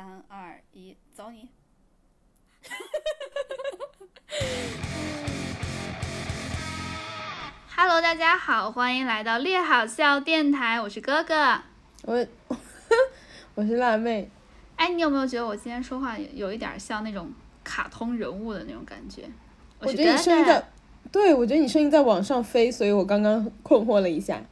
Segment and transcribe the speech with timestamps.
[0.00, 1.50] 三二一，走你
[7.76, 11.60] ！Hello，大家好，欢迎来到列好笑电台，我是哥哥。
[12.04, 12.26] 我
[13.54, 14.30] 我是辣妹，
[14.76, 17.30] 哎，你有没有觉得我今天说话有有一点像那种
[17.62, 19.24] 卡通人物的那种感觉？
[19.80, 20.66] 我觉得你声音在，
[21.12, 24.42] 对我觉得你声音在往上飞，所以我刚刚困惑了一下。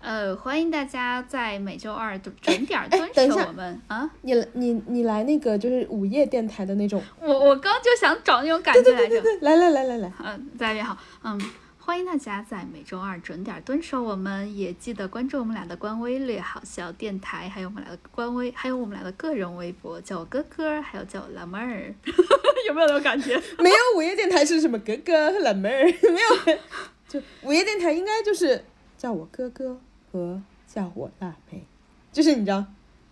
[0.00, 4.10] 呃，欢迎大家在每周二准准点蹲守我们啊！
[4.22, 9.20] 你你你来那个就是午夜电台的那种，我我刚就想找那种感觉来着。
[9.20, 11.38] 对，来来来来来，嗯，大家好，嗯，
[11.78, 21.94] 欢迎大家在每周二准点蹲守我们，也记得关注我们俩的官微“略好笑电台”，还有我们俩的官微，还有我们俩的个人微博，叫我哥哥，还有叫我辣妹儿，
[22.66, 23.36] 有没有那种感觉？
[23.60, 26.58] 没有午夜电台是什么哥哥和老妹儿，没有，
[27.06, 28.64] 就午夜电台应该就是
[28.96, 29.78] 叫我哥哥
[30.10, 31.64] 和叫我辣妹，
[32.12, 32.64] 就是你知道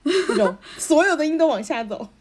[0.02, 2.08] 那种所有的音都往下走。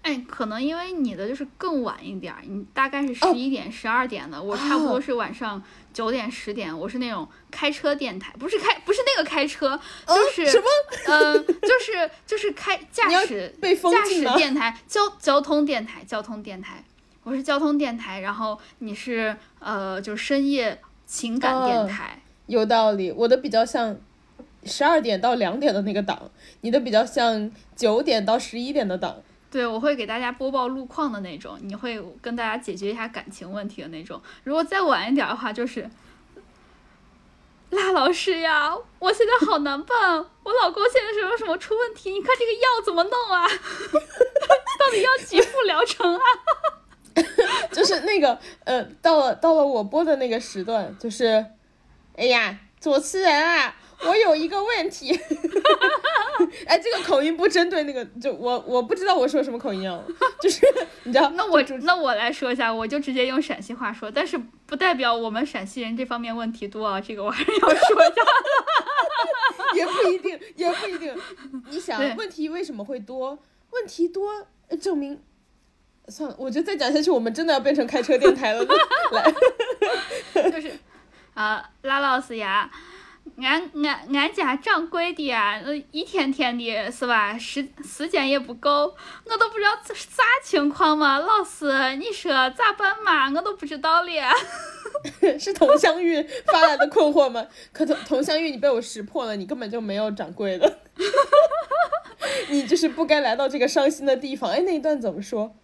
[0.00, 5.60] 哎，可能因为你的就是更晚一点儿，你大概是十哦一点、十二点的，我差不多是晚上
[5.92, 10.64] 九点、十点，我是那种开车电台，不是开，不是那个开车，就是、什么？
[11.08, 16.84] 嗯，就是就是开驾驶被封驾驶电台交交通电台交通电台，
[17.24, 23.96] 我是交通电台，然后你是呃就是深夜情感电哦台，有道理，我的比较像
[24.64, 29.16] 十二点到两点的那个档，你的比较像九点到十一点的档。
[29.50, 34.20] 对我会给大家播报路况的那种，你会跟大家解决一下感情问题的那种。
[34.44, 35.88] 如果再晚一点的话，就是。
[37.70, 43.46] 辣老师呀，我现在好难办，我老公现在什么什么出问题，你看这个药怎么弄啊？
[43.46, 46.22] 到底要几副疗程啊？
[47.70, 51.44] 就是那个呃，到了到了我播的那个时段，就是，
[52.16, 53.76] 哎呀，主持人啊，
[54.06, 55.12] 我有一个问题，
[56.66, 60.02] 哎，这个口音不针对那个，就我我不知道我说什么口音啊，
[60.40, 60.66] 就是
[61.04, 68.22] 你知道， 那我那我来说一下，我就直接用陕西话说，但是不代表我们陕西人这方面问题多啊，这个我还是要说一下。
[69.74, 71.14] 也不一定，也不一定。
[71.68, 73.38] 你想问题为什么会多？
[73.70, 75.20] 问题多，呃证明。
[76.08, 78.64] 算了，我觉得再讲下去，我们真的要变成开车电台了。
[79.12, 79.30] 来，
[80.50, 80.72] 就是
[81.34, 82.70] 啊，拉老师呀，
[83.36, 88.94] 俺俺俺家掌柜的呀，呃一天天的是吧，时时间也不够，
[89.24, 91.18] 我都不知道这是啥情况嘛。
[91.18, 93.30] 老师，你说咋办嘛？
[93.34, 94.10] 我都不知道了。
[95.38, 97.46] 是佟湘玉发来的困惑吗？
[97.72, 100.78] 可佟佟湘玉，你被我识破了，你根本就没有掌柜的，
[102.48, 104.50] 你就是不该来到这个伤心的地方。
[104.50, 105.54] 哎，那一段怎么说？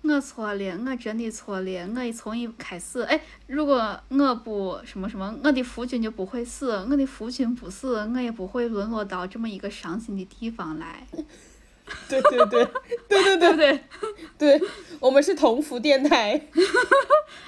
[0.00, 1.88] 我错了，我真的错了。
[1.88, 6.70] 我从一开始，哎，如果我不什么什么，我的夫君就不会死。
[6.88, 11.06] 我的夫君不死，我也不会沦落到这么一个伤心的地方来，
[12.08, 12.64] 对对对
[13.08, 14.68] 对对对对对？
[15.00, 16.40] 我们是同福电台。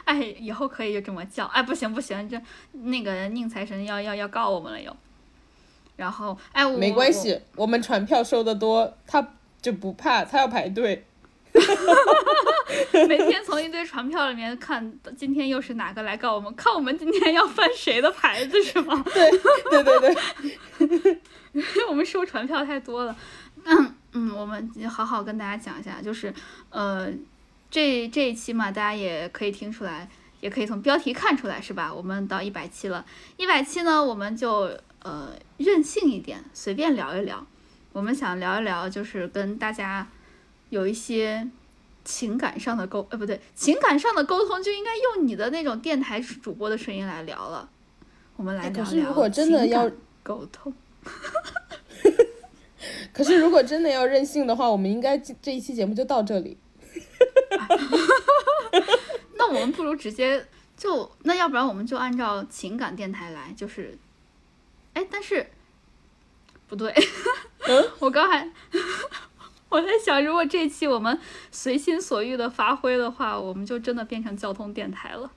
[0.05, 1.47] 哎，以后可以就这么叫。
[1.47, 2.41] 哎，不行不行，这
[2.73, 4.95] 那个宁财神要要要告我们了又。
[5.97, 11.07] 然后，哎，我没关系，我们传票收的多，他就不怕，他要排队。
[11.53, 16.55] 我 每天从一堆传票里面看，今天又是哪个来告我们？
[16.55, 19.05] 看我们今天要翻谁的牌子是吗？
[19.13, 19.31] 对
[19.71, 20.01] 对对
[20.89, 21.21] 对，
[21.53, 23.17] 因为我们收传票太多了。
[23.65, 26.33] 嗯 嗯，我们好好跟大家讲一下，就是
[26.71, 27.09] 呃，
[27.71, 30.09] 这这一期嘛，大家也可以听出来，
[30.41, 31.93] 也可以从标题看出来，是吧？
[31.93, 33.05] 我们到一百期了，
[33.37, 34.71] 一百期呢，我们就
[35.03, 37.47] 呃任性一点，随便聊一聊。
[37.93, 40.07] 我们想聊一聊，就是跟大家
[40.71, 41.47] 有一些
[42.05, 47.69] 情感上的沟，呃，不对，情感上的沟通就应该用你的那种电台主播的声音来聊了。
[48.37, 49.91] 我们来聊聊哎可是如果真的要
[50.23, 50.73] 沟通。
[53.13, 56.57] 可是如果真的要任性的话，我们应该这这一期节目就到这里。
[59.37, 63.99] 那我们不如直接就那要不然我们就按照情感电台来，就是，
[64.95, 65.47] 哎，但是
[66.69, 66.95] 不对，
[67.67, 68.49] 嗯 我刚才
[69.73, 71.19] 我在想，如果这期我们
[71.51, 75.31] 随心所欲的发挥的话，我们就真的变成交通电台了，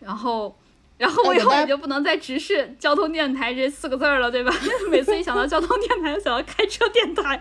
[0.00, 0.56] 然后。
[0.98, 4.52] 然后我以后也就不能再直视交通电台这四个字儿了，对吧？
[4.90, 7.40] 每次一想到交通电台，就想到开车电台，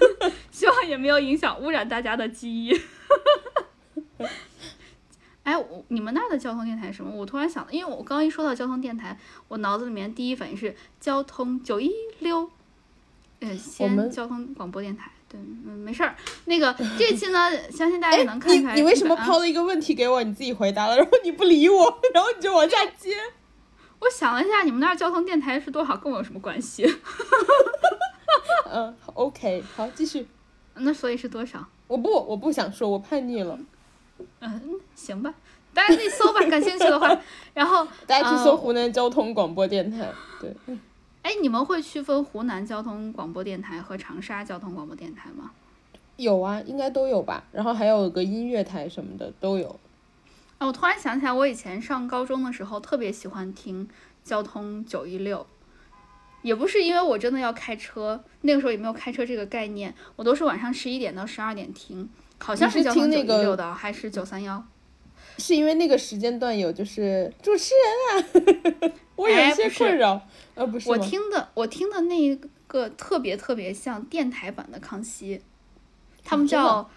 [0.50, 2.74] 希望也没有影响污染大家的记忆。
[5.42, 7.14] 哎，我你们那儿的交通电台是什么？
[7.14, 9.18] 我突然想到，因为我刚刚一说到交通电台，
[9.48, 12.48] 我脑子里面第一反应是交通九一六，
[13.40, 15.10] 呃，西安交通广播电台。
[15.34, 16.14] 对，嗯，没事儿。
[16.44, 18.74] 那个这期呢，相信大家也能看哎你出来。
[18.76, 23.16] 你为什么啊抛了一个问题给我，你自己回答了，然后你不理我，然后你就往下接？
[23.98, 26.86] 我想了一下，你们那儿交通电台是多少，跟我有什么关系？
[28.70, 30.28] 嗯，OK，好，继续。
[30.76, 31.66] 那所以是多少？
[31.88, 33.58] 我不，我不想说，我叛逆了。
[34.40, 35.34] 嗯，行吧，
[35.72, 37.16] 大家自己搜吧，感兴趣的话。
[37.52, 40.12] 然后大家去搜湖南交通广播电台。
[40.40, 40.54] 对。
[41.24, 45.52] 哎，你们会区分湖南交通广播电台和长沙交通广播电台吗？
[46.16, 47.42] 有啊，应该都有吧。
[47.50, 49.80] 然后还有个音乐台什么的都有。
[50.58, 53.88] 啊，我突然想起来，我以前上高中的时候特别喜欢听
[54.22, 55.46] 交通九一六，
[56.42, 62.06] 也不是因为我真的要开车，那个时候也没有开车这个概念，我都是晚上十一点到十二点听，
[62.38, 64.62] 好像是交通九一六的，还是九三幺？
[65.38, 70.20] 是因为那个时间段有就是主持人啊， 我有一些困扰。
[70.54, 75.40] 呃，不是，我听的我听的那一个特别特别像电台版的康熙，
[76.24, 76.88] 他们叫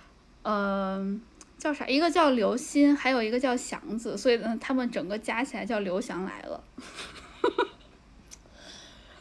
[0.43, 1.19] 呃
[1.57, 1.87] 叫啥？
[1.87, 6.63] 一个叫刘鑫，还有一个叫祥子，所以呢，他们整个加起来叫刘翔来了。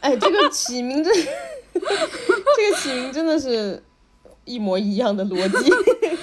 [0.00, 1.10] 哎，这个起名字，
[1.72, 3.82] 这个起名真的是
[4.44, 5.70] 一模一样的逻辑，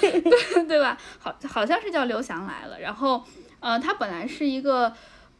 [0.00, 0.96] 对对吧？
[1.18, 2.80] 好，好像是叫刘翔来了。
[2.80, 3.22] 然后，
[3.60, 4.90] 呃，他本来是一个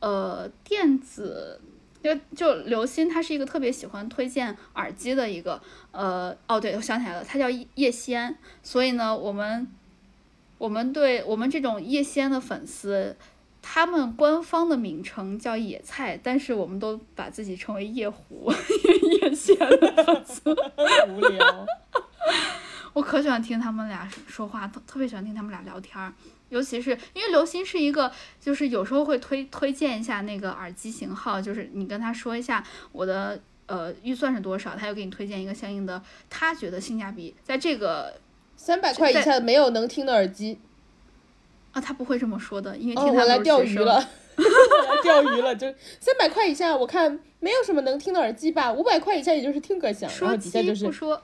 [0.04, 1.60] 呃电子。
[2.04, 5.58] 就就刘鑫，他是一个特别喜欢推荐耳机的一个，
[5.90, 9.66] 呃，哦，对，我想起来了，他叫叶仙，所以呢，我们
[10.58, 13.16] 我们对我们这种叶仙的粉丝，
[13.62, 18.52] 他们官方的名称叫野菜，但是我们都把自己称为叶狐，
[19.22, 20.54] 叶仙的粉丝，
[21.08, 21.66] 无聊。
[22.92, 26.12] 我可喜欢听他们俩说话，特特别喜欢听他们俩聊天儿。
[26.48, 28.10] 尤其是因为刘鑫是一个，
[28.40, 38.14] 就是有时候会推推荐一下那个耳机型号，就是你跟他说一下我的呃预算是多少，他又给你推荐一个相应的，他觉得性价比在这个
[38.56, 40.58] 三百块以下没有能听的耳机。
[41.72, 43.96] 啊，他不会这么说的，因为听他 我来钓鱼了，
[44.36, 45.66] 来钓鱼了，就
[45.98, 51.20] 三百块以下我看没有什么能听的耳机吧，五百块以下也就是听个响，然后底下就是说，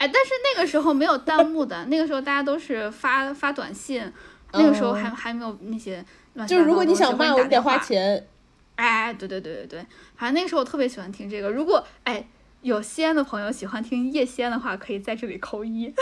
[0.00, 4.10] 哎，但是那个时候没有弹幕的，那个时候大家都是发发短信。
[4.52, 6.04] 那个时候还还没有那些
[6.34, 6.58] 乱七八糟的。
[6.58, 8.26] 就是如果你想骂我，得花钱。
[8.74, 9.86] 哎，对对对对对，
[10.16, 11.50] 反正那个时候我特别喜欢听这个。
[11.50, 12.26] 如果哎
[12.62, 15.94] 有西安的朋友喜欢听叶西安的话，可以在这里扣一。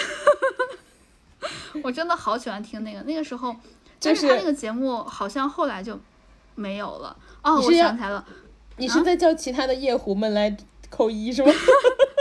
[1.82, 3.54] 我真的好喜欢听那个，那个时候
[4.00, 6.00] 但是他那个节目好像后来就
[6.54, 7.14] 没有了。
[7.42, 8.24] 哦，我想起来了，
[8.78, 10.56] 你是在叫其他的夜壶们来
[10.88, 11.52] 扣一是吗？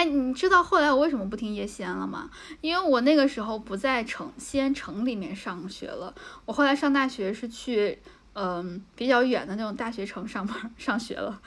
[0.00, 2.30] 哎，你知道后来我为什么不听叶西安了吗？
[2.62, 6.14] 因为我那个时候不在城西安城里面上学了，
[6.46, 7.98] 我后来上大学是去
[8.32, 11.38] 嗯比较远的那种大学城上班上学了。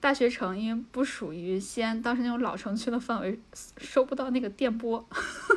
[0.00, 3.38] 大学城因为不属于西安当时那种老城区的范围，
[3.76, 5.06] 收不到那个电波，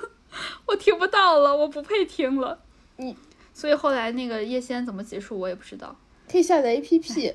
[0.68, 2.60] 我听不到了，我不配听了。
[2.98, 3.16] 你
[3.54, 5.96] 所以后来那个叶西安怎么结束我也不知道。
[6.30, 7.34] 可以下载 APP。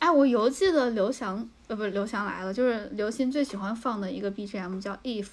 [0.00, 1.48] 哎，我犹记得刘翔。
[1.72, 5.28] 呃，不是刘翔来了，就是刘鑫最喜欢放的一个 BGM 叫 If，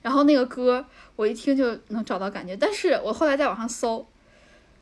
[0.00, 0.86] 然后那个歌
[1.16, 4.06] 我一听就能找到感觉，但是我后来在网上搜，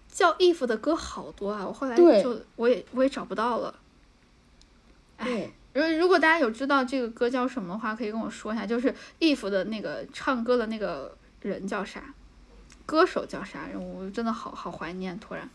[0.08, 3.74] 叫 If 的歌好多啊，我后来就我也我也找不到了。
[5.16, 12.14] 哎，如如果大家有知道这个歌叫什么的话，可以跟我说一下，就是 If 的那个唱歌的那个人叫啥，
[12.86, 15.50] 歌手叫啥，我真的好好怀念，突然。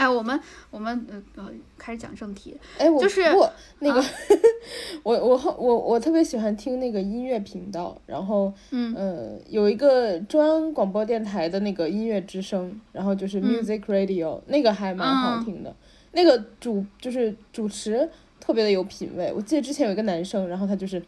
[0.00, 2.56] 哎，我们我们呃呃开始讲正题。
[2.78, 4.02] 哎，我就是我那个，
[5.04, 15.76] 我我我我特别喜欢听那个音乐频道，然后嗯呃有一个中央广播电台的那个音乐之声，然后就是 Music Radio，那个还蛮好听的。
[16.12, 18.08] 那个主就是主持
[18.40, 19.30] 特别的有品位。
[19.36, 20.98] 我记得之前有一个男生，然后他就是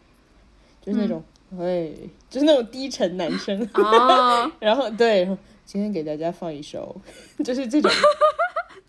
[0.83, 1.25] 就是那种
[1.59, 1.91] 哎，
[2.29, 3.67] 就是那种低沉男生。
[3.73, 5.25] 啊， 然后对，
[5.65, 6.95] 今天给大家放一首，
[7.43, 7.91] 就是这种。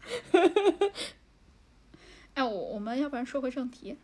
[2.33, 3.95] 哎，我我们要不然说回正题。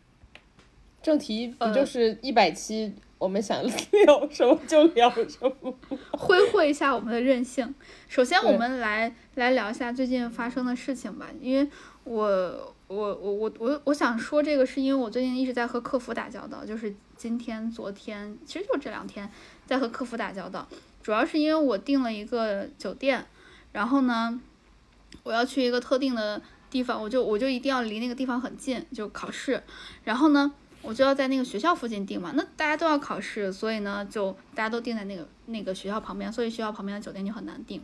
[1.02, 5.74] 正题不就是一百期，我们想聊什么就聊什么，
[6.12, 7.74] 挥霍一下我们的任性。
[8.06, 11.28] 首先，我们来来聊一下最近发生的事情吧。
[11.40, 11.66] 因为
[12.04, 12.22] 我
[12.86, 19.28] 我我我我我想说这个，是因为我最近一直在和客服打交道，就是今天、昨天，其实就这两天
[19.64, 20.68] 在和客服打交道。
[21.02, 23.26] 主要是因为我订了一个酒店，
[23.72, 24.38] 然后呢。
[25.22, 29.62] 我要去一个特定的地方，我就我就一定要离那个地方很近，就考试。
[30.04, 32.32] 然后呢，我就要在那个学校附近订嘛。
[32.34, 37.82] 那大家都要考试，所以呢，就大家都订在那个那个学校旁边，所以学校旁边的酒店就很难订。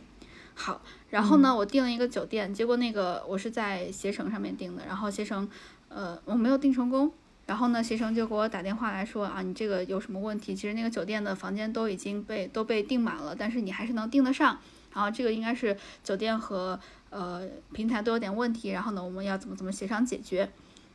[0.55, 5.47] 好，然后呢，我订了一个酒店，结果那个我是在携程上面订的，然后携程，
[5.89, 7.11] 呃，我没有订成功。
[7.45, 10.55] 然后呢，携程就给我打电话来说啊，你这个有什么问题？
[10.55, 14.57] 其实那个酒店的房间都已经被都被订满了，但是你还是能订得上。
[14.93, 16.79] 然后这个应该是酒店和
[17.09, 20.49] 呃平台都有点问题，然后呢，我们要怎么怎么协商解决？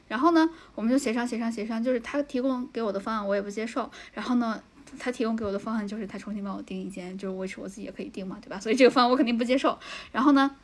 [0.09, 3.91] 然后呢，我们就协商协商协商，就是他提供给我的方案我也不接受。
[4.13, 4.63] 然后呢，
[4.99, 8.59] 他提供给我的方案就是他重新帮我订一间，就是维持我自己也可以订嘛，对吧？
[8.61, 9.79] 所以这个方案我肯定不接受。
[10.11, 10.55] 然后呢，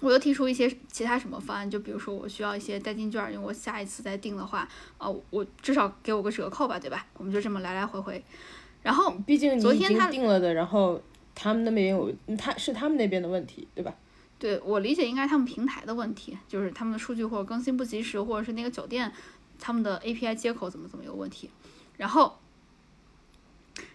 [0.00, 7.06] 我又提出一些其他什么方案，就比如说我需要一些代金券，因为我下一次再订的话，啊、我至少给我个折扣吧，对吧？
[7.18, 8.20] 我们就这么来来回回。
[8.82, 11.00] 然后毕竟你已经昨天他定了的，然后
[11.36, 13.94] 他们那边有，他是他们那边的问题，对吧？
[14.42, 19.12] 对我理解应该他们平台的问题，就是他们的数据或者更新不及时，或者是那个酒店
[19.60, 21.48] 他们的 API 接口怎么怎么有问题。
[21.96, 22.40] 然后，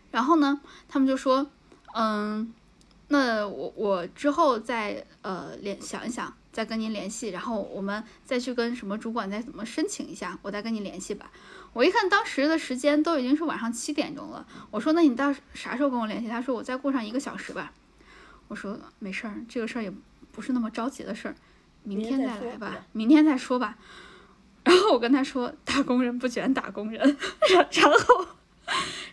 [0.10, 1.48] 然后呢，他们就说，
[1.94, 2.54] 嗯，
[3.10, 11.30] 那我我之后再呃联想一想，再跟您联系，然后我们再去跟什么主管再怎么申请一下，我再跟您联系吧。
[11.74, 16.30] 我一看当时的时间都已经是晚上七点钟了，我说那你到啥时候跟我联系？
[16.30, 17.74] 他说我再过上一个小时吧。
[18.48, 19.92] 我说没事儿，这个事儿也
[20.38, 21.34] 不是那么着急的事儿，
[21.82, 23.75] 明明天天再来吧吧，明天再说吧。
[24.63, 27.01] 然后我跟他说，打工人不卷打工人，
[27.51, 28.27] 然 然后，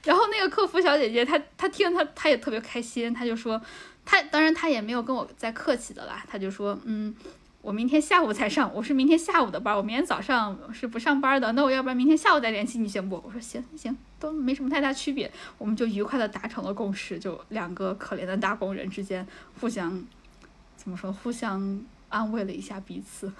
[0.04, 3.58] 然后那个客服小姐姐她她听她她也特别开心，她就说，
[4.04, 7.14] 她当然她也没有跟我再客气的啦，她就说，嗯，
[7.62, 13.22] 我明天下午才上，我是明天下午的班，我明天早上是不上班的，那我要不然明天下午再联系你行不？
[13.24, 19.26] 我说行行，都没什么太大区别，我们就愉快的达成了共识，就两个可怜的打工人之间
[19.60, 20.04] 互相
[20.84, 23.32] 怎么说，互相安慰了一下彼此，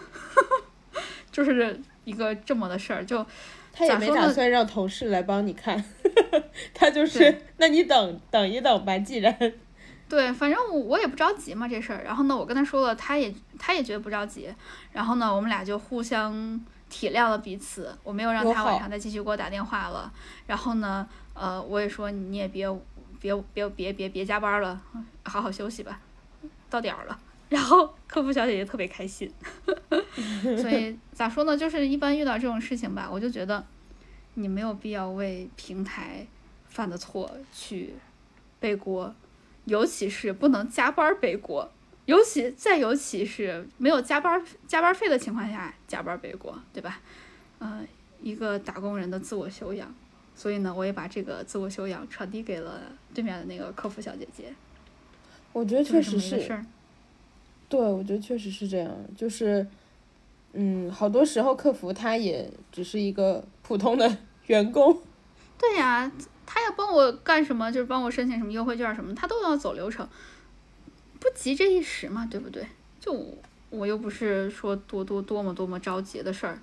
[1.30, 3.24] 就是一个这么的事儿，就
[3.70, 5.84] 他也没打算让同事来帮你看，
[6.72, 9.52] 他就是，那你等等一等吧，既然
[10.08, 12.02] 对，反正我我也不着急嘛这事儿。
[12.04, 14.54] 然后呢，我跟他说了，他也他也觉得不着急。
[14.92, 17.96] 然后呢，我们俩就互相体谅了彼此。
[18.02, 20.12] 我没有让他晚上再继续给我打电话了。
[20.46, 22.70] 然后呢，呃，我也说你也别
[23.18, 24.80] 别别别别别加班了，
[25.24, 25.98] 好好休息吧，
[26.70, 27.18] 到点儿了。
[27.54, 29.30] 然后客服小姐姐特别开心，
[30.60, 31.56] 所以咋说呢？
[31.56, 33.64] 就是一般遇到这种事情吧，我就觉得
[34.34, 36.26] 你没有必要为平台
[36.68, 37.94] 犯的错去
[38.58, 39.14] 背锅，
[39.66, 41.70] 尤其是不能加班儿背锅，
[42.06, 47.00] 尤其再尤其是没有加班儿加班儿费的情况下加班儿背锅，对吧？
[47.60, 47.86] 呃，
[48.20, 49.94] 一个打工人的自我修养，
[50.34, 52.80] 所以呢，我也把这个自我修养传递给了
[53.14, 54.52] 对面的那个客服小姐姐，
[55.52, 56.66] 我觉得确实是事，儿。
[57.68, 59.66] 对，我觉得确实是这样，就是，
[60.52, 64.96] 嗯，好多时候客服他也只是一个普通的员工，
[65.58, 66.10] 对呀，
[66.46, 70.06] 他要帮我干什么，就是帮我申请什么优惠券什么，他都要走流程，
[71.18, 72.66] 不急这一时嘛，对不对？
[73.00, 73.34] 就我
[73.70, 76.60] 我又不是说多多多么多么着急的事儿，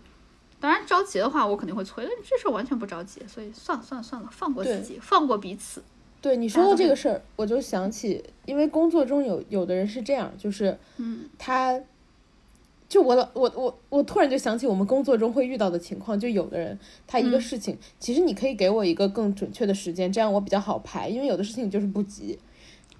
[0.59, 5.83] 当然着急的话我肯定会催，但这事儿完全不着急，所以算了算了算了，放过自己，放过彼此。
[6.21, 11.81] 对你说到大家都是这个事儿，我就想起，因为工作中有有的人是这样，就是嗯他，
[12.87, 22.37] 就我老我我我突然就想起我们工作中会遇到的情况，就有的人他一个嗯事情，其实你可以给我一个更准确的时间，这样我比较好排，因为有的事情就是不急，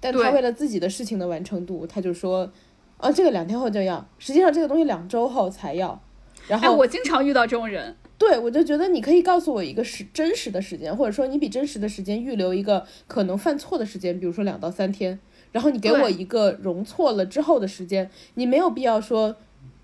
[0.00, 2.50] 但他为了自己的事情的完成度，他就说，
[2.96, 6.00] 啊这个两天后就要，实际上这个东西两周后才要，
[6.48, 15.18] 然哎，后我经常遇到这种人，对，我就觉得你可以告诉我一个时真实的时间，或者说你比真实的时间预留一个可能犯错的时间，比如说两到三天，
[15.50, 19.34] 然后你给我一个容错了之后的时间，你没有必要说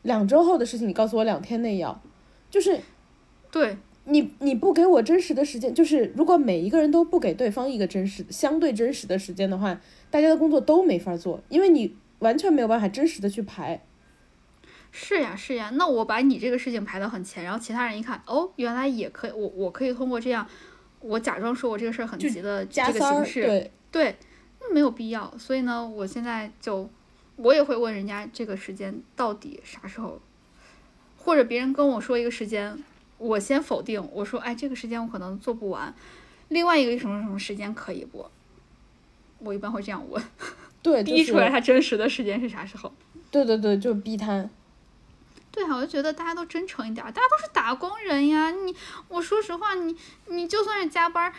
[0.02, 2.00] 两周后的事情你告诉我两天内要，
[2.48, 2.78] 就是
[3.50, 3.76] 对。
[4.10, 9.78] 你你不给我真实的时间，就是如果每一个人都不给对方一个真实相对真实的时间的话，
[10.10, 13.82] 大家的工作都没法做，因为你完全没有办法真实的去排。
[14.90, 20.46] 是呀是呀，那我把你这个事情排到很前，然后其他人一看，哦，原来也可以，我我可以通过这样，
[21.00, 24.16] 我假装说我这个事儿很急的这个形式，对，对，
[24.60, 25.32] 那没有必要。
[25.38, 26.88] 所以呢，我现在就
[27.36, 30.20] 我也会问人家这个时间到底啥时候，
[31.16, 32.82] 或者别人跟我说一个时间，
[33.18, 35.94] 我先否定，我说哎，这个时间我可能做不完，
[36.48, 38.26] 另外一个什么什么时间可以不？
[39.40, 40.20] 我一般会这样问，
[40.82, 42.92] 对， 就是逼出来他真实的时间是啥时候。
[43.30, 44.48] 对对对，就是逼他。
[45.50, 48.50] 对啊，我就觉得大家都真诚一点儿，大家都是打工人呀。
[48.50, 48.74] 你，
[49.08, 51.32] 我说实话，你你就算是加班儿，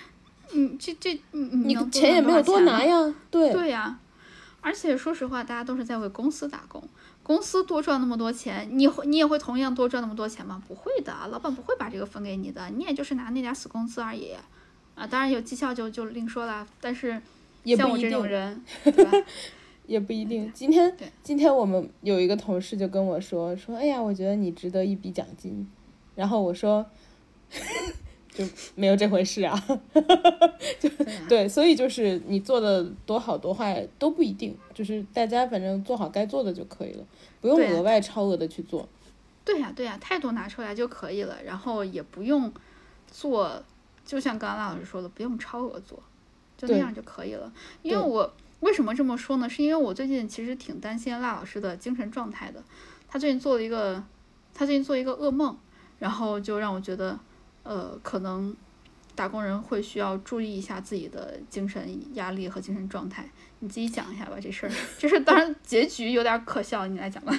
[0.51, 3.13] 你这这你你你钱也没有多拿呀。
[3.29, 3.99] 对对呀，
[4.61, 6.83] 而且说实话，大家都是在为公司打工，
[7.23, 10.61] 公司多赚那么多钱，你会你也会同样多赚那么多钱吗？
[10.67, 14.33] 不会的，老板不会把这个分给你的，你也就是拿那点儿死工资而已。
[14.95, 17.21] 啊，当然有绩效就就另说了，但是
[17.65, 19.11] 像我这种，人，对吧？
[19.89, 20.51] 也不一定。
[20.53, 25.67] 今天今天我们有一个同事就跟我说说，哎呀，我觉得你值得一笔奖金。
[26.13, 26.85] 然后我说，
[28.29, 29.59] 就没有这回事啊。
[30.79, 37.03] 对啊对，所以就是你做的多好多坏都不一定，就是大家反正做好该做的就可以了，
[37.41, 38.87] 不用额外超额的去做。
[39.43, 42.51] 对呀、对呀、态度拿出来就可以了，然后也不用
[43.09, 43.63] 做，
[44.05, 45.97] 就像刚刚老师说的，不用超额做，
[46.55, 47.51] 就那样就可以了。
[47.81, 48.31] 因为我
[48.61, 49.49] 为什么这么说呢？
[49.49, 52.63] 是因为我最近其实挺担心赖老师的精神状态的。
[53.07, 54.03] 他最近做了一个，
[54.53, 55.57] 他最近做一个噩梦，
[55.97, 57.19] 然后就让我觉得，
[57.63, 58.55] 呃，可能
[59.15, 63.29] 打工人会需要注意一下自己的精神压力和精神状态。
[63.59, 64.71] 你自己讲一下吧，这事儿。
[64.99, 67.37] 就是当然结局有点可笑，你来讲吧。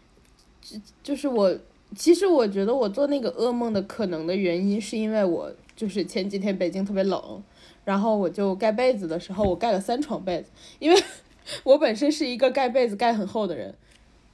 [0.60, 1.56] 就就是我，
[1.94, 7.42] 其实我觉得我做那个噩梦的可能的原因，是因为我就是前几天北京特别冷，
[7.86, 11.02] 然后我就盖被子的时候，我盖了三床被子，因为
[11.64, 13.74] 我本身是一个盖被子盖很厚的人，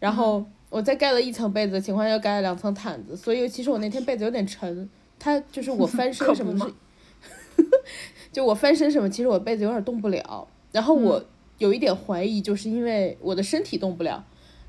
[0.00, 4.90] 然后我在盖了一层被子的情况下，又盖了两层毯子，所以其实我那天被子有点沉，
[5.20, 7.62] 它就是我翻身什么是，
[8.32, 11.24] 就我翻身什么，其实我被子有点动不了，然后我
[11.58, 14.24] 有一点怀疑，就是因为我的身体动不了。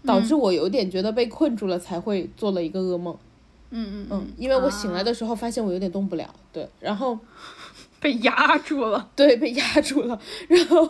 [0.05, 3.17] 导致我有点觉得被困住了，才会做了一个噩梦。
[3.69, 5.03] 嗯嗯嗯，因为我醒来啊。
[5.03, 7.17] 的时候发现我有点动不了，对，然后
[8.03, 9.09] 被压住了。
[9.15, 10.19] 对被压住了。
[10.47, 10.87] 然后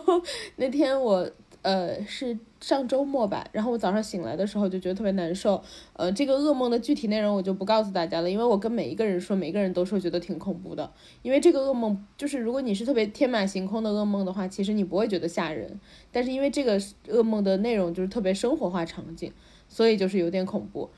[0.56, 1.30] 那天我
[1.62, 5.62] 呃是上周末吧，然后我早上醒来的时候就觉得特别难受。
[5.94, 10.92] 呃，这个噩梦的具体内容我就不告诉大家了，因为我跟每一个人说，每个人都说觉得挺恐怖的。
[11.22, 15.78] 因为这个噩梦就是如果你是特别天马行空的噩梦的话，其实你不会觉得吓人。
[16.10, 19.32] 但是因为这个噩梦的内容就是特别生活化场景，
[19.68, 20.90] 所以就是有点恐怖。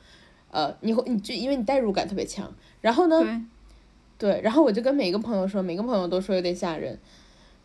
[0.50, 3.40] 呃，你会你就因为你代入感特别强，然后呢，对，
[4.18, 6.98] 对，然后我就跟每个朋友说，每个朋友都说有点吓人。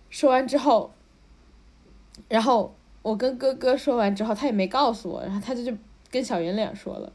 [0.09, 0.91] 说完之后，
[2.27, 5.73] 然后我跟哥哥说完之后，他也没告诉我，然后他就就
[6.09, 7.11] 跟小圆脸说了。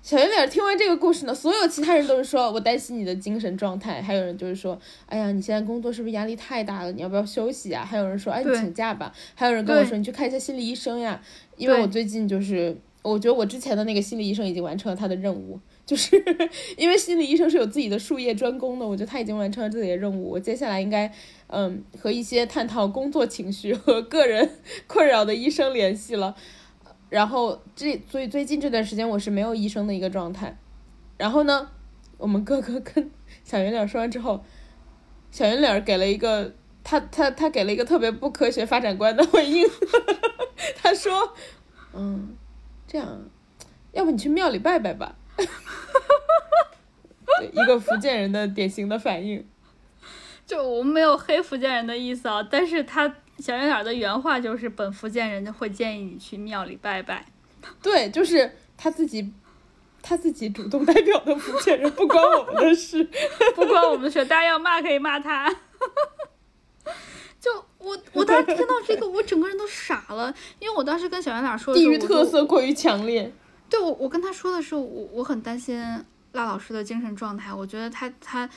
[0.00, 6.92] 小圆脸听完这个故事呢，所有其他人都是说我担心你的精神状态，还有人就是说，哎呀，你现在工作是不是压力太大了？
[6.92, 7.84] 你要不要休息啊？
[7.84, 9.12] 还有人说，哎，你请假吧。
[9.34, 11.20] 还有人跟我说，你去看一下心理医生呀，
[11.56, 15.58] 因为我最近就是，我觉得我之前的那个心理医生已经完成了他的任务，
[15.88, 16.22] 就是
[16.76, 20.32] 因为心理医生是有自己的术业专攻的，我觉得他已经完成了自己的任务。
[20.32, 21.10] 我接下来应该，
[21.46, 24.50] 嗯，和一些探讨工作情绪和个人
[24.86, 26.36] 困扰的医生联系了。
[27.08, 30.58] 然后这所以最近这段时间我是没有医生的一个状态。
[31.16, 31.70] 然后呢，
[32.18, 33.10] 我们哥哥跟
[33.42, 34.44] 小圆脸说完之后，
[35.30, 36.52] 小圆脸给了一个
[36.84, 39.66] 他他他给了一个特别不科学发展观的回应，
[40.76, 41.32] 他说，
[41.94, 42.36] 嗯，
[42.86, 43.22] 这样，
[43.92, 45.16] 要不你去庙里拜拜吧。
[47.38, 49.46] 对， 一个福建人的典型的反应。
[50.46, 53.06] 就我们没有黑福建人的意思啊，但是他
[53.38, 57.26] 小圆脸的原话就是本福建人会建议你去庙里拜拜。
[57.82, 59.30] 对，就是他自己，
[60.00, 63.04] 他自己主动代表的福建人，不关我们的事。
[63.54, 65.54] 不关我们的事，大家要骂可以骂他。
[67.38, 73.30] 就我我当时听到这个，我整个人都傻了，因为我当时跟小圆脸说的地域特色过于强烈。
[73.68, 75.78] 对我，我跟他说的时候，我我很担心
[76.32, 78.48] 辣老师的精神状态，我觉得他他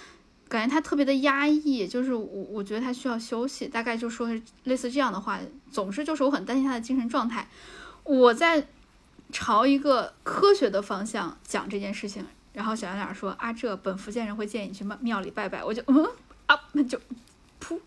[0.47, 5.39] 感觉他特别的压抑，就是我我觉得他需要休息，大概就说是类似这样的话，
[5.71, 7.47] 总之就是我很担心他的精神状态。
[8.03, 8.67] 我在
[9.31, 16.05] 朝一个科学的方向讲这件事情，然后小圆脸说啊，这本福建人会建议你去庙庙里拜拜，我就嗯
[16.47, 16.99] 啊，那就
[17.61, 17.79] 噗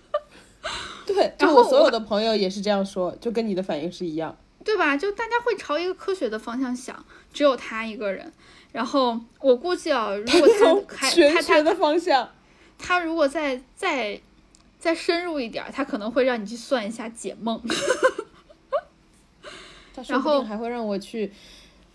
[1.06, 4.36] 对，然就我所有的朋友也是这样说，就跟你的反应是一样。
[4.62, 4.94] 对吧？
[4.94, 8.30] 就大家会朝一个科学的方向想，只有他一个人。
[8.72, 12.28] 然后我估计啊，如果从他还他他玄学的方向，
[12.78, 14.20] 他如果再再
[14.78, 17.60] 再深入一点，他可能会让你去算一下解梦。
[20.06, 21.32] 然后还会让我去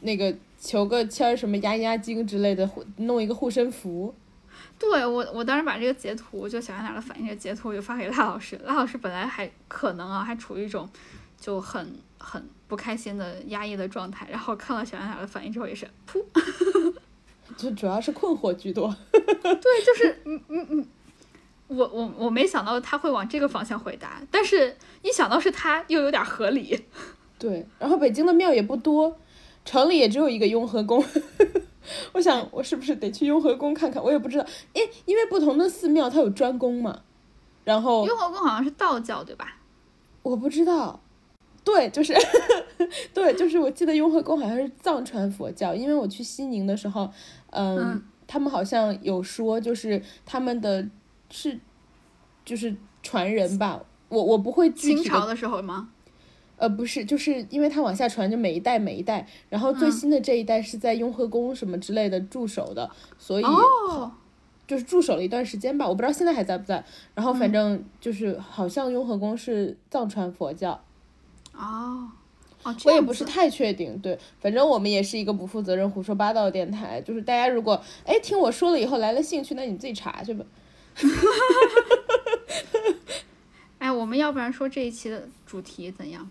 [0.02, 4.14] 那个求个签儿，什么压压惊之类的，弄一个护身符。
[4.78, 8.60] 对我，我当时把这个截图，就小圆脸的反应，这个截图我就发给赖老师。
[8.66, 10.90] 赖老师本来还可能啊，还处于一种
[11.40, 16.20] 就很很不开心的压抑的状态，然后看到小圆脸的反应之后，也是噗，
[17.56, 18.92] 就主要是困惑居多。
[19.14, 20.88] 对，就是嗯嗯嗯，
[21.68, 26.86] 我我我没想到他会往这个方向回答，但是一想到是他，又有点合理。
[27.38, 29.16] 对，然后北京的庙也不多，
[29.64, 31.06] 城里也只有一个雍和宫。
[32.14, 34.04] 我想，我是不是得去雍和宫看看？
[34.04, 37.02] 我也不知道，哎，因为不同的寺庙它有专攻嘛。
[37.64, 39.58] 然后雍和宫好像是道教对吧？
[40.24, 41.00] 我不知道，
[41.64, 42.14] 对，就是
[43.14, 47.10] 对，就是我记得雍和宫好像是藏传佛教，因为我去西宁的时候，
[47.52, 50.86] 嗯，嗯他们好像有说，就是他们的
[51.30, 51.58] 是
[52.44, 55.90] 就是传人吧，我我不会具体，清朝的时候吗？
[56.58, 64.12] 呃，不是，就是因为它往下传，就每一代每一代，然后最嗯新的这一代是在雍和宫什么之类的驻守的，所以哦，
[64.68, 66.84] 就是驻守了一段时间吧，我不知道现在还在不在。
[67.16, 70.80] 然后反嗯正就是好像雍和宫是藏传佛教。
[71.56, 72.10] 哦，
[72.64, 77.02] 哦，这我也不是太确定，对，反正我们也是一个不负责任、胡说八道的电台。
[77.02, 80.46] 就是大家如果哎听我说了以后来了兴趣，那你自己查去吧。
[83.80, 86.30] 哎，我们要不然说这一期的主题怎样？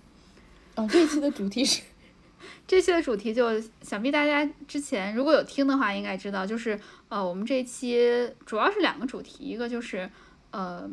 [0.74, 1.82] 哦，这一期的主题是
[2.66, 10.08] 这期的主题就想必大家之前如果有听的话，应该知道，就是呃，我们这一期主要是两个主题，一个就是
[10.50, 10.88] 呃，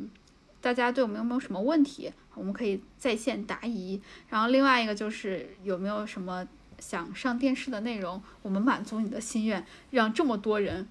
[0.59, 6.47] 大家对我们有没有什么问题，我们可以在线答疑，然后另外一个就是有没有什么
[6.79, 10.87] 想上电视的内容，我们满足你的心愿，让这么多人，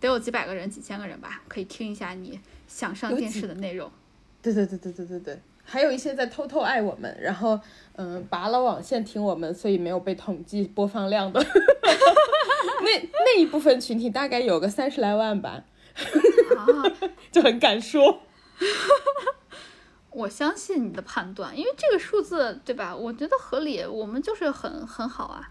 [0.00, 3.90] 得有几百个人、几千个人吧，可以听一下你想上电视的内容。
[4.40, 7.60] 对对对对对对对，还有一些在偷偷爱我们，然后
[7.96, 11.40] 嗯、拔了网线听我们，所以没有被统计播放量的，
[12.82, 15.62] 那那一部分群体大概有个三十来万吧，
[16.56, 16.66] 啊，
[17.30, 18.22] 就很敢说。
[20.14, 22.94] 我相信你的判断，因为这个数字对吧？
[22.94, 25.50] 我觉得合理，我们就是很很好啊。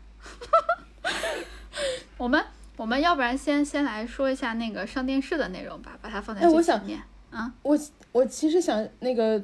[2.18, 2.42] 我们
[2.78, 7.04] 我们要不然先先来说一下那个上电视的内容吧，把它放在哎我想最前面。
[7.30, 7.78] 啊，我
[8.14, 9.44] 我其实想那个，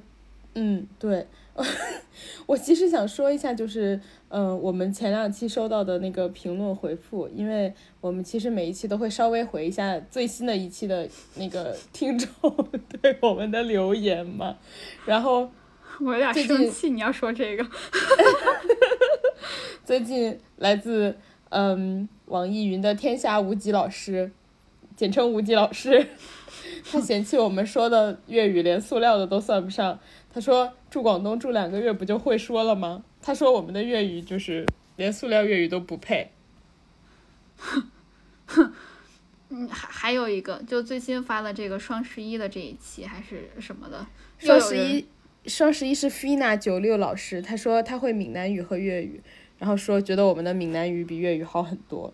[0.55, 1.27] 嗯，对，
[2.47, 3.95] 我其实想说一下，就是
[4.29, 12.27] 嗯、呃我们前两期收到的那个评论回复，因为我们其实每一期都会稍微回一下最新的一期的那个听众
[13.01, 14.57] 对我们的留言嘛，
[15.05, 15.49] 然后
[16.01, 17.65] 我有点生气，你要说这个。
[19.85, 21.15] 最近来自
[21.49, 24.31] 嗯网易云的天下无极老师，
[24.95, 26.07] 简称无极老师，
[26.91, 29.99] 他嫌弃我们说的粤语连塑料的都算不上。
[30.39, 33.03] 他说住广东住两个月不就会说了吗？
[33.21, 36.31] 他说我们的粤语就是连塑料粤语都不配。
[37.57, 37.91] 哼
[39.49, 45.05] 嗯，还还有一个，就最新发的这个双十一的这一期还是什么的，双十一，
[45.45, 49.21] 双十一是 Fina 九六老师，他说他会闽南语和粤语，
[49.57, 52.13] 然后说觉得我们的闽南语比粤语好很多。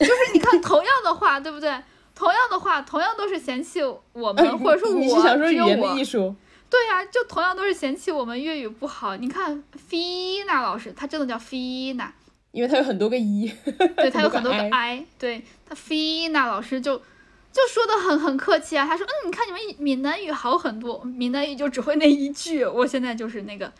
[0.00, 1.70] 就是你看同样的话，对不对？
[2.12, 3.80] 同样的话，同样都是嫌弃
[4.14, 6.34] 我们，或者说我你是想说语言的艺术？
[6.68, 9.16] 对呀、就同样都是嫌弃我们粤语不好。
[9.16, 12.12] 你看菲娜老师，她真的叫菲娜，
[12.50, 13.50] 因为她有很多个一。
[13.96, 16.96] 对 她有很多个 i，对她菲娜老师就
[17.52, 23.72] 就说的很很客气啊，她说嗯，你看你们闽南语好很多，闽南语就只会那一句，我现在就是那个，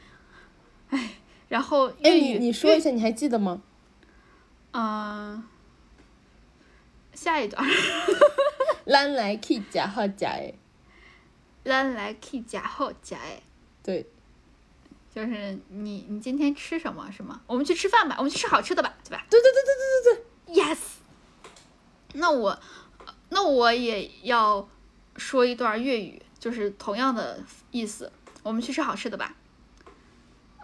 [0.90, 1.10] 哎，
[1.48, 3.60] 然后哎，粤语，你你说一下，你还记得吗？
[4.72, 5.42] 嗯、
[7.14, 7.66] 下一段，
[8.86, 10.54] 咱来去食好食的，
[11.66, 13.42] 咱来去夹后夹哎。
[13.82, 14.06] 对，
[15.14, 17.40] 就是你你今天吃什么是吗？
[17.46, 20.64] 我们去吃饭吧，我们去吃好吃的吧，对吧对对对对对对对。
[20.64, 20.78] ？Yes。
[22.14, 22.58] 那我
[23.28, 24.68] 那我也要
[25.16, 28.10] 说一段粤语，就是同样的意思。
[28.42, 29.34] 我们去吃好吃的吧。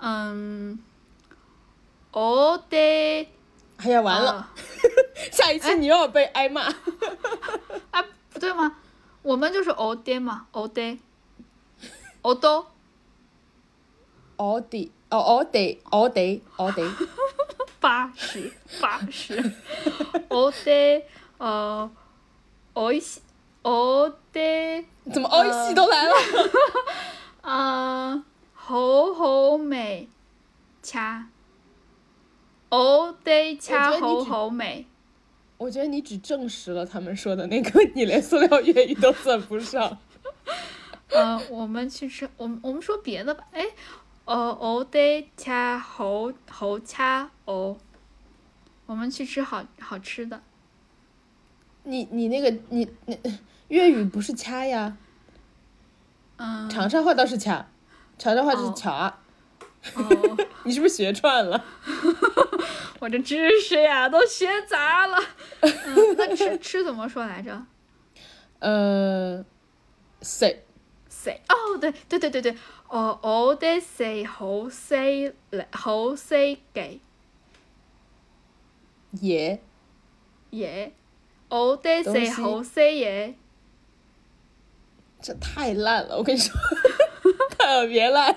[0.01, 0.79] 嗯，
[2.13, 3.27] 我哋
[3.77, 4.55] 哎呀，完了，啊
[5.33, 6.63] 下一次你又要被挨骂。
[7.91, 8.79] 啊，不对吗？
[9.23, 10.99] 我们就是我哋嘛，我哋，
[12.23, 12.67] 我都
[14.37, 17.09] 我哋，哦，我哋，我哋，我哋，
[17.81, 19.35] 八十八十，
[20.29, 21.03] 我哋
[21.39, 21.89] 呃，
[22.75, 23.21] 欧西
[23.63, 26.15] 我哋怎么欧一系都来了？
[27.43, 30.09] 啊，好好味
[30.83, 31.27] 茶，
[32.71, 34.87] 我哋茶好好味。
[35.63, 39.97] 我觉得你只证实了他们说的那个，你连塑料粤语都算不上。
[41.11, 43.45] 嗯、 我们去吃，我们我们说别的吧。
[43.53, 43.65] 哎，
[44.25, 47.77] 呃，我哋茶好好恰哦，
[48.87, 50.43] 我们去吃好好吃的。
[51.85, 53.17] 你你那个你你
[53.69, 54.97] 粤语不是掐呀，
[56.39, 57.67] 嗯，长沙话倒是掐，
[58.19, 59.19] 长沙话就是哦掐。
[59.95, 61.65] 哦， 你是不是学串了？
[63.01, 65.19] 我这知识呀都学杂了。
[65.61, 67.61] 嗯，那吃 吃怎么说来着？
[68.61, 69.45] 呃，
[70.23, 70.63] 食
[71.09, 72.57] 食哦，對對對對對，
[72.89, 76.35] 我我哋食好食嚟好食
[76.73, 77.01] 嘅
[79.21, 79.59] 嘢，
[80.53, 80.91] 嘢，
[81.49, 83.35] 我哋東西食好 say 也。
[85.21, 86.53] 这太烂了，我跟你说，
[87.59, 88.37] 特别烂。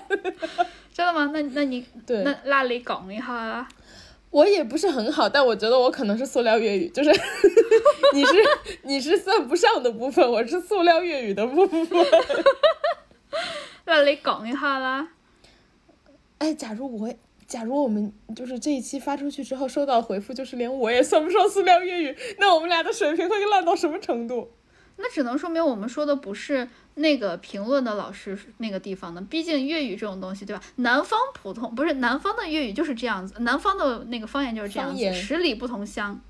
[0.96, 1.30] 真的吗？
[1.34, 3.68] 那那你对那那你讲一下啦。
[4.30, 7.10] 我也不是很好，但我觉得我可能是塑料粤语，就是
[8.14, 8.32] 你是
[8.82, 11.86] 你是算不上的部分，我是塑料粤语的部分。
[13.84, 15.06] 那你讲一下啦。
[16.38, 17.12] 哎，假如我，
[17.46, 24.50] 假如我们就是这一期发出去之后收到回复，就是连我也算不上塑料粤语，那我们俩的水平会烂到什么程度？
[24.96, 30.62] 那只能说明我们说的不是那个评论的老师那个地方的，毕竟粤语这种东西，对吧？
[30.76, 36.20] 南方普通不是南方的粤语就是这样子，南方的那个方言就是这样子，十里不同乡，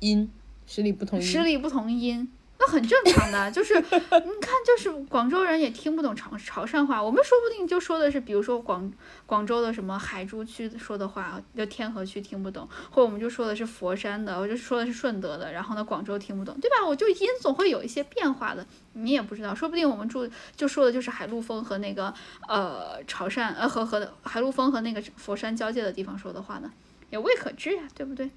[0.00, 0.30] 音，
[0.66, 1.24] 十里不同音。
[1.24, 2.28] 十里不同音。
[2.58, 8.90] 那很正常的，就是你看，就是广州人也听不懂潮潮汕话，我们说不定就说的是，比如说广
[9.26, 16.86] 广州的什么海珠区说的话，就天河区听不懂，或者我们就说的是佛山的，我就说的是顺德的，然后呢广州听不懂，对吧？
[16.86, 22.12] 我就音总会有一些变化的，你也不知道，说不定我们住就说的就是海陆丰和那个
[22.48, 26.72] 呃潮汕呃和和的海陆丰和那个佛山交界的地方说的话呢，
[27.10, 28.30] 也未可知呀，对不对？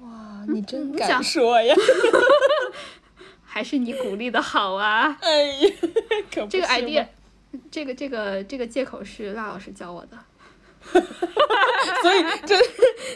[0.00, 1.74] 哇，你真敢说呀！
[3.50, 5.16] 还是你鼓励的好啊。
[5.22, 5.70] 哎呀，
[6.32, 7.06] 可不这个 idea，
[7.70, 10.18] 这个这个这个借口是辣老师教我的。
[10.90, 12.56] 所以这，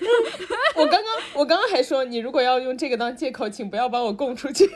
[0.74, 4.68] 我刚刚我刚刚还说，你如果要用这个当借口，请不要把我供出去。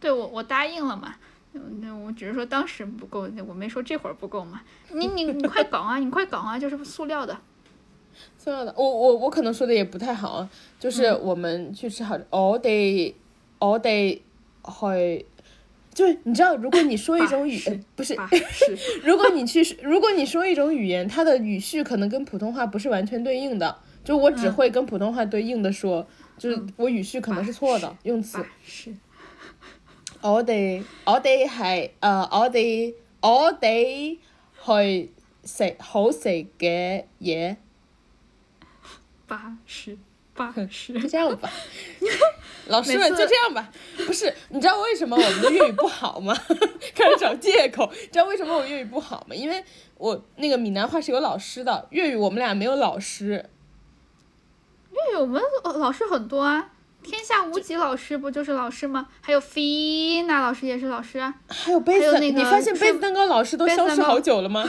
[0.00, 1.16] 对我我答应了嘛，
[1.52, 4.62] 嗯那我只是说当时不够，我没说这会儿不够嘛。
[4.90, 7.36] 你你你快搞啊，你快搞啊，就是塑料的。
[8.36, 13.12] 塑料的，我我我可能说的也不太好啊，就是我们去吃好，我哋
[13.58, 14.20] 我哋
[14.64, 15.26] 去，
[15.92, 18.14] 就是你知道，如果你说一种语，呃不是，
[18.50, 26.06] 是，如果你去，如果你说一种语言，它的语序可能跟普通话不是完全对应的，就我只嗯会跟普通话对应的说，
[26.38, 28.38] 就是我语序可能是错的，用词。
[28.38, 28.46] 吧。
[28.64, 28.94] 是，
[30.20, 34.18] 我哋我哋係誒，我哋我哋
[34.64, 35.10] 去
[35.44, 37.56] 食好食嘅嘢，
[39.26, 39.96] 吧是
[40.38, 41.08] 吧 是就。
[41.08, 41.50] 这样吧。
[42.68, 43.68] 老师们就这样吧。
[44.06, 46.34] 不是，你知道为什么我们的粤语不好吗？
[46.94, 47.90] 开始找借口。
[47.92, 49.34] 你知道为什么我粤语不好吗？
[49.34, 49.64] 因为
[49.96, 53.50] 我那个闽南话是有老师的，粤语我们俩没有老师。
[54.92, 56.70] 粤语我们呃老师很多啊，
[57.02, 59.08] 天下无极老师不就是老师吗？
[59.22, 61.34] 还有菲娜老师也是老师啊。
[61.48, 64.68] 還有杯子蛋，還有那個你发现杯子蛋糕老师都消失好久了嗎？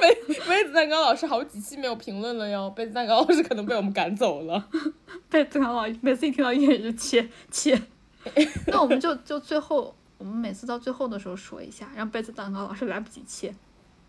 [0.00, 0.14] 杯
[0.48, 4.68] 杯子蛋糕老师好几期没有评论了哟，杯子蛋糕老师可能被我们赶走了。
[5.30, 7.80] 被曾老每次一听到音乐就切切，
[8.68, 13.54] 那我们就就最后，我们每次到最后的时候说一下，让杯子蛋糕老师来不及切。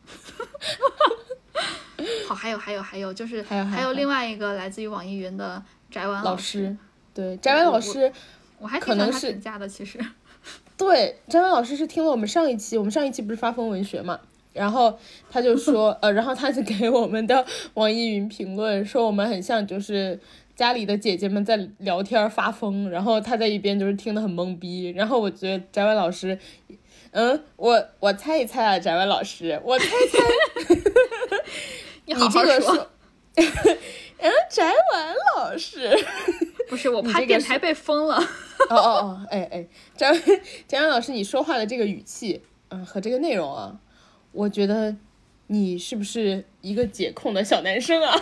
[2.28, 6.76] 好，还有还有还有，就是还有还有另外一个来自于网易云的翟婉老师，
[7.14, 8.12] 对，翟文老师，
[8.60, 10.00] 我还可能是评价的，其实。
[10.78, 14.20] 对，翟文老师是听了我们上一期，我们上一期不是发疯文学嘛，
[14.58, 14.98] 然后
[15.30, 20.20] 他就说， 呃，然后他就给我们的网易云评论说我们很像就是
[20.56, 26.38] 家里的姐姐们在聊天发疯，然后他在一边就是听得很懵逼，然后我觉得翟文老师，
[27.12, 30.76] 嗯，我我猜一猜啊，翟文老师，我猜猜。
[32.06, 32.88] 你你好好说，这个说，
[34.20, 35.96] 嗯，翟文老师，
[36.70, 38.16] 不是我怕电台被封了。
[38.70, 40.06] 哦哦哦，哎哎，翟
[40.68, 43.78] 翟文老师，你说话的这个语气，嗯，和这个内容啊，
[44.38, 44.96] 我觉得
[45.48, 48.16] 你是不是一个解控的小男生啊？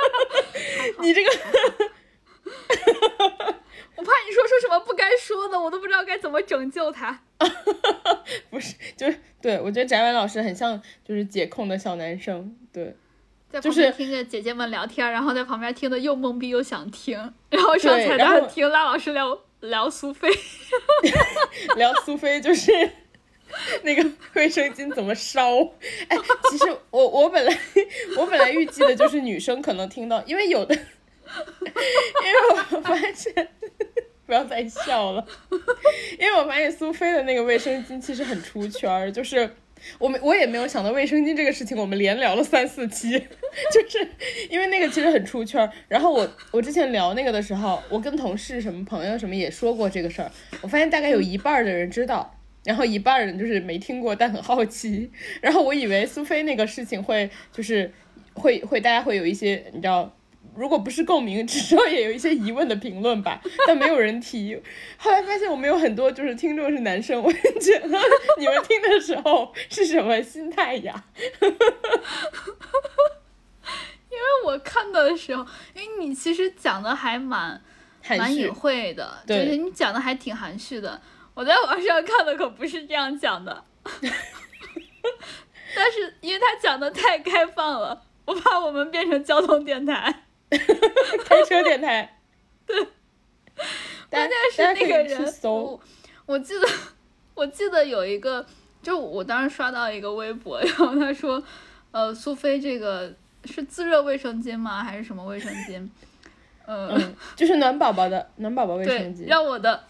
[1.00, 1.30] 你这个，
[3.96, 7.22] 我怕你说出什么不该说的，我都不知道该怎么拯救他。
[8.50, 12.94] 不是，就是对我觉得翟文老师很像就是解控的小男生，对。
[13.50, 17.16] 在就是旁边听着姐姐们聊天，然后在旁边听的又懵逼又想听，
[17.48, 20.28] 然后上对彩然后蛋听拉老师聊聊苏菲，
[21.76, 22.72] 聊苏菲就是
[23.82, 25.58] 那个卫生巾怎么烧。
[26.08, 26.16] 哎，
[26.50, 27.58] 其实我我本来
[28.18, 30.82] 我本来预计的就是女生可能听到，因为有的，因
[32.32, 33.48] 为我发现。
[34.26, 35.22] 不要再笑了，
[36.18, 39.54] 因为我发现苏菲的那个卫生巾其实很出圈，就是
[39.98, 43.10] 我们我也没有想到卫生巾这个事情，我们连聊了三四期，
[43.70, 44.08] 就是
[44.48, 45.70] 因为那个其实很出圈。
[45.88, 50.30] 然后我我之前聊那个的时候，我跟同事什么朋友什么也说过这个事儿，
[50.62, 55.12] 我发现大概有一半的人知道，然后一半人就是没听过但很好奇。
[55.40, 57.92] 然后我以为苏菲那个事情会就是
[58.34, 60.12] 会会大家会有一些你知道。
[60.54, 64.56] 如果不是共鸣，至少也有一些疑问的评论吧，但没有人提。
[64.96, 67.88] 后来发现我们有很多就是听众是男生，我也觉得
[68.38, 71.04] 你们听的时候是什么心态呀？
[71.42, 71.48] 因
[74.16, 77.60] 为我看到的时候，因为你其实讲的还蛮
[78.10, 81.02] 蛮隐晦的，就是你讲的还挺含蓄的。
[81.34, 83.64] 我在网上看的可不是这样讲的，
[85.74, 90.22] 但是因为他讲的太开放了，我怕我们变成交通电台。
[90.50, 92.20] 开车电台。
[92.66, 92.76] 对，
[94.08, 95.80] 关键是那个人，我
[96.26, 96.68] 我记得
[97.34, 98.46] 我记得有一个，
[98.80, 101.42] 就我当时刷到一个微博，然后他说，
[101.90, 103.12] 呃，苏菲这个
[103.44, 104.84] 是自热卫生巾吗？
[104.84, 105.88] 还是什么卫生巾？
[106.64, 109.26] 呃，嗯，就是暖宝宝的暖宝宝卫生，巾。
[109.26, 109.84] 让我的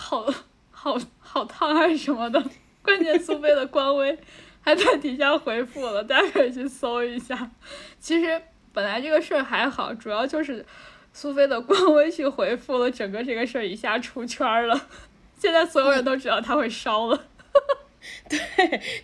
[0.00, 0.24] 好
[0.70, 2.40] 好好烫还是什么的，
[2.82, 4.16] 关键苏菲的官微
[4.60, 7.50] 还在底下回复了，大家可以去搜一下。
[7.98, 8.40] 其实
[8.72, 10.64] 本来这个事儿还好，主要就是
[11.12, 14.86] 苏菲的官微去回复了，整个这个事儿一下出圈了，
[15.36, 17.24] 现在所有人都知道他会烧了。
[18.28, 18.38] 对，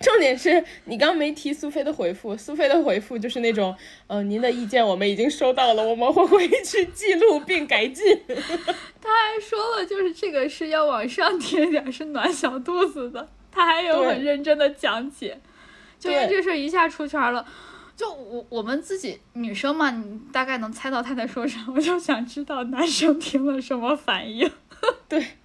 [0.00, 3.74] 重点是你刚没提苏菲的回复，苏菲的回复就是那种，
[4.06, 8.20] 嗯，您的意见我们已经收到了，我们会回去记录并改进。
[9.00, 13.28] 他还说了，就是这个是要往上贴点，是暖小肚子的。
[13.50, 15.40] 他还有很认真的讲解，
[15.98, 17.46] 就因为这事一下出圈了。
[17.96, 24.50] 就我我们自己女生嘛，你大概能猜到他在说啥，我就想知道男生听了什么反应。
[25.08, 25.24] 对。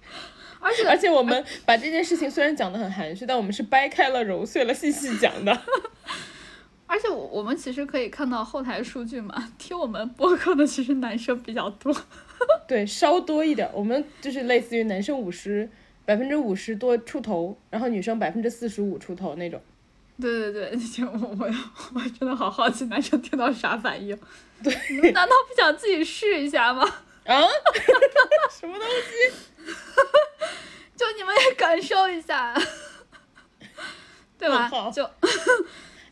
[0.60, 5.60] 而且而且我们把这件事情虽然讲的很含蓄，但我们是掰开了揉碎了细细讲的。
[6.86, 11.94] 而且我我们其实可以看到后台数据嘛，听我们播客的其实男生比较多。
[12.66, 15.70] 对，稍多一点，我们就是类似于男生五十
[16.04, 19.60] 百分之五十多出头，然后女生百分之四十五出头那种。
[20.20, 21.54] 对对对，就我我
[21.94, 24.18] 我真的好好奇男生听到啥反应。
[24.62, 24.72] 对，
[25.12, 26.82] 难道不想自己试一下吗？
[27.24, 27.40] 啊？
[28.50, 29.49] 什么东西？
[30.96, 32.54] 就你们也感受一下，
[34.38, 34.70] 对吧？
[34.94, 35.08] 就，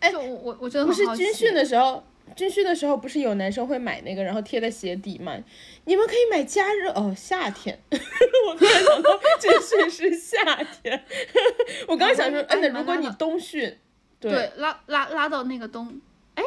[0.00, 2.02] 哎，就我我觉得不是军训的时候，
[2.34, 5.36] 军训的时候不是有男生会买那个，然后贴在鞋底嘛？
[5.84, 7.78] 你们可以买加热哦，夏天。
[7.90, 11.04] 我突然想到军训是夏天，
[11.86, 13.78] 我刚想说，哎，那如果你冬训，
[14.20, 16.00] 对，拉拉拉到那个冬，
[16.34, 16.42] 哎，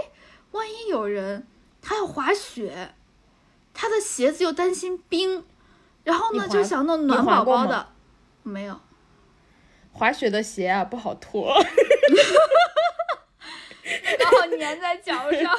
[0.52, 1.46] 万一有人
[1.82, 2.94] 他要滑雪。
[3.74, 5.46] 他的鞋子又担心冰，
[6.04, 7.88] 然后呢就想弄暖宝宝的，
[8.44, 8.80] 没有。
[9.94, 11.54] 滑雪的鞋啊不好脱，
[14.20, 15.58] 然后粘在脚上。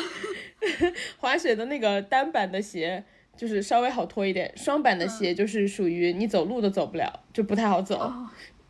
[1.19, 3.05] 滑雪的那个单板的鞋
[3.37, 8.13] 就是稍微好脱一点，双板的鞋就是属于你走路都走不了，就不太好走。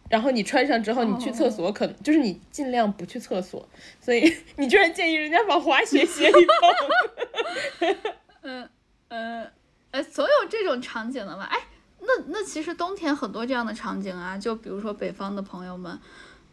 [0.09, 3.67] 然后你穿上之后，你去厕所可能就是你尽量不去厕所，
[4.01, 7.95] 所以 你居然建议人家往滑雪鞋里放。
[8.43, 8.69] 嗯。
[9.09, 9.47] 呃，
[9.93, 11.45] 呃，总有这种场景的嘛？
[11.45, 11.59] 哎，
[12.01, 15.99] 那那其实冬天很多这样的场景啊，就比如说北方的朋友们，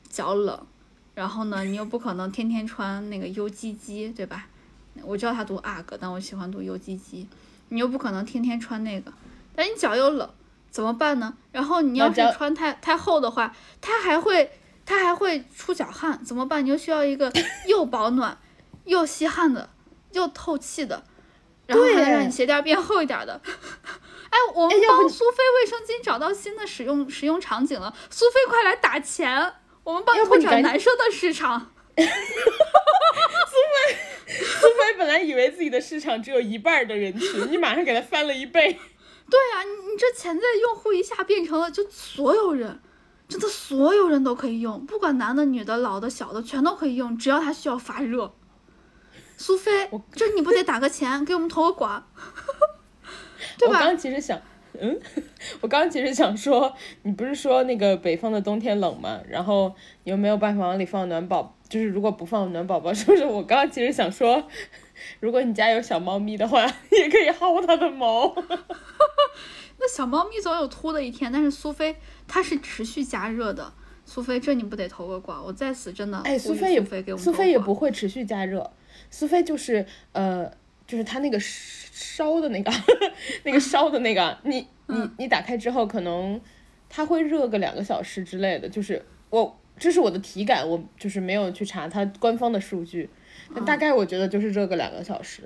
[0.10, 0.68] 脚冷，
[1.16, 4.48] 然后呢，你又不可能天天穿那个 U G G，对吧？
[5.04, 7.28] 我知道它读 UGG，但我喜欢读 U G G。
[7.70, 9.14] 你又不可能天天穿那个，
[9.56, 10.30] 但你脚又冷，
[10.70, 11.34] 怎么办呢？
[11.54, 14.52] 然后你要是穿太太厚的话，它还会
[14.86, 16.66] 它还会出脚汗，怎么办？
[16.66, 17.32] 你就需要一个
[17.68, 18.38] 又保暖
[18.84, 19.70] 又吸汗的
[20.12, 21.04] 又透气的。
[21.70, 23.40] 然后还能让你鞋垫变厚一点的，
[24.32, 29.54] 哎，我们帮苏菲卫生巾找到新的使用使用场景了，苏菲快来打钱，
[29.84, 31.72] 我们帮你拓展男生的市场。
[31.96, 38.80] 苏菲，苏菲本来以为自己的市场只有一半的人群，你马上给他翻了一倍。
[39.30, 42.82] 对啊，你你这潜在用户一下变成了就所有人，
[43.28, 48.34] 真的所有人都可以用，不管男的女的老的小的全都可以用，只要它需要发热。
[49.40, 52.06] 苏菲，这你不得打个钱给我们投个广，
[53.58, 53.80] 对吧？
[53.80, 54.38] 我刚其实想，
[54.78, 55.00] 嗯，
[55.62, 59.22] 我刚其实想说，你不是说那个北方的冬天冷吗？
[59.30, 59.74] 然后
[60.04, 61.56] 你又没有办法往里放暖宝？
[61.70, 63.24] 就是如果不放暖宝宝，是不是？
[63.26, 64.46] 我刚刚其实想说，
[65.22, 68.36] 如果你家有小猫咪的话，也可以薅它的毛。
[69.80, 71.96] 那小猫咪总有秃的一天，但是苏菲
[72.28, 73.72] 它是持续加热的。
[74.04, 75.42] 苏菲，这你不得投个广？
[75.46, 76.84] 我在此真的，哎，苏菲也，
[77.16, 78.70] 苏菲也不会持续加热。
[79.10, 80.52] 苏菲就是呃，
[80.88, 82.72] 就是它那个烧的那个，
[83.44, 86.40] 那个烧的那个，你 你你打开之后，可能
[86.90, 88.68] 它会热个两个小时之类的。
[88.68, 93.10] 就是我这是我的体感，我就是没有去查它官方的数据，
[93.54, 95.44] 但大概我觉得就是热个两个小时。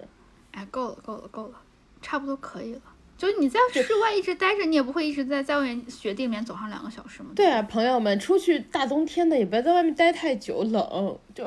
[0.51, 1.61] 哎，够了够了够了，
[2.01, 2.81] 差不多可以了。
[3.23, 7.29] 就是你在室外一直待着，你也不会一直在在外面雪地里面走上两个小时吗？
[7.33, 11.45] 对啊，朋友们，出去大冬天的也别在外面待太久，冷就。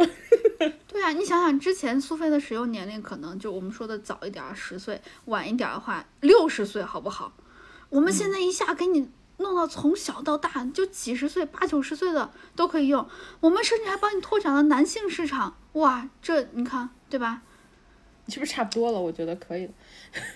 [0.88, 7.30] 对啊，你想想之前苏菲的使用年龄可能就我们说的早一点十岁，晚一点的话六十岁，好不好？
[7.90, 13.06] 我们现在一下给你弄到从小到大就几十岁、八九十岁的都可以用，
[13.40, 17.42] 我们甚至还帮你拓展了男性市场，哇，这你看对吧？
[18.24, 18.98] 你是不是差不多了？
[18.98, 19.72] 我觉得可以了。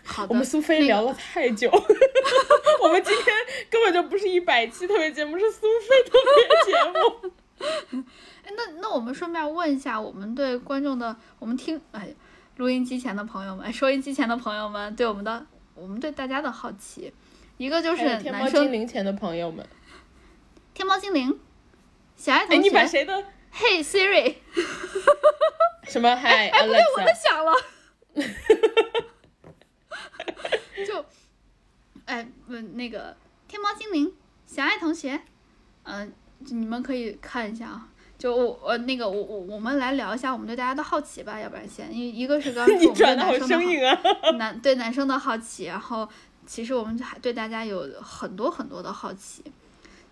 [0.04, 1.70] 好的，我们苏菲聊了太久，
[2.82, 3.34] 我们今天
[3.70, 7.32] 根本就不是一百期特别节目，是苏菲特别节目。
[8.42, 12.08] 哎，那那我们顺便问一下，我们对观众的，我们听，哎，
[12.56, 17.12] 录音机前的朋友们，收音机前的朋友们，对我们的，我们对大家的好奇，
[17.58, 19.66] 一个就是天猫精灵前的朋友们，
[20.72, 21.38] 天猫精灵，
[22.16, 23.24] 小爱同学，哎，你把谁的
[23.54, 24.36] ？Hey Siri，
[25.84, 26.16] 什么？
[26.16, 27.52] 嗨， 哎，不对，我的响了。
[30.86, 31.04] 就，
[32.62, 33.16] 那个
[33.48, 34.12] 天猫精灵
[34.46, 35.20] 小爱同学，
[35.84, 37.88] 嗯，你们可以看一下啊。
[38.18, 44.38] 就我我那个我我我们来聊一下我们对大家的好奇吧，要不然先一一个是刚刚 说我们对男生！
[44.38, 46.06] 男对男生的好奇，然后
[46.44, 49.42] 其实我们还对大家有很多很多的好奇。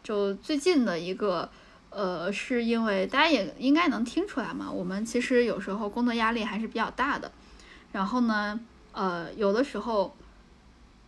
[0.02, 1.50] 就最近的一个，
[1.90, 7.30] 呃，是因为大家也应该能听出来嘛，我们其实有时候工作压力还是比较大的。
[7.92, 8.58] 然后呢，
[8.92, 10.16] 呃，有的时候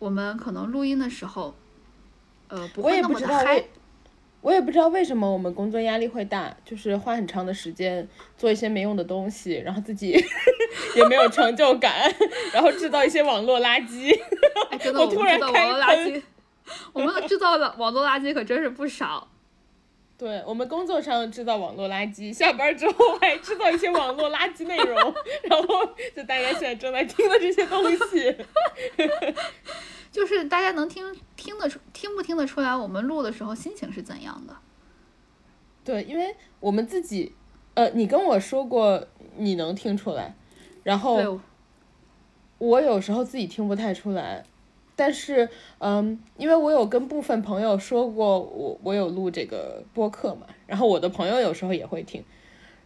[0.01, 1.53] 我们可能录音的时候，
[2.47, 3.69] 呃，不我也会那么的嗨不知道为，，
[4.41, 10.09] 我也不知道为什么我们工作压力会大，就是花很长的时间做一些没用的东西，然后自己
[10.97, 12.11] 也没有成就感，
[12.51, 14.19] 然后制造一些网络垃圾。
[14.71, 16.23] 哎，真的， 我突然开制造网络垃圾，
[16.93, 19.27] 我们制造的网络垃圾可真是不少。
[20.21, 24.95] 对我们工作上制造网络垃圾，下班之后还制造一些网络垃圾内容，
[25.49, 25.83] 然后
[26.15, 28.37] 就大家现在正在听的这些东西。
[30.11, 31.03] 就是大家能听
[31.35, 34.55] 听得出听不听得出来，我们录的时候心情是怎样的？
[35.83, 37.33] 对，因为我们自己，
[37.73, 39.03] 呃，你跟我说过
[39.37, 40.35] 你能听出来，
[40.83, 41.39] 然后，
[42.59, 44.43] 我有时候自己听不太出来，
[45.03, 45.49] 但是，
[45.79, 52.23] 嗯，因为我有跟部分朋友说过我我有录这个播客嘛，然后我的朋友有时候也会听，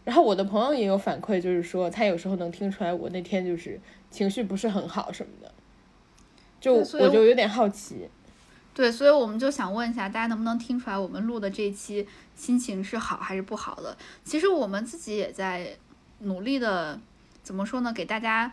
[0.02, 3.78] 然后我的朋友也有反馈，就是说他有时候能听出来我那天就是
[4.10, 5.52] 情绪不是很好什么的，
[6.58, 8.08] 就我就有点好奇，
[8.72, 13.94] 对，所以我们就想问一下，大家能不能听出来我们录的这一期心情是好还是不好的？
[14.24, 15.76] 其实我们自己也在
[16.20, 16.98] 努力的，
[17.42, 17.92] 怎么说呢？
[17.92, 18.50] 给大家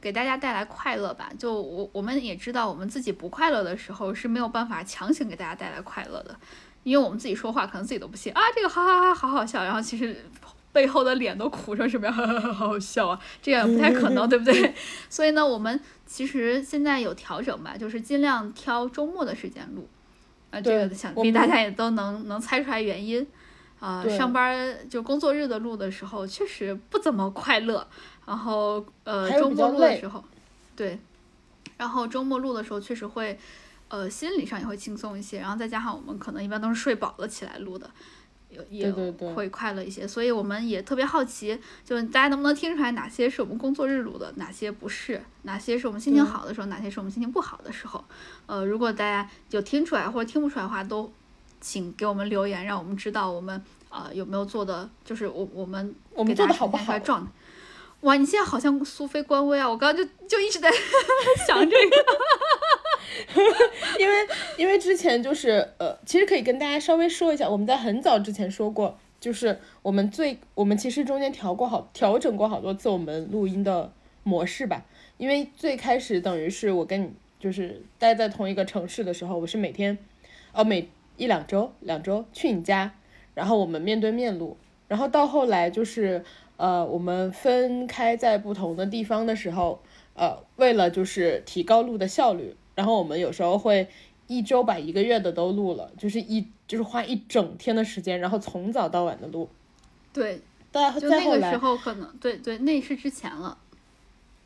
[0.00, 1.30] 给大家带来快乐吧。
[1.38, 6.36] 就我我们也知道，我们自己不快乐的时候是没有办法强行给大家带来快乐的，
[6.82, 10.24] 因为我们自己说话可能自己都不信啊，这个哈哈哈好好笑，然后其实。
[10.72, 12.14] 背后的脸都苦成什么样？
[12.14, 13.20] 哈哈哈，好好笑啊！
[13.42, 14.72] 这样不太可能，对不对？
[15.10, 19.88] 所以呢，我们其实现在有调整吧，就是尽量挑周末的时间录。
[20.52, 23.26] 啊，这个想必大家也都能能猜出来原因。
[23.80, 27.84] 啊、对上班儿就工作日的录的时候确实不怎么快乐，
[28.30, 30.22] 然后呃周末录的时候，
[30.76, 30.96] 对，
[31.76, 33.36] 然后周末录的时候确实会，
[33.88, 37.90] 呃心理上也会轻松一些，然后再加上我们可能一般都是睡饱了起来录的，
[38.48, 48.04] 也也会快乐一些，所以我们也特别好奇，就是大家能不能听出来哪些是我们工作日录的，哪些不是，哪些是我们心情好的时候，哪些是我们心情不好的时候。
[48.46, 51.12] 呃，如果大家有听出来或者听不出来的话，都
[51.60, 56.84] 请给我们留言，让我们知道我们呃有没有做的，就是我我们我们给大家做的好不好。
[58.02, 59.68] 哇，你现在好像苏菲官微啊！
[59.68, 60.70] 我刚刚就就一直在
[61.46, 61.96] 想这个。
[63.98, 64.14] 因为
[64.56, 73.92] 因为之前就是呃，其实可以跟大家稍微说一下，我们在很早之前说过，就是我们最我们其实中间调过好调整过好多次我们录音的
[74.22, 74.86] 模式吧。
[75.18, 79.98] 因为最开始等于是我跟你就是待在同一个城市的时候，我是每天
[80.52, 80.88] 哦每
[81.18, 82.94] 一两周两周去你家，
[83.34, 84.56] 然后我们面对面录，
[84.88, 86.24] 然后到后来就是
[86.60, 89.80] 呃我们分开在不同的地方的时候，
[90.14, 93.88] 呃为了就是提高录的效率，然后我们有时候会
[94.26, 99.48] 一周把一个月的都录了，就是一就是花一整天的时间，然后从早到晚的录。
[100.12, 100.40] 对，
[100.70, 103.56] 但就那个时，候可能对对，那是之前了。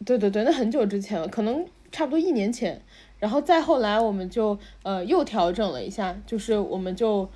[0.05, 2.81] 对对对，那很久之前了，可能差不多一年前。
[3.19, 7.29] 然后再后来，我们就呃又调整了一下，就是我们就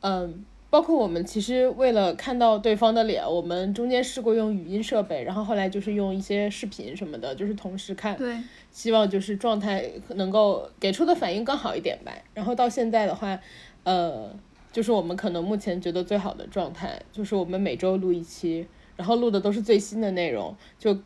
[0.00, 8.16] 嗯、包括我们其实为了看到对方的脸，我们中间试过用语音设备，然后后来就是用一些视频什么的，就是同时看。
[8.16, 8.36] 对，
[8.72, 12.10] 希望就是状态能够给出的反应更好一点吧。
[12.34, 13.38] 然后到现在的话，
[13.84, 14.28] 呃，
[14.72, 18.66] 就是我们可能目前觉得最好的状态，就是我们每周录一期，
[18.96, 20.98] 然后录的都是最新的内容，就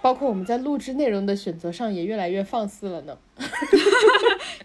[0.00, 3.18] 包括我们在录制内容的选择上也越来越放肆了呢。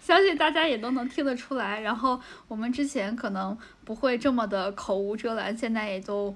[0.07, 1.81] 相信大家也都能听得出来。
[1.81, 6.33] 然后我们之前可能不会这么的口无遮拦，现在也都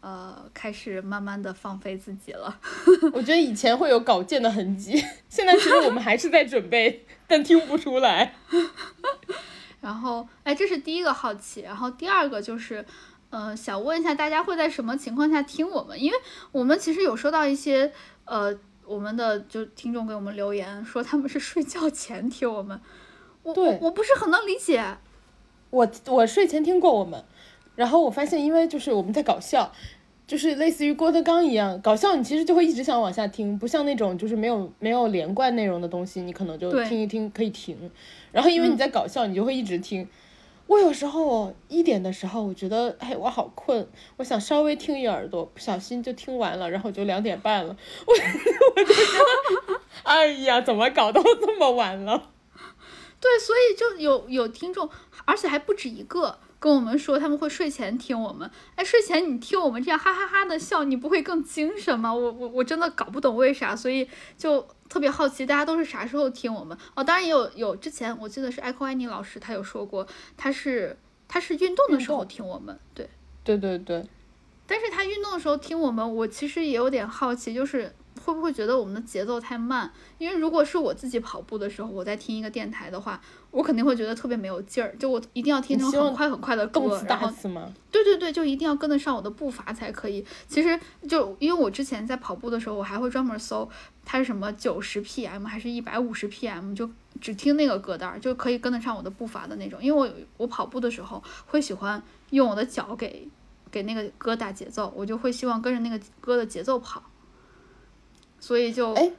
[0.00, 2.58] 呃开始慢慢的放飞自己了。
[3.12, 8.36] 我觉得以前会有稿件的痕迹，现在其实我们还是在准备，但听不出来。
[9.82, 11.60] 然后，哎，这是第一个好奇。
[11.60, 12.82] 然后第二个就是，
[13.28, 16.00] 呃，想问一下大家会在什么情况下听我们？
[16.00, 16.18] 因为
[16.52, 17.92] 我们其实有收到一些
[18.24, 22.80] 呃我们的就听众给我们留言说他们是睡觉前听我们，
[23.42, 24.82] 我我对我不是很能理解。
[25.70, 27.24] 我我睡前听过我们，
[27.76, 29.72] 然后我发现，因为就是我们在搞笑，
[30.26, 37.90] 就是类似于郭德纲一样搞笑，你其实就会一直想往下听，不像那种就是没有没有连贯内容的东西，你可能就听一听可以停。
[38.32, 40.08] 然后因为你在搞笑，你就会一直听。
[40.66, 43.86] 我有时候一点的时候，我觉得哎我好困，
[44.16, 47.76] 我想稍微听一耳朵，不小心就听完了，然后就两点半了，
[48.06, 48.12] 我
[48.76, 49.00] 我就觉
[49.68, 52.30] 得， 哎呀，怎么搞到这么晚了？
[53.20, 54.88] 对，所以就有有听众，
[55.26, 58.50] 而且还不止一个，跟我们说他们会睡前听我们。
[58.76, 62.12] 哎，睡前你听我们这样哈哈哈的笑，你不会更精神吗？
[62.12, 64.08] 我我我真的搞不懂为啥，所以
[64.38, 66.76] 就特别好奇大家都是啥时候听我们。
[66.94, 70.06] 哦，当然也有有之前我记得是艾克安妮老师他有说过，
[70.38, 70.98] 他是
[71.28, 73.08] 他是运动的时候听我们，对
[73.44, 74.06] 对对对。
[74.66, 77.92] 但是他运动的时候听我们，我其实也有点好奇，就是
[78.24, 79.90] 会不会觉得我们的节奏太慢？
[80.18, 84.94] 因为如果是我自己跑步的时候，我在听一个电台的话，我肯定会觉得特别没有劲儿。
[84.98, 87.32] 就我一定要听那种很快很快的歌，然后
[87.90, 90.24] 对对对，就一定要跟得上我的步伐才可以。
[90.46, 93.68] 其实就因为我之前在跑步的时候，我还会专门搜
[94.04, 96.88] 它是什么九十 PM 还是一百五十 PM，就
[97.20, 99.82] 只听那个歌单，就可以跟得上我的步伐的那种。
[99.82, 103.28] 因为我我跑步的时候会喜欢用我的脚给。
[103.72, 107.00] 给那个歌打节奏，我就会希望跟着那个歌的节奏跑，
[108.40, 109.10] 所以就哎，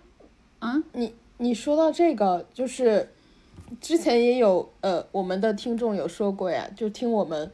[0.59, 3.09] 嗯，你你说到这个，就是
[3.79, 7.49] 之前也有呃，我们的听众有说过呀，就听我们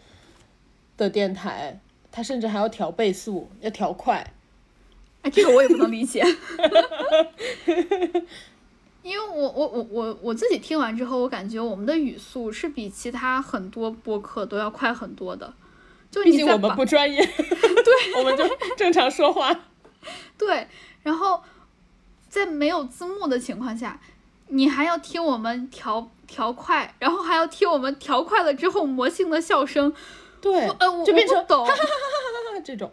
[0.97, 1.79] 的电台，
[2.11, 4.33] 他甚至还要调倍速，要调快，
[5.21, 6.23] 哎，这个我也不能理解，
[9.03, 15.53] 因为我我我我我自己听完之后，我感觉我们的语速是比其他很多播客都要快很多的。
[16.09, 18.43] 就毕竟我们不专业， 对，我们就
[18.77, 19.53] 正常说话。
[20.37, 20.65] 对，
[21.03, 21.41] 然后
[22.45, 23.99] 在没有字幕的情况下，
[24.47, 29.93] 你还要听我们调调快，然后还要听我们调快了之后魔性的笑声。
[30.39, 32.91] 对，呃，我就变成懂，哈哈哈哈哈哈这种。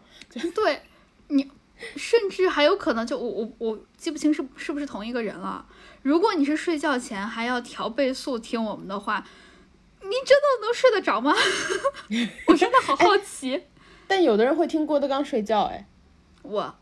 [0.54, 0.82] 对，
[1.28, 1.50] 你
[1.96, 5.66] 甚至还有可能就我我我记不清是是不是同一个人了。
[6.02, 9.26] 如果你是睡觉前还要调倍速听我们的话。
[10.06, 11.34] 你真的能睡得着吗？
[12.46, 13.64] 我真的好 好奇。
[14.06, 15.86] 但有的人会听郭德纲睡觉，哎，
[16.42, 16.74] 我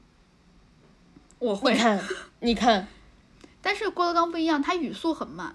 [1.42, 1.72] 我会。
[1.72, 2.00] 你看，
[2.40, 2.86] 你看。
[3.60, 5.54] 但是郭德纲不一样，他语速很慢，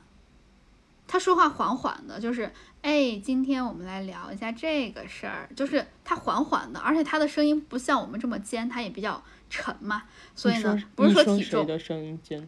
[1.08, 10.04] 他说话缓缓的，就是哎，今天我们来聊一下这个事儿，就是他缓缓的，而且他的声音不像我们这么尖，他也比较沉嘛，
[10.36, 11.66] 所以呢，不是说体重。
[11.66, 12.48] 的声音尖，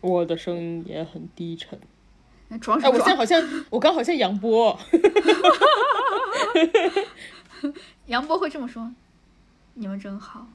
[0.00, 1.78] 我的声音也很低沉。
[2.60, 4.78] 装哎，我现在好像我刚好像杨波，
[8.06, 8.92] 杨波会这么说
[9.74, 10.46] ：“你们真好，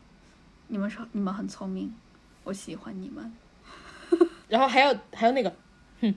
[0.72, 1.94] 你们说你们很聪明，
[2.46, 3.32] 我喜欢你们。”
[4.48, 5.54] 然后还有还有那个，
[6.00, 6.16] 哼，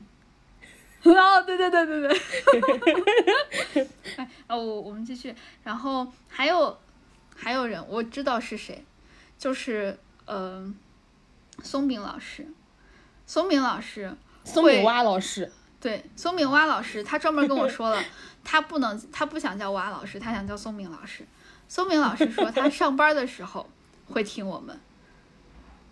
[1.02, 5.34] 哦，对对对对对，哎，啊，我我们继续，
[5.64, 6.78] 然后还有
[7.34, 8.84] 还有人我知道是谁，
[9.36, 10.72] 就是呃，
[11.62, 12.46] 松饼老师，
[13.26, 15.50] 松饼老师，松饼蛙老师。
[15.80, 18.02] 对，松饼蛙老师，他专门跟我说了，
[18.42, 21.26] 他不能，他不想叫蛙老师，他想叫松饼老师。
[21.68, 23.68] 松饼老师说，他上班的时候
[24.06, 24.78] 会听我们。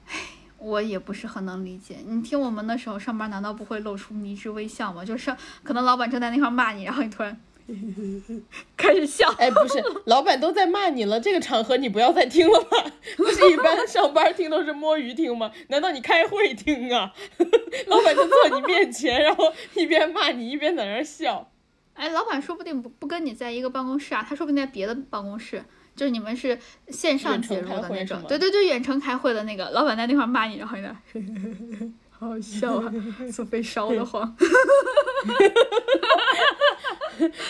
[0.07, 0.19] 唉，
[0.59, 5.05] 我也不是很能理解，你听我们的时候上班，难道不会露出迷之微笑吗？
[5.05, 7.41] 就是可能老板正在那块骂你，然后你突然。
[8.77, 12.77] 开始笑，哎，不是，老板都在骂你了，这个场合你不要再听了吧？
[13.17, 15.53] 不是一般上班听都是摸鱼听吗？
[15.69, 17.15] 难道你开会听啊？
[17.87, 21.51] 老板就坐你面前，然后一边骂你一边在那笑。
[21.95, 25.65] 哎，老板说不定不不跟你在一个办公室啊，他说不定在别的办公室，
[25.95, 28.23] 就是你们是线上接入的那种。
[28.29, 30.97] 对对对，远程开会的那个，老板在那块骂你，然后你那。
[32.23, 32.93] 好好笑啊，
[33.33, 34.37] 是被烧的慌。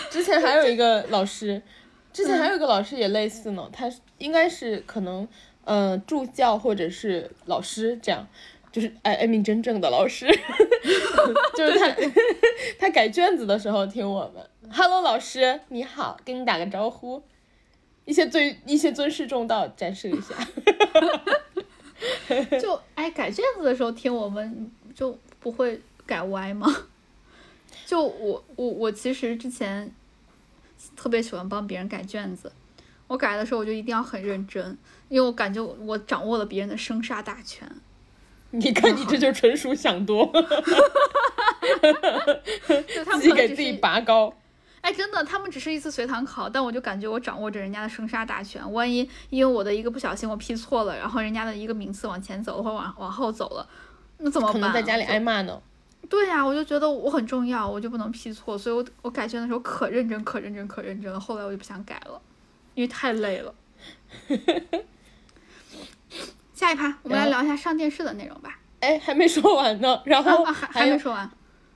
[0.09, 1.61] 之前还有一个老师，
[2.11, 5.29] 之前还有一个老师也类似呢，他应该是可能，
[5.65, 8.27] 嗯，助教或者是老师这样，
[8.73, 10.27] 就是哎艾米真正的老师，
[11.55, 11.95] 就是他
[12.79, 17.23] 他改卷子的时候听我们，Hello 老师你好，跟你打个招呼，
[18.05, 20.35] 一些尊一些尊师重道展示一下。
[22.61, 26.67] 就哎，改卷子的时候听我们就不会改歪吗？
[27.87, 29.95] 就我我我其实之前
[30.97, 32.51] 特别喜欢帮别人改卷子，
[33.07, 34.77] 我改的时候我就一定要很认真，
[35.09, 37.71] 因为我感觉我掌握了别人的生杀大权。
[38.51, 40.31] 你看你这就纯属想多，
[43.15, 44.35] 自己给自己拔高。
[44.83, 48.71] 哎，真的，他们只是一次随堂考，但我就感觉我掌握着人家的生杀大权。
[48.73, 53.67] 万一因为我的一个不小心我批错了，然后人家的一个名次往前走或往往后走了，
[54.19, 54.55] 那怎么办？
[54.55, 55.61] 可能在家里挨骂呢。
[56.11, 61.19] 对呀，我就觉得我很重要，我就不能批错，所以我我改卷的时候可认真、可认真、可认真了。
[61.19, 62.21] 后来我就不想改了，
[62.75, 63.55] 因为太累了。
[66.53, 68.59] 下一趴，我们来聊一下上电视的内容吧。
[68.81, 71.31] 哎，还没说完呢，然后还还没说完。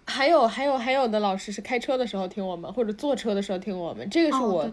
[0.06, 4.70] 还有还有还有的老师是开车的时候听我们，或者坐车的时候听我们，这个是我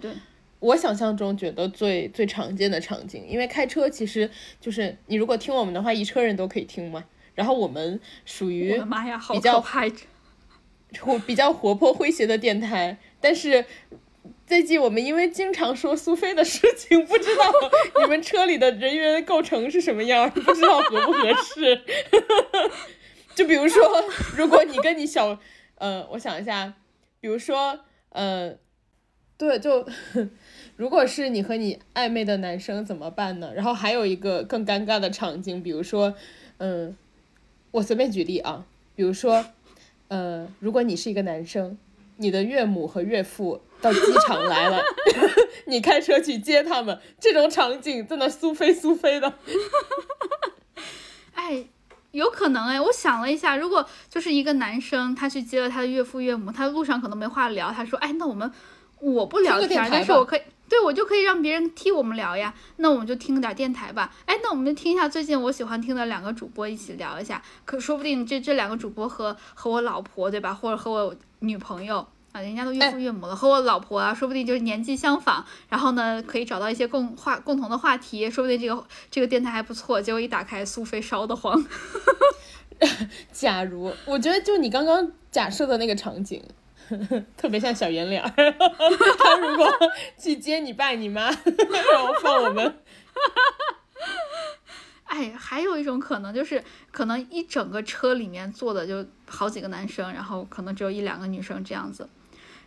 [0.59, 3.25] 我想象中觉得最最常见的场景。
[3.27, 4.29] 因为开车其实
[4.61, 7.03] 就是你如果听我们的话，一车人都可以听嘛。
[7.35, 8.79] 然后我们属于
[9.31, 13.65] 比较活，比较活泼诙谐的电台，但是
[14.45, 17.43] 最近我们因为经常说苏菲的事情，不知道
[18.03, 21.81] 你们车里的人员构成是什么样，不知道合不合适。
[23.35, 23.81] 就比如说，
[24.35, 25.39] 如果你跟你小，
[25.75, 26.73] 呃，我想一下，
[27.19, 27.79] 比如说，
[28.09, 28.55] 呃，
[29.37, 29.87] 对，就
[30.75, 33.51] 如果是你和你暧昧的男生怎么办呢？
[33.55, 36.13] 然后还有一个更尴尬的场景，比如说，
[36.57, 36.95] 嗯，
[37.71, 38.65] 我随便举例啊，
[38.95, 39.45] 比如说，
[40.07, 41.77] 呃，如果你是一个男生，
[42.17, 44.83] 你的岳母和岳父到机场来了，
[45.65, 49.33] 你开车去接他们，这种场景在那苏菲苏菲的，
[51.33, 51.65] 哎，
[52.13, 58.51] 有可能哎，我想了一下，如果就是一个男生，他去接了他的岳父岳母，他路上可能没话聊，他说，哎，那我们
[58.99, 72.07] 我不聊天，但是我可以，对我就可以让别人替我们聊呀，那我们就听点电台吧，哎，那我们就听一下最近我喜欢听的两个主播一起聊一下，可说不定这这两个主播和和我老婆对吧，或者和我女朋友。
[72.33, 80.01] 啊，人家都岳父岳母了，和我老婆啊，说不定就是年纪相仿，然后呢，可以找到一些共话共同的话题，说不定这个这个电台还不错。
[80.01, 81.63] 结果一打开，苏菲烧得慌。
[83.31, 86.43] 假如我觉得就你刚刚假设的那个场景，
[87.37, 88.31] 特别像小圆脸儿。
[88.31, 89.71] 他如果
[90.17, 92.79] 去接你爸你妈，然后放我们。
[95.05, 102.09] 哎，还有一种可能就是，可能一整个车里面坐的就好几个男生，然后可能只有一两个女生这样子。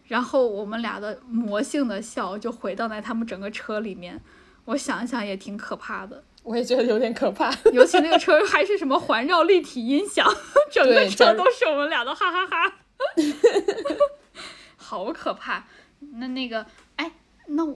[0.09, 4.21] 然后我们俩的魔性的笑就回荡在他们整个车里面，
[4.67, 6.23] 我想一想也挺可怕的。
[6.43, 10.25] 我也觉得有点可怕，尤其那个车还是什么环绕立体音响，
[10.71, 12.77] 整个车都是我们俩的哈哈哈，哈
[14.77, 15.65] 好可怕。
[16.13, 17.11] 那那个，哎，
[17.47, 17.67] 那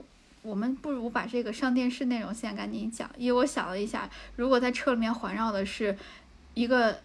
[0.41, 5.97] 我们不如把这个上电视内容先赶紧讲，因为我想了一下，如果在车里面环绕的是
[6.53, 6.97] 一个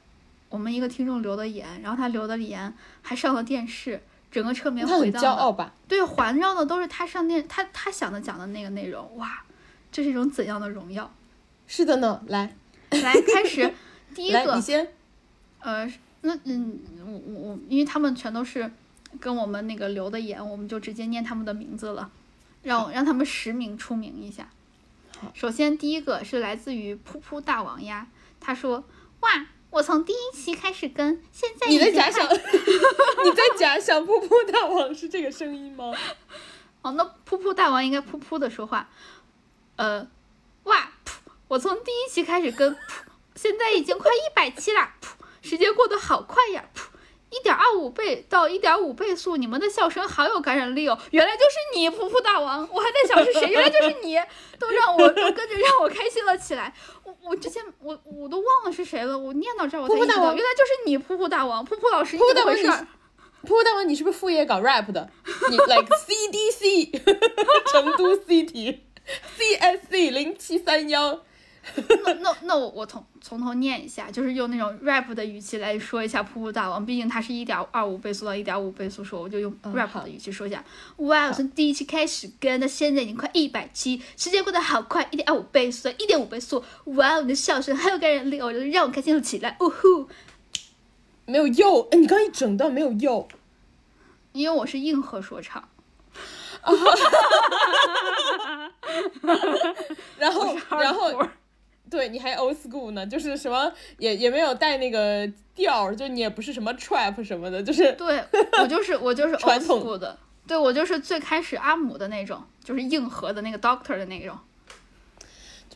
[0.49, 2.73] 我们一个听众留的言，然后他留的言
[3.03, 4.01] 还上了电视。
[4.31, 9.43] 整个车里面回荡的，对，环绕的都是他上电，他他想的讲的那个内容，哇，
[9.91, 11.11] 这是一种怎样的荣耀？
[11.67, 12.55] 是的呢，来，
[12.91, 13.73] 来开始，
[14.15, 14.93] 第一个，你先，
[15.61, 18.71] 呃，那嗯，我我我，因为他们全都是
[19.19, 22.11] 跟我们那个留的言，我们就直接念他们的名字了，
[22.63, 24.49] 让让他们实名出名一下。
[25.33, 28.09] 首先第一个是来自于噗噗大王呀，
[28.39, 28.85] 他说，
[29.21, 29.47] 哇。
[29.77, 35.93] 我从第一期开始跟，现在你在假想， 你在假想噗噗大王是这个声音吗？
[36.81, 38.89] 哦，那噗噗大王应该噗噗的说话。
[39.77, 40.09] 呃，
[40.65, 40.93] 哇，
[41.49, 42.75] 我从第一期开始跟，
[43.35, 44.95] 现在已经快一百期啦，
[45.43, 46.65] 时间过得好快呀。
[47.39, 50.99] 一点二五倍到一点五倍速，你们的笑声好有感染力哦！
[51.11, 54.17] 原来就是你，噗噗大王，我还在想是谁，原来就是你，
[54.59, 56.73] 都让我都跟着让我开心了起来。
[57.05, 62.87] 我我之前我我都忘了是谁了，我念到这儿我才知道，原来就是你，噗噗大王，噗噗老师，噗噗大王你，噗
[63.49, 65.09] 噗大王你是不是副业搞 rap 的？
[65.51, 67.01] 你 like CDC
[67.71, 71.21] 成都 City，CSC 零七三幺。
[72.05, 80.65] 那那那我我从从头念一下，就是用那种 rap 的语气来说一下《瀑布大王》，毕竟它是一点二五倍速到一点五倍速说，我就用 rap 的语气说一下。
[80.99, 86.65] 哇，从第一期开始跟到现在已经快一百期，时间过得好快，一点二五倍速到，一点五倍速。
[86.85, 89.57] 哇，你的笑声很有感染力，我觉得让我开心了起来。
[89.61, 90.09] 呜呼，
[91.27, 93.27] 没有又，哎，你刚一整段没有又，
[94.33, 95.69] 因为我是硬核说唱。
[100.19, 101.29] 然 后然后。
[101.91, 108.23] 对，你还 old school 呢，就是什么也也没有带那个调，就你也不是什么 trap 什么的，就是对
[108.61, 114.37] 我就是我就是 old school 的，对我就是最开始阿姆的那种，就是硬核的那个 doctor 的那种。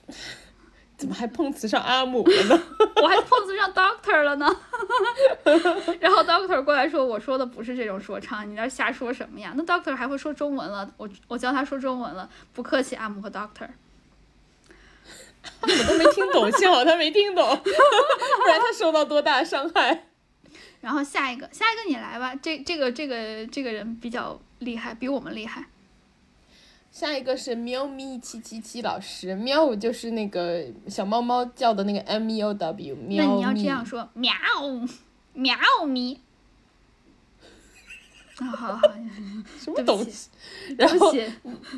[0.97, 2.63] 怎么还碰瓷上阿姆了呢？
[3.01, 4.47] 我还碰瓷上 doctor 了呢。
[5.99, 9.55] 然后 doctor 过来说，我说的不是这种说唱，你那瞎说什么呀？
[9.57, 13.67] 那 doctor 还会说中文了，我我教他说中文了，不客气，阿姆和 doctor。
[15.63, 20.07] 我都没听懂，幸好他没听懂， 不然他受到多大伤害。
[20.81, 25.67] 然后下一个，下一个你来吧，这这个这个这个人比较厉害，比我们厉害。
[26.91, 34.33] 下一个是喵咪七七七老师，喵就是那个小猫猫叫的那个 M E O W，喵那你要这样说，喵
[35.35, 36.21] 喵咪。
[38.39, 38.81] 啊，好好，
[39.61, 40.31] 什么东西？
[40.79, 41.15] 然后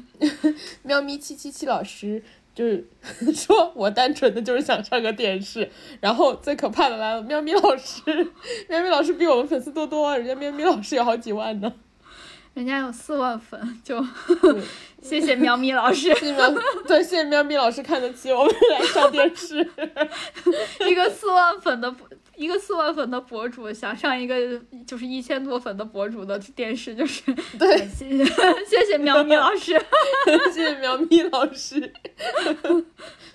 [0.82, 2.22] 喵咪七七七老师。
[2.54, 2.86] 就是
[3.34, 8.02] 说我单纯的就是想上个电视，然后最可怕的来了，喵咪老师，
[8.68, 11.72] 喵咪老师比我们粉丝多多啊，人家喵咪老师有好几万呢，
[12.54, 14.04] 人家有四万粉，就
[15.00, 16.52] 谢谢喵咪老师，谢谢喵，
[16.86, 19.56] 对，谢谢喵咪老师看得起我们来上电视，
[20.88, 21.94] 一个四万粉的
[22.36, 27.22] 一个四万粉的博主想上一个就是一千多粉的博主的电视，就是
[27.58, 28.24] 对， 谢谢
[28.64, 29.78] 谢谢喵咪老师，
[30.52, 31.92] 谢谢苗咪老师。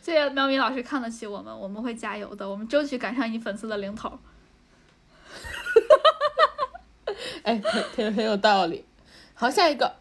[0.01, 4.17] 谢谢喵咪老师看得起我们，我们会加油的，我们争取赶上你粉丝的零头。
[7.43, 8.83] 哎，很很很有道理。
[9.33, 9.95] 好，下一个，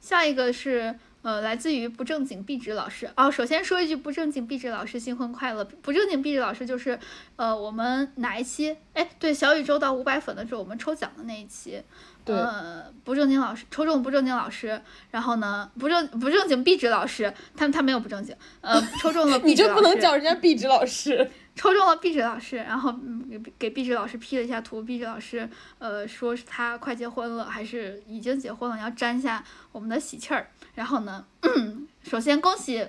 [0.00, 3.28] 下一个是呃，来自于不正经壁纸老师哦。
[3.28, 5.64] 首先说一句，不正经壁纸老师新婚快乐！
[5.64, 6.96] 不正经壁纸老师就是
[7.34, 8.76] 呃，我们哪一期？
[8.92, 11.82] 哎，对，小宇宙到五百粉的时候，我们抽奖的那一期。
[12.24, 19.82] 对呃，不正经老师抽中不正经老师，然后呢，不正不正经壁纸老师，他他没有不正经，呃，抽中了壁 你就纸老师。
[19.82, 21.28] 不能叫人家壁纸老师？
[21.56, 25.48] 抽中了壁纸老师，然后嗯给给壁纸老师 P 了一下图，壁纸老师
[25.78, 29.42] 呃说是他快结婚了，还是已经结婚了，要沾一下
[29.72, 30.48] 我们的喜气儿。
[30.74, 31.24] 然后呢，
[32.04, 32.86] 首先恭喜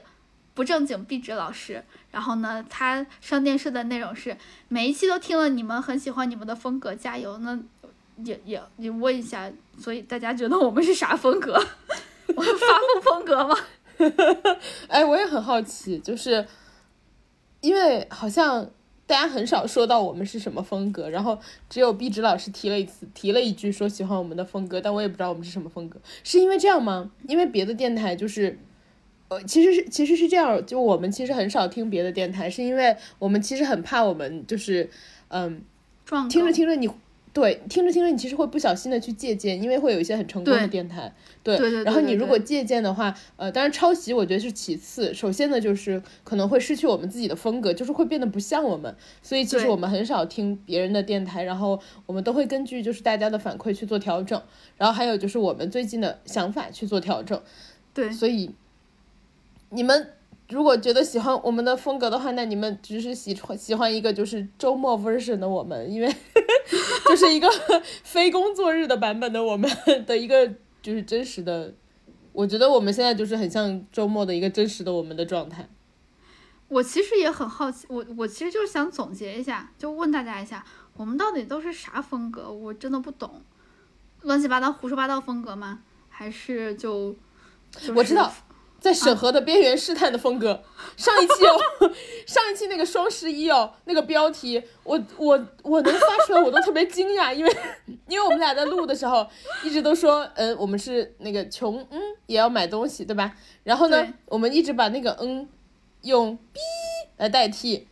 [0.54, 4.36] 不正经壁纸老师，然后呢，他上电视的内容是
[4.68, 7.38] 每一期都听了你们很喜欢你们的风格，加油！
[7.38, 7.58] 那
[8.18, 9.50] 也也也问一下，
[9.80, 11.54] 所以大家觉得我们是啥风格？
[12.36, 13.56] 我们发疯风格吗？
[14.90, 16.46] 哎，我也很好奇，就是
[17.68, 18.70] 因为好像
[19.06, 21.38] 大家很少说到我们是什么风格，然后
[21.70, 27.12] 只有壁纸老师提了一次，提了一句说喜欢我们的风格，但我也不知道我们是什么风格，是因为这样吗？
[27.28, 28.58] 因为别的电台就是。
[29.30, 34.90] 呃，其实是其实是这样，就我们其实很少听别的电台，是因为我们其实很怕我们就是，
[35.28, 35.62] 嗯，
[36.30, 36.90] 听着听着你，
[37.40, 41.14] 对，听着听着你其实会不小心的去借鉴，因为会有一些很成功的电台，
[41.44, 54.42] 对对对对然后你如果借鉴的话，呃，当然抄袭我觉得是其次，首先呢就是可能会失去我们自己的风格，就是会变得不像我们，所以其实我们很少听别人的电台，然后我们都会根据就是大家的反馈去做调整，
[54.76, 57.40] 然后还有就是我们最近的想法去做调整，
[57.94, 58.12] 对。
[58.12, 58.50] 所以
[59.70, 60.08] 你们
[60.50, 66.08] 如果觉得喜欢我们的风格的话，那你们只是喜欢喜欢一个就是周末 version 的我们，因为
[67.08, 67.50] 就是一个
[68.04, 69.70] 非工作日的版本的我们
[70.06, 70.48] 的一个
[70.82, 71.74] 就是真实的。
[72.32, 75.68] 我觉得我们现在就是很像周末的一个真实的我们的状态。
[76.68, 80.64] 我其实也很好奇，我我其实就是想总结一下，就问大家一下，
[80.96, 82.52] 我们到底都是啥风格？
[82.52, 83.42] 我真的不懂，
[84.22, 85.80] 乱七八糟、胡说八道风格吗？
[86.10, 87.16] 还是就，
[87.72, 88.32] 就是、我知道，
[88.80, 90.64] 在审核的边缘试探的风格。
[90.96, 91.60] 上一期哦，
[92.26, 97.58] 上一期那个双十一哦，那个标题，我我我能发出来，我都特别惊讶，因为
[98.08, 99.28] 因为我们俩在录的时候
[99.64, 103.36] 一直都说，嗯，我们是那个穷，嗯，也要买东西，对吧？
[103.64, 105.48] 然后呢，我们一直把那个嗯
[106.02, 106.58] 用哔
[107.18, 107.88] 来代替，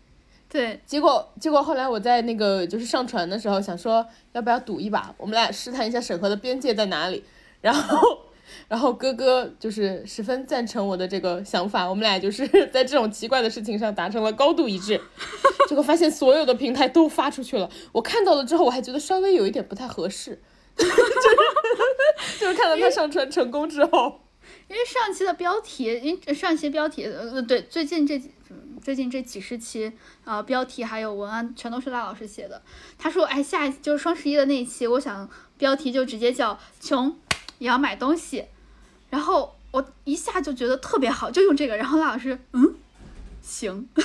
[0.50, 7.24] 对结果结果后来我在那个就是上传的时候想说，要不要赌一把，我们俩试探一下审核的边界在哪里，
[7.62, 8.22] 然后。
[8.68, 15.00] 然后哥哥就是十分赞成我的这个想法，我们俩就是 在这种奇怪的事情上达成了高度一致。
[15.68, 20.40] 结果发现所有的平台都发出去了，我看到了之后，我还觉得稍微有一点不太合适，
[20.78, 20.92] 就是
[22.40, 24.22] 就是看到他上传成功之后，
[24.68, 28.32] 因为上期的标题，因为上期标题，呃，对，最近这几
[28.84, 29.92] 最近这几十期，
[30.24, 32.62] 呃，标题还有文案全都是赖老师写的。
[33.00, 35.28] 他说，哎，下就是双十一的那一期，我想
[35.58, 37.18] 标题就直接叫“穷
[37.60, 38.46] 也要买东西”，
[39.10, 41.78] 然后我一下就觉得特别好，就用这个。
[41.78, 42.76] 然后赖老师，嗯，
[43.42, 44.00] 行， 他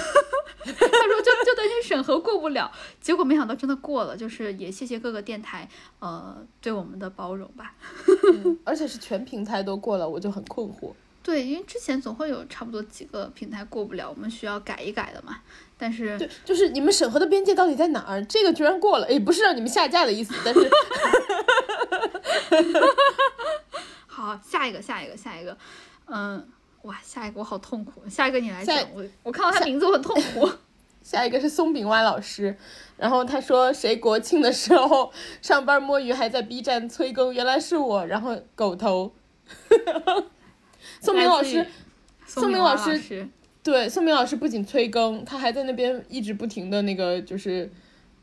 [0.64, 2.70] 说就就担心审核过不了，
[3.01, 7.74] 结果没想到真的过了，就是也谢谢各个电台，呃，对我们的包容吧。
[8.64, 10.92] 而且是全平台都过了，我就很困惑。
[11.31, 15.39] 对，因为之前总会有差不多几个平台过不了，我们需要改一改的嘛。
[15.78, 18.24] 但是对，就是你们审核的边界到底在哪儿？
[18.24, 20.68] 这个居然过了，也不是让你们下架的意思，但是
[24.09, 25.57] 好，下一个，下一个，下一个，
[26.07, 26.45] 嗯，
[26.83, 30.51] 哇，下一个我好痛苦，下一个你来下讲，我我看到他名字我很痛苦。
[31.01, 32.59] 下一个是松饼蛙老师，
[32.97, 39.14] 然后他说谁国庆的时候上班摸鱼还在 B 站催更，原来是我，然后狗头。
[41.01, 41.66] 宋明老师，
[42.26, 43.28] 宋明老师师，
[43.62, 47.70] 对，宋明老师不仅催更，他还在那边一直不停的那个就是，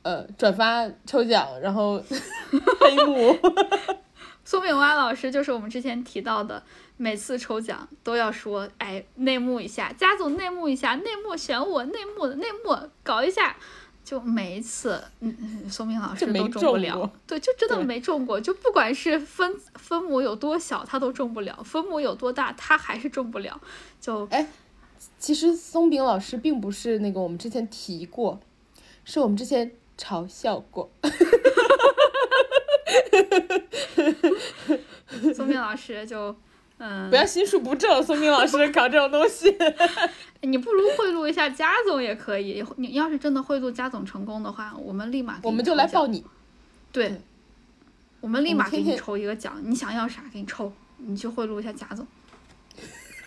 [0.02, 2.02] 呃，转发抽奖，然后
[2.80, 3.38] 黑幕。
[4.44, 6.64] 宋明蛙老师就是我们之前提到的，
[6.96, 13.58] 每次抽奖都要说，哎，内幕一下，家总内幕一下，内幕选我，内幕内幕搞一下。
[14.08, 18.40] 就每一次，嗯，嗯宋明老师都中不了，对，就真的没中过。
[18.40, 23.60] 就不管是分分母有多小，他都中不了；分母有多大，他还是中不了。
[24.00, 24.48] 就哎
[25.20, 28.40] 其实松饼老师并不是那个我们之前提过，
[29.04, 30.90] 是我们之前嘲笑过。
[35.36, 36.34] 松饼老师就
[36.80, 39.56] 嗯不，要心术不正，宋明老师搞这种东西。
[40.42, 42.64] 你不如贿赂一下贾总也可以。
[42.76, 46.24] 你要是真的贿赂贾总成功的话，我们立马我们就来报你。
[46.92, 47.22] 对对，
[48.22, 52.06] 我们立马给你抽一个奖，你想要啥给你抽，你去贿赂一下贾总。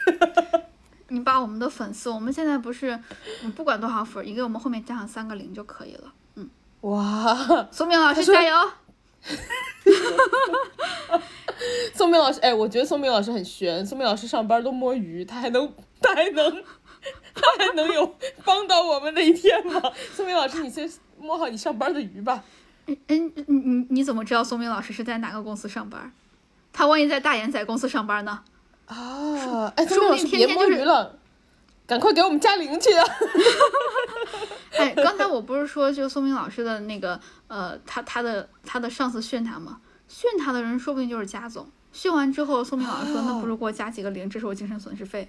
[1.08, 2.96] 你把我们的粉丝，我们现在不是，
[3.42, 6.12] 嗯不管多少粉，你给我们后面加上三个零就可以了。
[6.36, 6.48] 嗯
[6.82, 8.70] 哇，苏明老师加油！
[11.94, 13.84] 宋明老师，哎，我觉得宋明老师很悬。
[13.84, 16.64] 宋明老师上班都摸鱼，他还能， 他还能，
[17.34, 18.14] 他还能有
[18.44, 19.80] 帮到我们的一天吗？
[20.14, 22.42] 宋明老师，你先摸好你上班的鱼吧。
[22.86, 26.12] 嗯，你你你怎么知道宋明老师是在哪个公司上班？
[26.72, 28.42] 他万一在大眼仔公司上班呢？
[28.86, 31.18] 啊，哎，说宋明老师别不定天天就是摸鱼了，
[31.86, 33.04] 赶快给我们加零去啊！
[34.78, 37.20] 哎，刚才我不是说就宋明老师的那个
[37.50, 39.80] 呃，他他的他的上司训他嘛？
[40.06, 41.68] 训他的人说不定就是贾总。
[41.92, 45.28] 训完之后，宋明老师说：“那不如给我加几个零，这是我精神损失费。”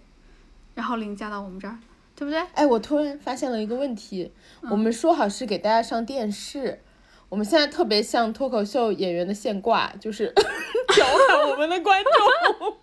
[0.76, 1.80] 然后零加到我们这儿，
[2.16, 2.40] 对不对？
[2.54, 4.32] 哎，我突然发现了一个问题，
[4.70, 6.84] 我们说好是给大家上电视，
[7.30, 10.32] 我们现在特别像脱口秀演员的现挂，就是
[10.94, 12.78] 调侃我们的观众。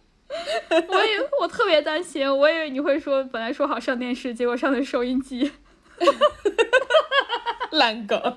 [0.89, 5.53] 我也我特别担心，我以为你会说本来说好上电视，结果上的是收音机。
[7.70, 8.36] 烂梗。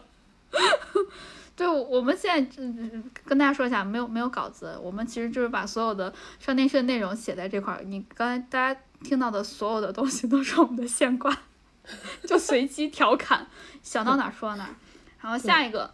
[1.56, 7.84] 对，我我们现在嗯跟大家说一下，没有没有稿子，我们其实就是把所有的上电视的内容写在这块儿。
[7.84, 11.38] 你刚才大家听到的所有的东西都是我们的现挂，
[12.26, 13.46] 就随机调侃，
[13.84, 14.76] 想到哪儿说哪儿。
[15.22, 15.94] 然后下一个，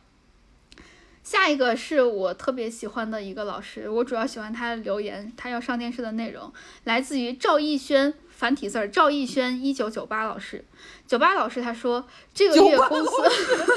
[1.24, 6.53] 下一个是我特别喜欢的一个老师，我主要喜欢他的留言，他要上电视的内容
[6.86, 8.14] 来自于赵逸轩。
[8.38, 10.64] 繁体字儿，赵逸轩，一九九八老师，
[11.08, 13.12] 九八老师他说，这个月98公司，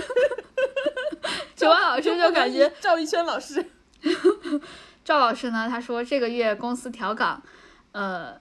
[1.57, 3.65] 九八老师就感觉赵一轩老师，
[5.05, 7.43] 赵老师呢，他说这个月公司调岗，
[7.93, 8.41] 呃，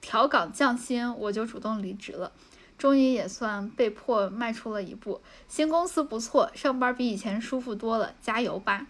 [0.00, 2.32] 调岗降薪，我就主动离职了，
[2.76, 5.20] 终于也算被迫迈出了一步。
[5.46, 8.86] 新公司不错，上班比以前舒服多了，加油吧！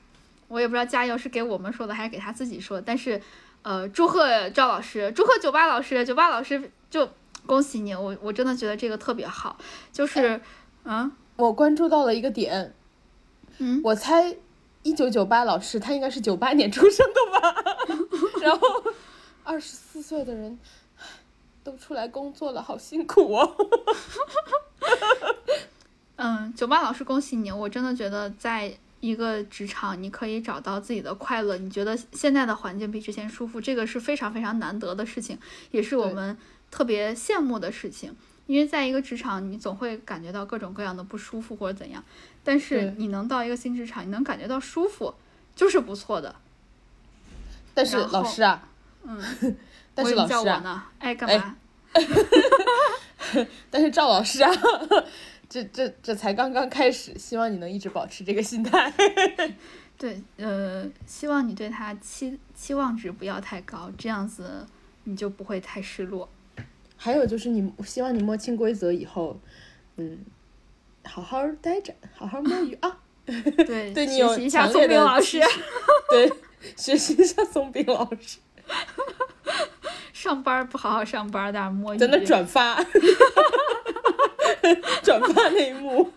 [0.49, 3.21] 我也不知道加油是给我们说的还是给他自己说，但是，
[3.63, 7.07] 呃，祝贺赵老师，祝贺九八老师，九八老师就
[7.45, 9.59] 恭喜你，我我真的觉得这个特别好，
[9.93, 10.41] 就是，
[10.85, 12.75] 嗯我关注到了一个点，
[13.59, 14.35] 嗯，我猜
[14.83, 17.55] 一九九八老师他应该是九八年出生的吧，
[18.43, 18.67] 然后
[19.45, 20.59] 二十四岁的人
[21.63, 23.57] 都出来工作了，好辛苦哦。
[26.17, 27.53] 嗯，九八老师，恭喜你！
[27.53, 31.57] 我真的觉得，在一个职场，你可以找到自己的快乐。
[31.57, 35.39] 你觉得现在的环境比之前舒服，这个是非常非常难得的事情，
[35.71, 36.37] 也是我们
[36.73, 38.17] 特别羡慕的事情。
[38.49, 42.03] 因为在一个职场，你总会感觉到各种各样的不舒服或者怎样，
[42.43, 45.15] 但是你能到一个新职场，你能感觉到舒服，
[45.55, 46.35] 就是不错的。
[47.75, 48.69] 但是老师啊，
[49.05, 49.23] 嗯，
[49.95, 51.57] 但是老师呢，哎， 干哎嘛？
[53.71, 54.51] 但是赵老师啊，
[55.49, 58.93] 这这这才刚刚开始，希望你能一直保持这个心态。
[59.99, 64.67] 对，呃，希望你对他期期望值不要太高，这样子
[65.05, 66.29] 你就不会太失落。
[66.99, 69.41] 还有就是你，希望你摸清规则以后，
[69.97, 70.19] 嗯，
[71.05, 72.99] 好好待着，好好摸鱼 啊。
[73.25, 75.41] 对， 对你有学习一下宋冰老师，
[76.11, 76.33] 对，
[76.77, 78.39] 学习一下松饼老师，
[80.13, 81.99] 上班不好好上班儿，在那摸鱼。
[81.99, 82.83] 在那转发，
[85.03, 86.11] 转发那一幕。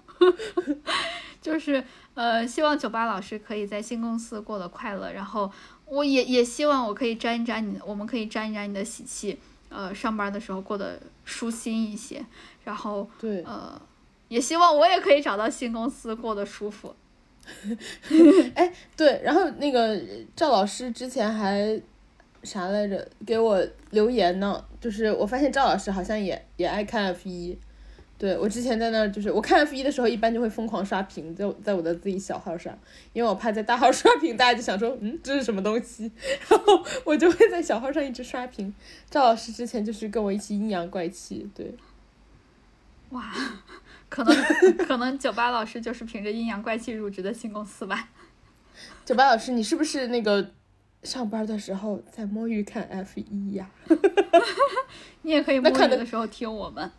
[1.41, 5.51] 就是呃，希望九八老师可以在新公司过得快乐，然后
[5.85, 9.37] 我也也希望我可以沾一沾你，我们可以沾一沾你的喜气，
[9.71, 12.23] 呃，上班的时候过得舒心一些，
[12.63, 13.81] 然后对，呃，
[14.27, 16.93] 也希望我也可以找到新公司过得舒服。
[18.53, 19.99] 哎，对，然后那个
[20.35, 21.81] 赵老师之前还
[22.43, 27.57] 啥来着，给我留言呢，就是我发现赵老师好像也也爱看 F 一。
[28.21, 32.77] 对我之前在那儿，就是我看 F 一的时候，一般就会疯狂刷屏，在在我的自己小号上，
[33.13, 36.11] 因为我怕在大号 刷屏，大家就想说，嗯，这是什么东西，
[36.47, 38.71] 然后我就会在小号上一直刷屏。
[39.09, 41.73] 赵老师之前就是跟我一起阴阳怪气，对，
[43.09, 43.33] 哇，
[44.07, 44.35] 可能
[44.77, 48.09] 可能九八老师就是凭着阴阳怪气入职的新公司吧。
[49.03, 50.51] 九八老师，你是不是那个
[51.01, 53.67] 上班的时候在摸鱼看 F 一呀？
[55.23, 56.91] 你也可以摸鱼的时候听我们，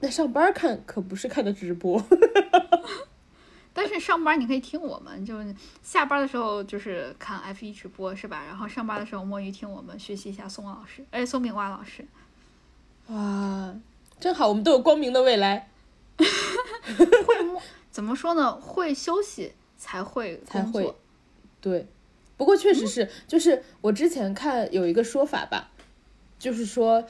[0.00, 2.04] 那上班看可不是看的直播。
[3.76, 8.44] 但是上班你可以听我们，就是下班的时候就是看 F 一直播是吧？
[8.46, 12.06] 然后上班的时候摸鱼听我们，学习一下宋老师，哎，宋炳蛙老师。
[13.08, 13.74] 哇，
[14.20, 15.68] 真好，我们都有光明的未来。
[17.26, 18.54] 会 摸，怎么说呢？
[18.54, 20.94] 会休息才会才会。
[21.60, 21.88] 对，
[22.36, 25.70] 不过确实是，就是我之前看有一个说法吧，
[26.38, 27.04] 就是说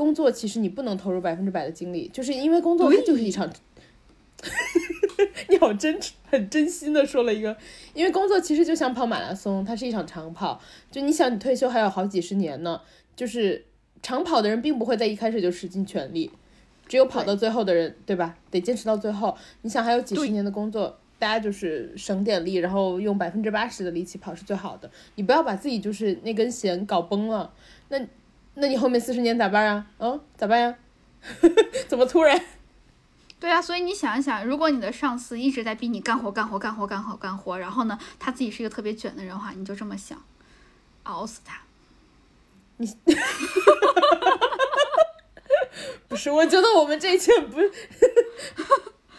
[0.00, 3.46] 工作其实你不能投入百分之百的精力，就是因为工作它就是一场。
[5.50, 7.54] 你好真很真心的说了一个，
[7.92, 10.58] 因为工作其实就像跑马拉松，它是一场长跑。
[10.90, 12.80] 就你想，你退休还有好几十年呢。
[13.14, 13.62] 就是
[14.00, 16.30] 长跑的人并不会在一开始就使尽全力，
[16.88, 18.38] 只有跑到最后的人，对吧？
[18.50, 19.36] 得坚持到最后。
[19.60, 24.90] 你想，还有几十年的工作，大家就是省点力，然后用百分之八十的力气跑是最好的。
[25.16, 27.52] 你不要把自己就是那根弦搞崩了，
[27.90, 27.98] 那
[28.54, 29.86] 那你后面四十年咋办啊？
[29.98, 30.74] 嗯，咋办呀？
[31.88, 32.40] 怎么突然？
[33.38, 40.22] 对啊，所以你想一想，如果你的上司一直在逼你干活、干活、干活、干活、干活，然后呢，他自己是一个特别卷的人的话，你就这么想，
[41.04, 41.58] 熬死他。
[42.76, 42.86] 你
[46.08, 47.58] 不是，我觉得我们这一切不，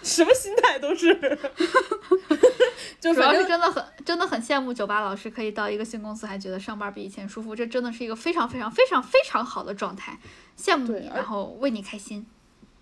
[0.04, 1.14] 什么心态都是，
[3.00, 10.18] 就主要是真的很真的很羡慕酒吧老师可以到一个新公司还觉得上班比以前舒服，这真的是一个非常非常非常非常好的状态，
[10.58, 12.26] 羡慕你，然后为你开心。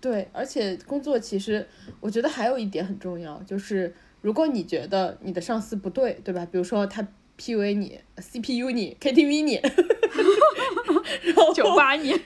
[0.00, 1.68] 对，而且工作其实，
[2.00, 6.46] 我觉得还有一点很重要，就是如果你觉得你的上司不对，对吧？
[6.50, 7.06] 比如说他
[7.38, 9.60] PUA 你、CPU 你、KTV 你，
[11.24, 12.18] 然后酒吧你，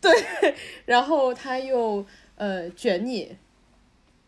[0.00, 0.12] 对，
[0.84, 2.04] 然后他又
[2.36, 3.34] 呃卷你，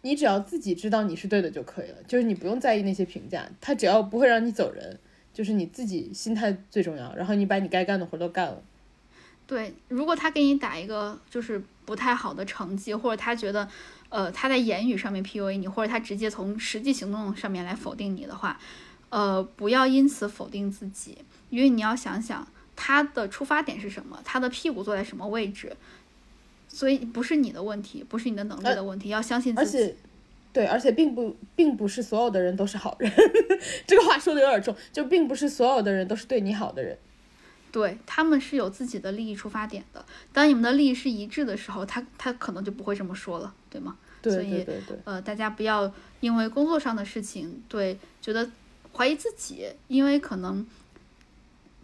[0.05, 5.01] 你只要自己知道你是对的就可以了，就是你不用在意那些评价，他只要不会让你走人，
[5.33, 8.63] 就是你自己心态最重要，然后你把你该干的活都干了。
[9.47, 13.67] 对，如果他给你打一个就是不太好的成绩，或者他觉得，
[14.11, 18.61] 呃，他在言语上面 PUA 你，或者他直接从实际行动上面来否定你的话，
[19.09, 21.17] 呃，不要因此否定自己，
[21.49, 22.47] 因为你要想想
[22.77, 25.75] 他的出发点是什么，他的屁股坐在什么位置，
[26.75, 29.79] 所以不是你的问题，不是你的能力的问题，要相信自己。
[29.79, 29.97] 而且，
[30.53, 33.13] 对，而且并不并不是所有的人都是好人，
[33.87, 36.99] 这个话说的有点重，就并不是所有的人都是对你好的人。
[37.71, 43.97] 对他们是有自己的利益出发点的，当你们的利益是一致的时候，他他可能就不会这么说了，对吗？
[44.21, 44.99] 对对对对。
[45.05, 48.51] 呃，大家不要因为工作上的事情，对，觉得
[48.93, 50.67] 怀疑自己，因为可能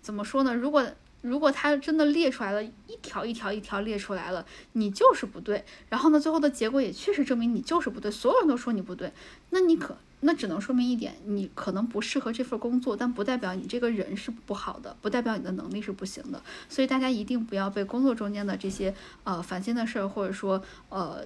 [0.03, 0.53] 怎么说呢？
[0.53, 0.85] 如果
[1.21, 9.13] 如果他真的列出来了，一条一条一条列出来了，你就是不对，然后呢，最后的结果也确实证明你就是不对，所有人都说你不对，
[9.51, 9.97] 那你可。
[10.23, 16.43] 那只能说明一点，你可能不适合这份工作，但不代表你这个人是不好的，不代表你的能力是不行的。
[16.69, 18.95] 所以大家一定不要被工作中间的这些
[19.25, 21.25] 呃烦心的事儿，或者说呃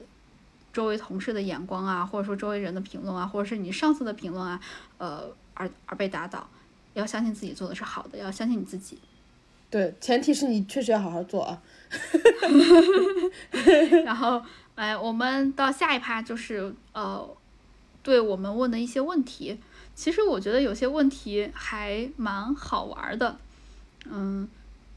[0.72, 4.61] 周围同事的眼光啊，或者说周围人的评论啊，或者是你上司的评论啊，
[4.99, 5.24] 呃
[5.55, 6.49] 而而被打倒。
[6.92, 9.01] 要相信自己做的是好的，要相信你自己。
[9.75, 11.61] 对，前提是你确实要好好做啊。
[14.05, 14.41] 然后，
[14.77, 17.29] 哎，我们到下一趴就是呃。
[18.05, 19.59] 对我们问的一些问题，
[19.95, 23.39] 其实我觉得有些问题还蛮好玩的。
[24.05, 24.47] 嗯，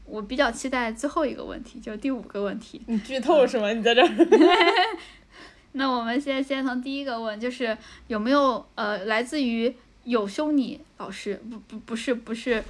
[0.04, 2.82] 我比较期待最后一个问题，就是第五个问题。
[2.86, 3.72] 你剧透是吗？
[3.72, 4.08] 你在这儿？
[5.72, 7.74] 那我们先先从第一个问，就是
[8.08, 9.74] 有没有呃来自于
[10.04, 11.40] 有兄你老师？
[11.50, 12.62] 不不不是不是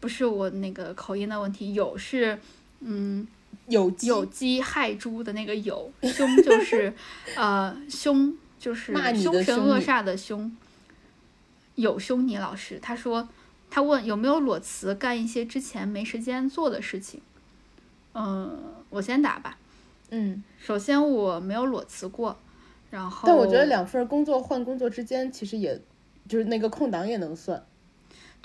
[0.00, 2.38] 不是我那个口音的问题，有是
[2.80, 3.26] 嗯
[3.66, 6.92] 有有机害猪的那个有凶就是
[7.36, 8.36] 呃凶。
[8.60, 10.50] 就是凶神恶煞的凶，
[11.76, 12.76] 有凶你老师。
[12.82, 13.28] 他说，
[13.70, 17.20] 他问有没有裸辞干一些之前没时间做的事情。
[18.14, 19.56] 嗯，我先打吧。
[20.10, 22.36] 嗯，首先我没有裸辞过，
[22.90, 25.80] 然后但我觉得两份工作换工作之间，其实也
[26.28, 27.64] 就是那个空档也能算。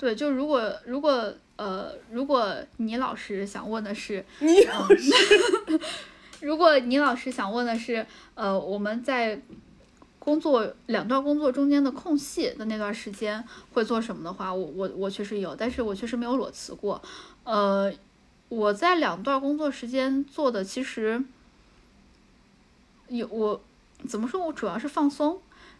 [0.04, 5.10] 对，就如果如果呃，如果你老师想问的是 你老师，
[6.42, 9.40] 如果你老师想问的是呃，我们在。
[10.18, 13.44] 工作两段工作中间的空隙的那段时间
[13.74, 16.98] 会做什么的话，我我我确实有，但是我确实没有裸辞过。
[17.42, 17.92] 呃，
[18.48, 21.22] 我在两段工作时间做的其实
[23.08, 23.60] 有我
[24.08, 24.46] 怎么说？
[24.46, 25.38] 我主要是放松，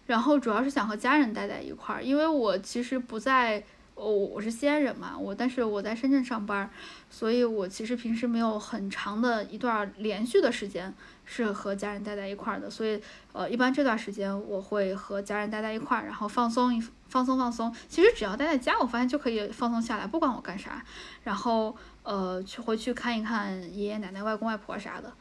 [0.09, 3.65] 然后主要是想和家人待在一块儿，因为我其实不在。
[3.95, 6.69] 我我是西安人嘛，我但是我在深圳上班，
[7.09, 10.93] 所以我其实平时没有很长的一段连续的时间
[11.25, 13.01] 是和家人待在一块儿的，所以
[13.33, 17.75] 呃，一般这段时间我会和家人待在一块儿，然后放松一放松放松。
[17.89, 20.85] 其实只要待在家，我发现就可以放松下来，不管我干啥，
[21.23, 25.13] 然后呃去回去看一看爷爷奶奶、外公外婆啥的，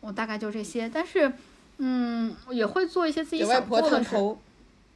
[0.00, 0.88] 我大概就这些。
[0.88, 1.32] 但是
[1.78, 4.16] 嗯，也会做一些自己想做的事。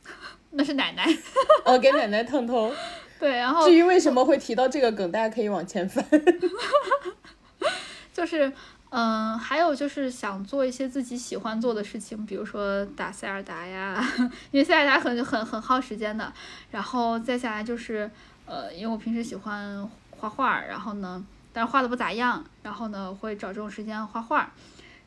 [0.53, 1.07] 那是奶奶，
[1.64, 2.72] 哦，给奶奶烫头。
[3.18, 6.05] 对，然后至于为什么会提到这个梗，大家可以往前翻。
[8.12, 8.53] 就是，
[8.90, 14.05] 嗯，还有就是想做一些自己喜欢做的事情，比如说打塞尔达呀，
[14.50, 16.30] 因为塞尔达很很很耗时间的。
[16.70, 18.11] 然后再下来就是，
[18.44, 24.53] 呃，因为我平时喜欢画画，然后呢，但是画的不咋样，然后呢会找这种时间画画，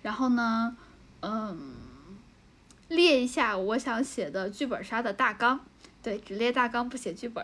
[0.02, 0.76] 然后呢，
[1.22, 1.74] 嗯，
[2.88, 5.60] 列一下我想写的剧本杀的大纲，
[6.04, 7.44] 对，只列大纲不写剧本。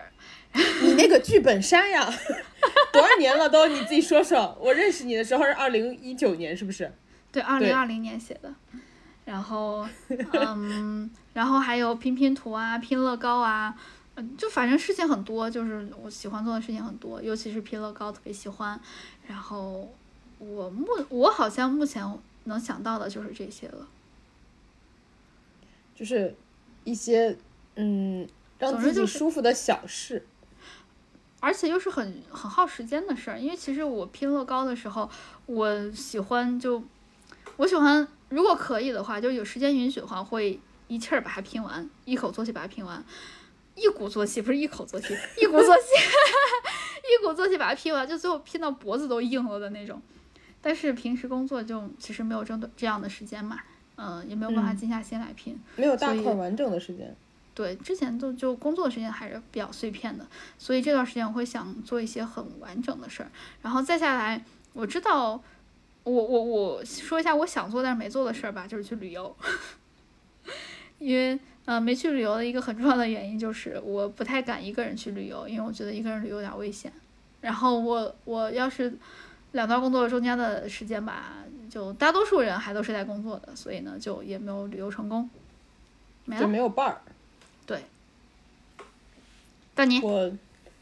[0.54, 2.12] 你那个剧本杀呀，
[2.94, 3.68] 多少年了都？
[3.68, 4.58] 你自己说说。
[4.60, 6.92] 我认识你的时候是二零一九年，是不是？
[7.32, 8.54] 对，二零二零年写的。
[9.24, 9.88] 然后，
[10.34, 13.74] 嗯， 然后还有拼拼图啊，拼乐高啊，
[14.16, 18.78] 嗯，就反正事情很多，就是我喜欢做的事情很多，尤其是拼乐高特别喜欢。
[19.28, 19.90] 然后
[20.40, 22.04] 我目我好像目前
[22.46, 23.88] 能想到的就是这些了，
[26.02, 26.36] 就是
[26.84, 27.38] 一些
[27.76, 28.28] 嗯
[28.58, 30.26] 让自己舒服的小事，
[31.40, 33.40] 而且又是很很耗时间的事儿。
[33.40, 35.08] 因为其实我拼乐高的时候，
[35.46, 36.84] 我喜欢就
[37.58, 38.08] 我喜欢。
[38.30, 43.06] 如果可以的话，就有时间允许的话，会一气儿把它拼完，一口作气把它拼完，
[43.76, 45.84] 一鼓作气不是一口作气，一鼓作气，
[47.22, 50.02] 一鼓作气把它拼完，就最后拼到脖子都硬了的那种。
[50.62, 53.60] 但是平时工作就其实没有这这样的时间嘛，
[54.02, 57.16] 嗯，也没有办法静下心来拼，没有大块完整的时间。
[57.54, 60.26] 对，之前都就工作的时间还是比较碎片的，
[60.58, 63.30] 所以这段时间我会想做一些很完整的事儿，
[63.62, 64.44] 然后再下来，
[64.74, 65.42] 我知道。
[66.04, 69.36] 我我我说一下我想做但是没做的事儿吧，就是去旅游。
[70.98, 76.92] 因为呃没去旅游的一个很重要的原因就是我不太敢一个人去旅游，因为我觉得一个人旅游有点危险。
[77.40, 78.92] 然后我我要是
[79.52, 81.36] 两段工作中间的时间吧，
[81.72, 85.28] 就大多数人还都是在工作的，所以呢就也没有旅游成功。
[86.26, 87.02] 没就没有伴儿。
[87.66, 87.82] 对。
[89.74, 90.32] 但你我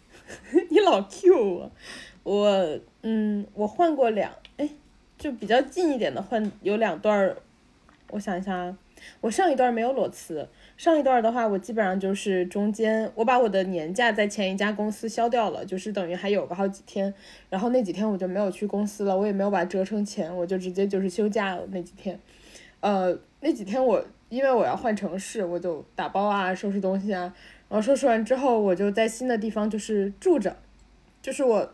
[0.69, 1.71] 你老 Q 我，
[2.23, 4.69] 我嗯我换过两哎。
[5.19, 7.35] 就比较近一点的换有两段儿，
[8.07, 8.77] 我想一下啊，
[9.19, 10.47] 我上一段没有裸辞，
[10.79, 17.13] 上一段的话我基本上就是中间我把我的年假在前一家公司消掉了，就是等于还有个好几天，
[17.49, 22.17] 然后那几天我就没有去公司了，我也没有把它折成钱，我就直接就是休假了那几天，
[22.79, 27.35] 呃，那几天我因为我要换城市，我就打包啊，收拾东西啊，
[27.67, 30.55] 然后收拾完之后我就在新的地方就是住着，
[31.21, 31.73] 就是我。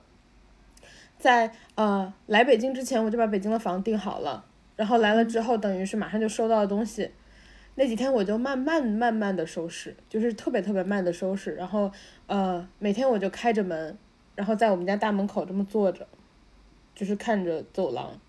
[1.17, 4.45] 在呃来北京之前，我就把北京的房订好了，
[4.75, 7.11] 然后来了之后，等于是马上就收到了东西。
[7.75, 11.53] 那几天我就慢慢慢慢的收拾，就是特别特别慢的收拾。
[11.55, 11.91] 然后
[12.27, 13.97] 呃每天我就开着门，
[14.35, 16.07] 然后在我们家大门口这么坐着，
[16.95, 18.19] 就是看着走廊，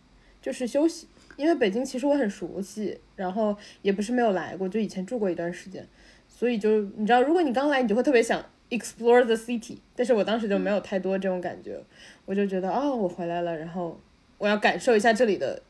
[0.43, 1.07] 就是休息。
[1.37, 5.87] 因为北京其实我很熟悉，然后也不是没有来过，就以前住过一段时间，
[6.29, 8.45] 所以就你知道，如果你刚来，你就会特别想。
[8.69, 11.81] Explore the city，但是我当时就没有太多这种感觉，
[12.25, 13.97] 我就觉得哦，我回来了，然后
[14.39, 15.63] 我要感受一下这里的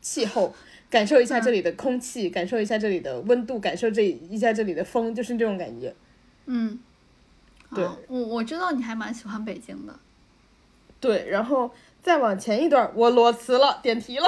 [0.00, 0.54] 气候，
[0.90, 5.94] 感受一下这里的空气，感受一下这里的温度，感受这一下这里的风，就是这种感觉。
[6.46, 6.78] 嗯，
[7.74, 9.94] 对，我我知道你还蛮喜欢北京的。
[11.00, 11.70] 对，然后。
[12.04, 14.26] 再往前一段，我裸辞了，点题了。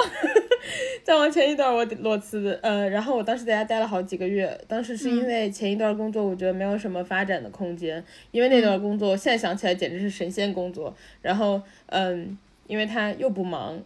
[1.05, 4.59] 再往前一段，我裸辞，呃，然后我当时在家待了好几个月。
[4.67, 10.91] 当时是因为前一段工作，我觉得没有什么发展的空间，因为那段工作现在想起来简直是神仙工作。
[11.21, 12.35] 然后，嗯，
[12.65, 13.79] 因为他又不忙，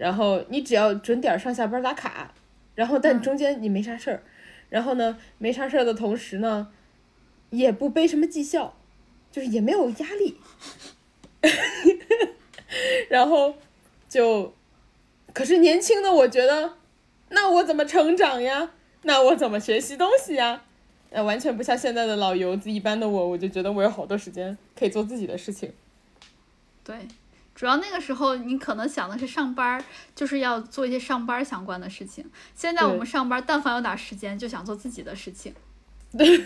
[0.00, 2.32] 然后你只要准点上下班打卡，
[2.74, 4.22] 然后但中间你没啥事儿，
[4.70, 6.68] 然后呢，没啥事儿的同时呢，
[7.50, 8.72] 也不背什么绩效，
[9.30, 10.38] 就是也没有压力。
[13.10, 13.54] 然后
[14.08, 14.54] 就，
[15.34, 16.76] 可是年轻的我觉得，
[17.28, 18.70] 那我怎么成长呀？
[19.02, 20.62] 那我怎么学习东西呀？
[21.10, 25.70] 呃，完全不像现在的老油子一般的我，我就觉得我有好多时间可以做自己的事情。
[26.82, 26.96] 对，
[27.60, 29.84] 主要那个时候你可能想的是上班，
[30.14, 32.24] 就是要做一些上班相关的事情。
[32.54, 35.52] 现在我们上班，但凡有点时间，就想做自己的事情。
[36.16, 36.38] 对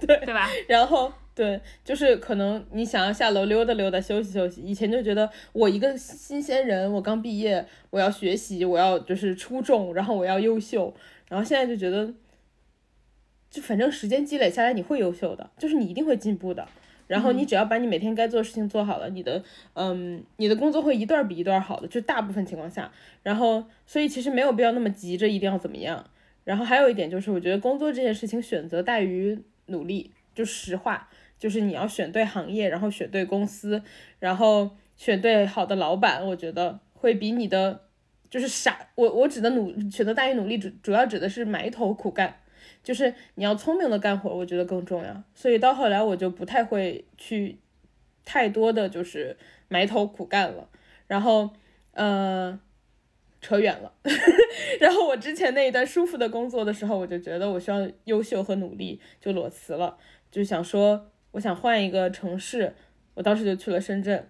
[0.00, 0.48] 对对吧？
[0.66, 1.12] 然后。
[1.34, 4.62] 对，就是可能你想要下楼溜达溜达休息休息。
[4.62, 10.94] 以前就觉得我一个新鲜人，我刚毕业，我要学习，我要就是出众，然后我要优秀。
[11.28, 12.14] 然后现在就觉得，
[13.50, 16.66] 就反正时间积累下来，你会优秀的，就是你一定会进步的。
[17.08, 22.92] 然后你只要把你每天该做的事情做好了，你的嗯，你的工作会一段比一段好的，就大部分情况下。
[23.24, 26.08] 然后所以其实没有必要那么急着一定要怎么样。
[26.44, 31.08] 然后还有一点就是，我觉得工作这件事情选择大于努力，就实话。
[31.38, 33.80] 就是你要选对行业，然后选对公司，
[34.18, 37.82] 然后选对好的老板，我觉得会比你的
[38.28, 38.76] 就是傻。
[38.96, 42.40] 我我指的努选择大于努力，主主要指的是埋头苦干，
[42.82, 45.22] 就是你要聪明的干活，我觉得更重要。
[45.34, 47.58] 所以到后来我就不太会去
[48.24, 49.36] 太多的就是
[49.68, 50.68] 埋头苦干了。
[51.06, 51.50] 然后
[51.92, 52.58] 呃，
[53.40, 53.92] 扯远了。
[54.80, 59.96] 然后我之前那一段舒服的工作的时候，我就觉得我需要优秀和努力，就裸辞了，
[60.30, 61.10] 就想说。
[61.32, 62.74] 我想换一个城市，
[63.12, 64.26] 我当时就去了深圳。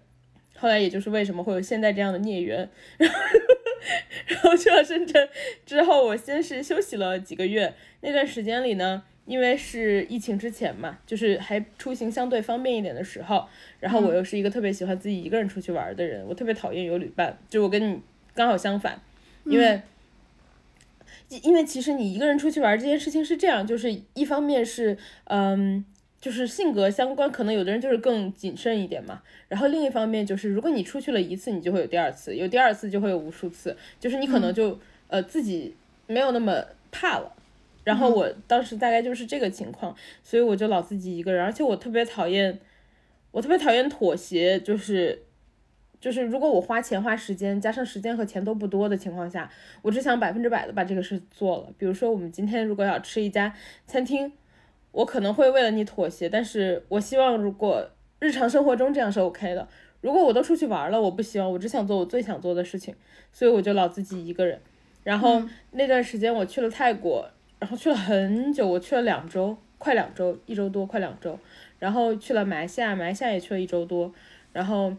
[0.57, 2.69] 后来也就是为什么会有现在这样的孽缘，
[4.27, 5.29] 然后去了深圳
[5.65, 7.73] 之后，我先是休息了几个月。
[8.01, 13.47] 那段时间里呢，因为是疫情之前嘛，就是还出行相对方便一点的时候。
[13.79, 17.37] 然后我又是一个特别喜欢自己一个人出去玩的人，我特别讨厌有旅伴。
[17.49, 18.01] 就我跟你
[18.33, 19.01] 刚好相反，
[19.45, 19.81] 因为
[21.43, 25.85] 因为其实你一个人出去玩这件事情是这样，就是一方面是嗯。
[26.21, 29.21] 就是性格相关，可能有的人就是更谨慎一点嘛。
[29.47, 33.77] 然后另一方面就是，如果你出去了一次，你就会有第二次，有第二次就会有无数次。
[33.99, 34.77] 就是你可能就
[35.07, 35.73] 呃自己
[36.07, 37.31] 没有那么怕了。
[37.85, 42.59] 然后我当时大概就是这个情况，所以我就老自己一个人，而且我特别讨厌，
[43.31, 45.23] 我特别讨厌妥协，就是
[46.01, 49.49] 就是如果我花钱花时间，加上时间和钱都不多的情况下，
[49.81, 51.73] 我只想百分之百的把这个事做了。
[51.77, 53.55] 比如说我们今天如果要吃一家
[53.87, 54.33] 餐厅。
[54.91, 57.89] 我可能会为了你妥协，但是我希望如果
[58.19, 59.67] 日常生活中这样是 OK 的。
[60.01, 62.95] 如果我都出去玩了，我不希望，我只想做我最想做的事情，
[63.33, 64.59] 所以我就老自己一个人。
[65.03, 67.29] 然后那段时间我去了泰国，
[67.59, 71.37] 然后去了很久，我去了两周，快两周，一周多，快两周。
[71.79, 74.13] 然后去了马来西亚，马来西亚也去了一周多。
[74.53, 74.93] 然后，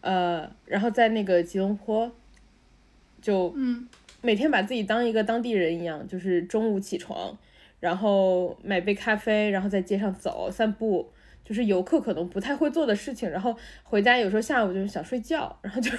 [0.00, 2.10] 呃，然后在那个吉隆坡，
[3.22, 3.54] 就
[4.20, 7.38] 每天把自己当一个当地人一样，就是中午起床。
[7.80, 11.10] 然后买杯咖啡，然后在街上走散步，
[11.42, 13.28] 就是游客可能不太会做的事情。
[13.28, 15.90] 然后回家有时候下午就是想睡觉，然后就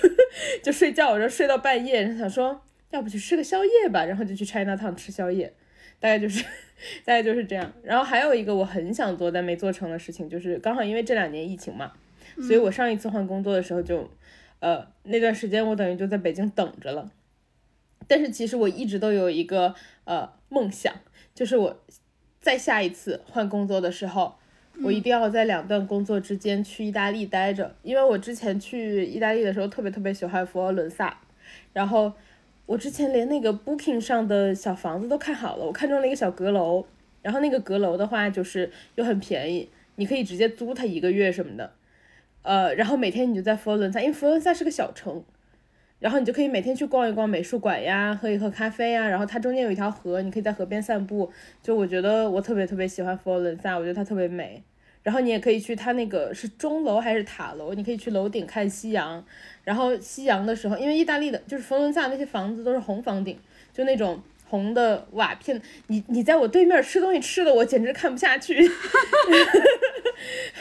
[0.64, 5.52] 就睡觉，然后睡到半夜，然后想说要不去吃个宵夜吧，然后就去 China Town 吃宵夜，
[6.00, 6.44] 大概就是
[7.04, 7.74] 大概就是这样。
[7.82, 11.94] 然后还有一个我很想做但没做成的事情，就是刚好因为这两年疫情嘛，
[12.48, 14.08] 所以我上一次换工作的时候就
[14.60, 17.10] 呃那段时间我等于就在北京等着了。
[18.08, 20.94] 但是其实我一直都有一个呃梦想。
[21.42, 21.76] 就是我
[22.40, 24.36] 再下一次换工作的时候，
[24.84, 31.20] 我一定要在两段工作之间去意大利待着，因为我之前去意大利的时候特别特别喜欢佛罗伦萨，
[31.74, 32.14] 然后
[32.68, 36.86] 我之前连那个 Booking 上的小房子都看好了，我看中了一个小阁楼，
[37.24, 41.74] 然后那个阁楼的话就是又很便宜，你可以直接租它一个月什么的，
[42.44, 45.24] 呃，然后每天你就在佛罗伦萨，因为佛罗伦萨是个小城。
[46.02, 49.08] 然后你就可以每天去逛一逛美术馆呀，喝一喝咖啡呀。
[49.08, 51.32] 然后它中间有一条河，你可以在河边散步。
[51.62, 54.64] 就我觉得我特别特别喜欢佛罗伦萨，我觉得它特别美。
[55.04, 59.24] 然后你也可以去它那个是钟楼还是塔楼，你可以去楼顶看夕阳。
[59.64, 63.38] 然后夕阳的时候，因为意大利的就是佛罗伦萨那些房子都是红房顶，
[63.72, 65.62] 就那种红的瓦片。
[65.86, 68.58] 你你在我对面吃东西吃的我简直看不下去，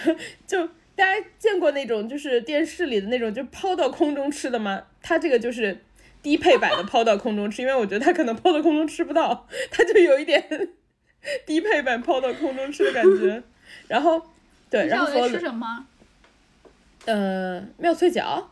[0.46, 0.68] 就。
[1.00, 4.82] 大家见过那种就是电视里的那种就抛到空中吃的吗？
[5.00, 5.82] 它这个就是
[6.20, 10.68] 低配版的抛到空中吃，因为我觉得它可能抛到空中吃不到，它就有一点
[11.46, 13.42] 低配版抛到空中吃的感觉。
[13.88, 14.20] 然后，
[14.68, 15.86] 对，然后吃什么？
[17.06, 18.50] 呃，妙脆角。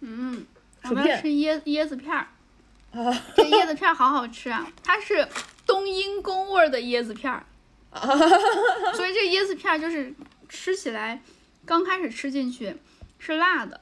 [0.00, 0.44] 嗯，
[0.82, 2.26] 我们要吃椰椰子片儿。
[2.90, 4.66] 啊，这椰子片儿好好吃啊！
[4.82, 5.24] 它是
[5.64, 7.46] 冬阴功味儿的椰子片儿，
[8.96, 10.12] 所以这椰子片儿就是
[10.48, 11.22] 吃起来。
[11.64, 12.76] 刚开始吃进去
[13.18, 13.80] 是辣的，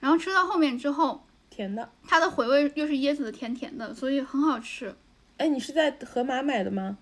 [0.00, 4.94] 然后吃到后面之后甜的，它的回味又是椰子的甜甜的，所以很好吃。
[5.38, 6.96] 哎，你是在盒马买的吗？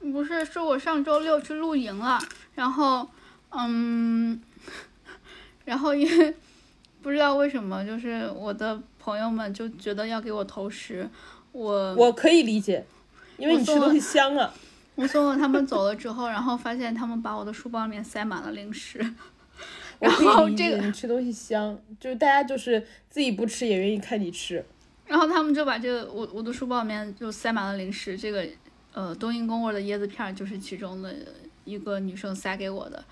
[0.00, 2.18] 不是，是我上周六去露营了，
[2.54, 3.08] 然后，
[3.50, 4.40] 嗯，
[5.64, 6.34] 然后因为
[7.02, 11.08] 不知道为什么，就是我的朋友们就觉得要给我投食，
[11.50, 12.86] 我我可以理解，
[13.36, 14.54] 因为你吃东西香啊。
[14.94, 19.14] 我送了他们走了之后，然后发现他们把我的书包里面塞满了零食。
[20.00, 24.64] 然后这个你吃东西香，就是大家就是自己不吃也愿意看你吃。
[25.06, 28.46] 然后他们就把这个我我的书包里面就塞满了零食，这个
[28.92, 31.12] 呃冬阴功味的椰子片就是其中的
[31.64, 33.04] 一个女生塞给我的。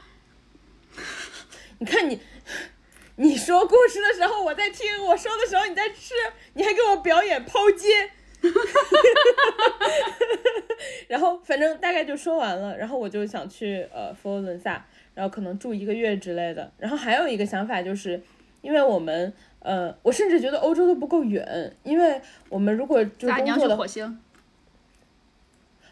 [1.78, 2.20] 你看你，
[3.16, 6.14] 你说故事的时候我在听，我说的时候你在吃，
[6.54, 8.10] 你还给我表演抛接。
[11.08, 14.86] 然后反正大概就说完了，然后我就想去呃佛罗伦萨。
[15.16, 18.22] 然后可能住一个月之类的，然后还有一个想法就是，
[18.60, 22.20] 因为我们，呃，我甚至觉得欧洲都不够远，因为
[22.50, 24.18] 我们如果就工作的，火星，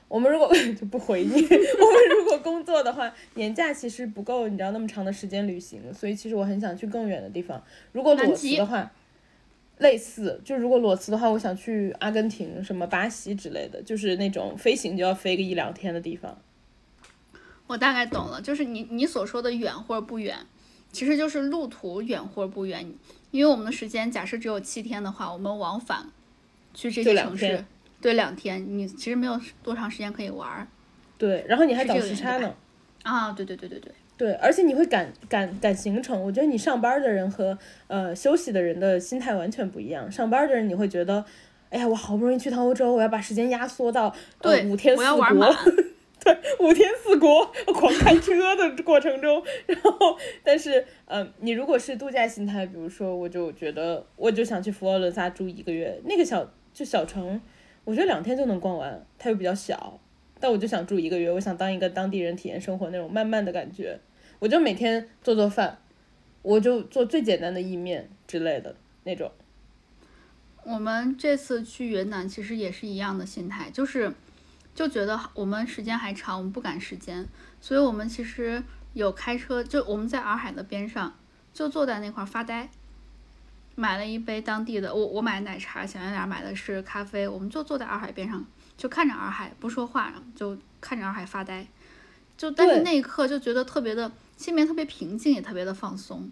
[0.08, 7.64] 我们如果 就不回你， 我们如果工作的话，年假其实不够，你知道那么长的时间旅行，所以其实我很想去更远的地方。
[7.92, 8.92] 如果裸辞的话，
[9.78, 16.38] 类似，就如果裸辞的话，我想去阿根廷、什么巴西之类的，就是那种飞行就要飞个一两天的地方。
[17.66, 20.36] 我大概懂了，就是你你所说的远或者不远，
[20.92, 22.92] 其实就是路途远或者不远。
[23.30, 26.06] 因为我们的时间假设只有七天的话，我们往返
[26.72, 27.64] 去这些城市，
[28.00, 30.68] 对两天，你其实没有多长时间可以玩儿。
[31.18, 32.54] 对，然后你还倒时差呢。
[33.02, 33.92] 啊，对对对对对。
[34.16, 36.22] 对，而且你会赶赶赶行程。
[36.22, 37.58] 我觉得你上班的人和
[37.88, 40.08] 呃休息的人的心态完全不一样。
[40.12, 41.24] 上班的人你会觉得，
[41.70, 45.56] 哎呀，我好不容易去趟欧洲，我要把时间压缩到呃对五天四我要玩国满。
[46.58, 57.40] 五天四国狂开车的过程中， 然后但是呃，你如果是度假心态，比如说我就觉得我就想去佛罗伦萨住一个月，那个小就小城，
[57.84, 60.00] 我觉得两天就能逛完，它又比较小。
[60.40, 63.98] 但我就想住一个月，我想当一个当地人，体验生活那种慢慢的感觉。
[64.40, 65.78] 我就每天做做饭，
[66.42, 68.74] 我就做最简单的意面之类的
[69.04, 69.30] 那种。
[70.64, 74.12] 我们这次去云南其实也是一样的心态，就是
[74.74, 77.26] 就觉得我们时间还长，我们不赶时间，
[77.60, 81.14] 所以我们其实有开车，就我们在洱海的边上，
[81.52, 82.68] 就坐在那块儿发呆，
[83.76, 88.44] 买了一杯当地的，我我买奶茶，小圆脸买的是咖啡，我们就坐在洱海边上，
[88.76, 91.66] 就看着洱海，不说话，就看着洱海发呆，
[92.36, 96.30] 就但是那一刻就觉得特别的心里面特别平静，也特别的放松。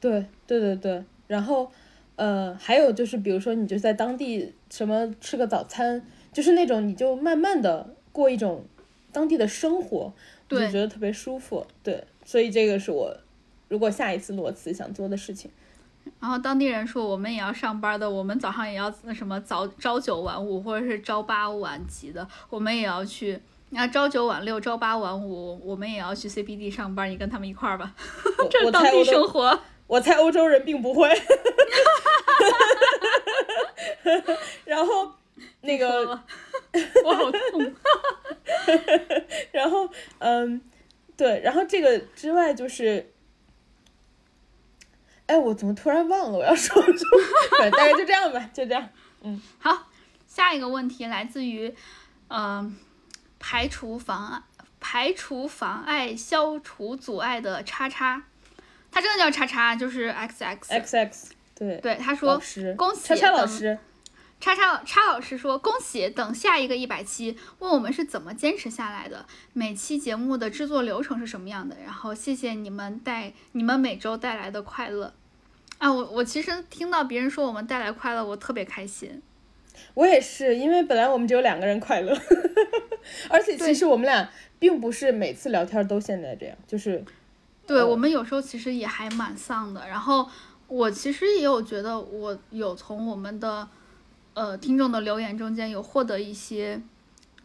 [0.00, 1.70] 对对对对，然后
[2.16, 8.64] 呃，还有就是，比如说你就在当地什么吃个早餐，就是那种你就慢慢的过一种
[9.12, 10.12] 当地的生活，
[10.50, 11.66] 我就觉得特别舒服。
[11.82, 13.16] 对，所以这个是我
[13.68, 15.50] 如果下一次裸辞想做的事情。
[16.18, 23.40] 然后当地人说我们也要上班的，我们早上也要那什么早朝九晚五，或者是朝八晚几的，我们也要去。
[23.70, 27.94] 那朝九晚六，朝八晚五，我们也要去 CBD 上班，你跟他们一块儿吧，
[28.38, 29.58] 我这是当地生活。
[29.86, 31.08] 我猜欧洲人并不会。
[34.64, 35.10] 然后
[35.62, 36.08] 那个
[37.04, 37.74] 我好痛。
[39.52, 39.88] 然后，
[40.18, 40.60] 嗯，
[41.16, 43.12] 对，然后这个之外就是，
[45.26, 46.98] 哎，我怎么突然忘了我要说什么？
[47.58, 48.88] 反正大概就这样吧，就这样。
[49.22, 49.88] 嗯好，
[50.26, 51.72] 下一个问题来自于，
[52.28, 52.72] 呃，
[53.38, 54.42] 排除妨碍、
[54.80, 58.24] 排除妨碍、消除阻碍的叉叉，
[58.90, 60.72] 他真的叫叉叉，就是 X X。
[60.72, 63.78] X X，对，对，他说师，恭喜叉叉老师，
[64.42, 66.10] 叉叉叉老师说：“恭喜！
[66.10, 71.76] 等下一个一百期，问我们是怎么坚持下来的，每期节目的制作流程是什么样的。
[71.84, 75.14] 然后谢谢你们带你们每周带来的快乐。
[75.78, 79.22] 啊，我我其实听到别人说我们带来快乐，我特别开心。
[79.94, 82.12] 我也是，因为本来我们只有两个人快乐，
[83.30, 84.28] 而且其实我们俩
[84.58, 87.04] 并不是每次聊天都现在这样，就是
[87.64, 89.86] 对呃我们有时候其实也还蛮丧的。
[89.86, 90.28] 然后
[90.66, 93.68] 我其实也有觉得，我有从我们的
[94.34, 96.82] 呃听众的留言中间有获得一些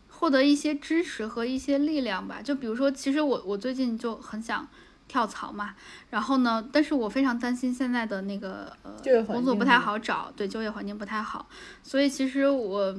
[0.09, 2.41] 获得一些支持和一些力量吧。
[2.41, 4.67] 就比如说，其实我我最近就很想
[5.07, 5.75] 跳槽嘛，
[6.09, 11.47] 然后呢，但是我非常担心现在的那个呃工作不太好找，对就业环境不太好，
[11.83, 12.95] 所以其实我。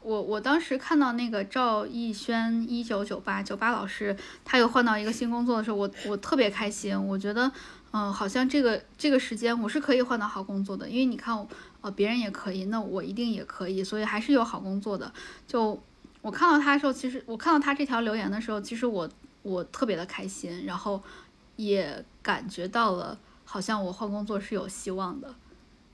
[0.00, 6.96] 我我当时看到那个赵艺轩一九九八九八老师，他又换到一个新工作的时候，我我特别开心。
[7.08, 7.50] 我觉得，
[7.90, 11.46] 嗯、好像这个这个时间我是可以换到好工作的，因为你看，
[11.80, 15.12] 呃，别人也可以，那我一定也可以，所以还是有好工作的。
[15.46, 15.80] 就
[16.20, 19.08] 我看到他的时候，其实我看到他这条留言的时候，其实我
[19.42, 21.02] 我特别的开心，然后
[21.56, 25.34] 也感觉到了，好像我换工作是有希望的。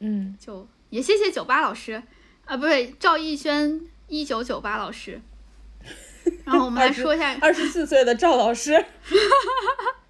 [0.01, 2.03] 嗯，就也谢谢九八老师，
[2.45, 5.21] 啊，不对，赵艺轩一九九八老师。
[6.45, 8.73] 然后我们来说一下，二十四岁的赵老师，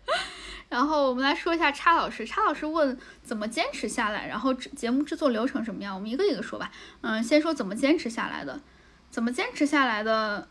[0.75, 2.27] 然后我们来说一下叉老师。
[2.27, 6.73] 叉老师问怎么坚持下来，然后节目制作流程什么样，我们一个一个说吧。
[7.01, 8.61] 嗯，先说怎么坚持下来的，
[9.09, 10.49] 怎么坚持下来的，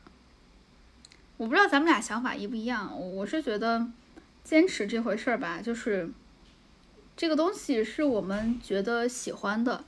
[1.36, 2.98] 我不知道咱们俩想法一不一样。
[2.98, 3.86] 我是觉得
[4.46, 6.10] 坚持这回事儿吧，就是
[7.18, 9.84] 这个东西是我们觉得喜欢的，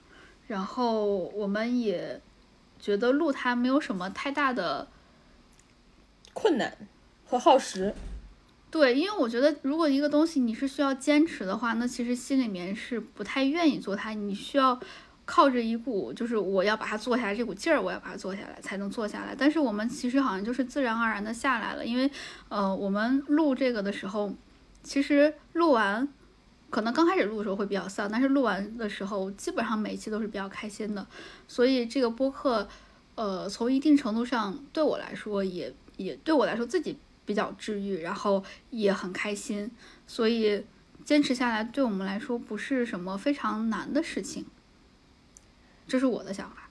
[0.47, 2.19] 然后我们也
[2.77, 4.89] 觉得录它没有什么太大的
[6.33, 6.77] 困难
[7.25, 7.95] 和耗时，
[8.75, 14.09] 对，因为我觉得，如果一个东西你是需要坚持的话，那其实心里面是不太愿意做它。
[14.11, 14.77] 你需要
[15.23, 19.33] 靠着一股就是我要把它做下来这股劲儿，我要把它做下来才能做下来。
[19.33, 22.11] 但是我们其实好像就是自然而然的下来了，因为
[22.49, 24.35] 呃，我们录这个的时候，
[24.83, 26.05] 其实录完。
[26.69, 31.07] 可能刚开始录的时候会比较丧，但是录完的时候，基本上每一期都是比较开心的。
[31.47, 32.67] 所以这个播客，
[33.15, 39.69] 呃，从一定程度上对我来说也也对我来说自己比较治愈，然后也很开心，
[40.05, 40.63] 所以
[41.03, 44.45] 坚持下来对我们来说不是什么非常难的事情。
[45.87, 46.69] 这是我的想法。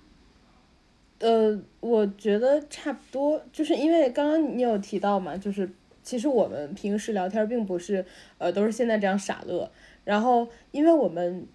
[1.20, 5.70] 呃，我觉得差不多，就是因为刚刚你有提到嘛，就是
[6.02, 8.04] 其实我们平时聊天并不是
[8.38, 9.70] 呃都是现在这样傻乐，
[10.04, 11.46] 然后因为我们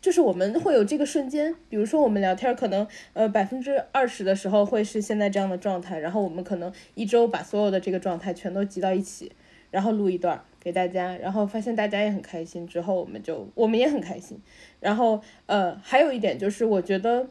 [0.00, 9.32] 就是我们会有这个瞬间，比如说我们聊天可能呃百分之二十的时候会是现在这样的状态，然后我们可能一周把所有的这个状态全都集到一起，
[9.70, 14.40] 然后录一段给大家，然后发现大家也很开心，之后我们就我们也很开心。
[14.80, 17.28] 然后呃，还有一点就是，我觉得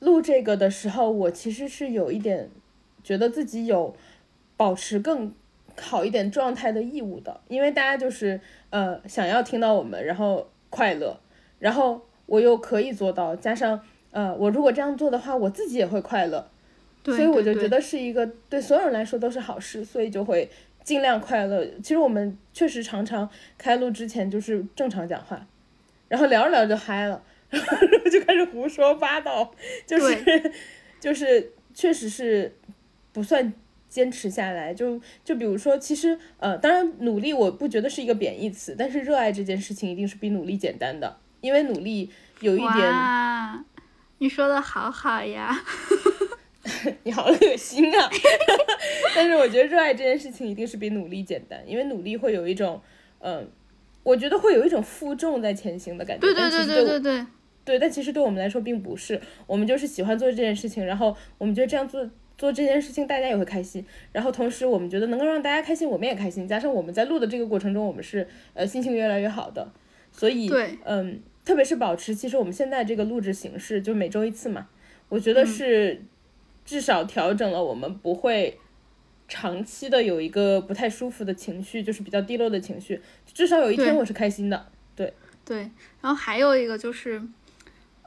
[0.00, 2.50] 录这个的时候，我其实是有一点
[3.02, 3.96] 觉得自己有
[4.58, 5.34] 保持更
[5.80, 8.38] 好一点状态的义务的，因为大家就是
[8.68, 11.18] 呃想要听到我们，然后快乐，
[11.60, 13.80] 然后我又可以做到，加上
[14.10, 16.50] 呃我如果这样做的话，我自己也会快乐。
[17.02, 20.50] 对，所以我就觉得是一个对所有人来说都是好事，所以就会
[20.84, 21.64] 尽量快乐。
[21.82, 25.46] 其实我们确实常常开录之前就是正常讲话，
[26.08, 27.76] 然后聊着聊着就嗨了， 然后
[28.10, 29.50] 就开始胡说八道，
[29.86, 30.52] 就是
[31.00, 32.54] 就是确实是
[33.12, 33.50] 不算
[33.88, 34.74] 坚持下来。
[34.74, 42.10] 就就比如说，其实呃，当然努力我不觉得是一个贬义词，但是热爱这件事情一定是比努力简单的，因为努力
[42.40, 42.92] 有一点。
[44.18, 45.58] 你说的好好呀！
[47.04, 48.10] 你好恶心啊！
[49.16, 52.80] 但是我觉得热爱这件事情一定是比努力简单，因为努力会有一种，
[53.20, 53.48] 嗯、
[54.02, 56.20] 我觉得会有一种负重在前行的感觉。
[56.20, 57.26] 对对对对对，
[57.64, 69.72] 对，但其实对我们来说并不是，我们就是喜欢做这件事情，然后我们觉得这样做做这件事情大家也会开心，然后同时我们觉得能够让大家开心，我们也开心，加上我们在录的这个过程中，我们是呃心情越来越好的，
[70.12, 70.50] 所以
[70.84, 74.68] 嗯，特别是保持，其实我们现在这个录制形式就每周一次嘛，
[75.08, 76.00] 我觉得是
[76.64, 78.56] 至少调整了我们不会。
[79.32, 83.00] 长期的有一个不太舒服的情绪，就是比较低落的情绪，
[83.32, 84.66] 至少有一天我是开心的。
[84.96, 85.14] 对
[85.44, 85.58] 对，
[86.00, 87.22] 然后还有一个就是，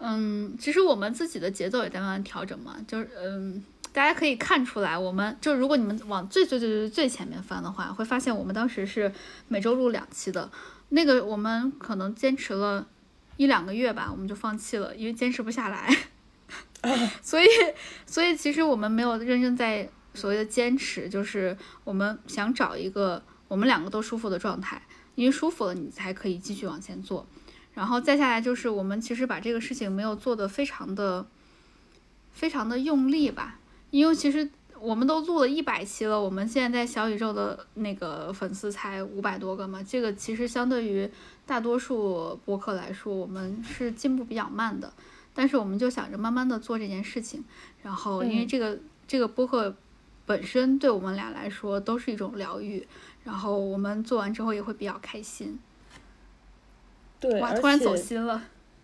[0.01, 3.63] 嗯，其实我们自己的节奏也在慢慢调整嘛，就是嗯，
[3.93, 9.09] 大家可以看出来，我们就如果你们往最最最最最前面翻的话，会发现我们当时是
[9.47, 10.51] 每周录两期的，
[10.89, 12.85] 那个我们可能坚持了
[13.37, 15.89] 一两个月吧，我们就放弃了，因为坚持不下来。
[17.21, 17.47] 所以，
[18.05, 24.81] 所以其实我们没有认真在所谓的坚持，就是我们想找一个我们两个都舒服的状态，
[25.15, 27.25] 因为舒服了，你才可以继续往前做。
[27.73, 31.25] 然后再下来就是我们其实把这个事情没有做得非常的、
[32.31, 34.47] 非常的用力吧，因为其实
[34.79, 41.09] 我们都录了一百期了，我们现在在小宇宙的那个粉丝才五百多个嘛，这个其实相对于
[41.45, 44.91] 大多数播客来说，我们是进步比较慢的。
[45.35, 47.43] 但是我们就想着慢慢的做这件事情，
[47.81, 49.75] 然后因为嗯这个、这个播客
[50.27, 52.87] 本身对我们俩来说都是一种疗愈，
[53.23, 55.57] 然后我们做完之后也会比较开心。
[57.19, 58.43] 对，哇，突然走心了。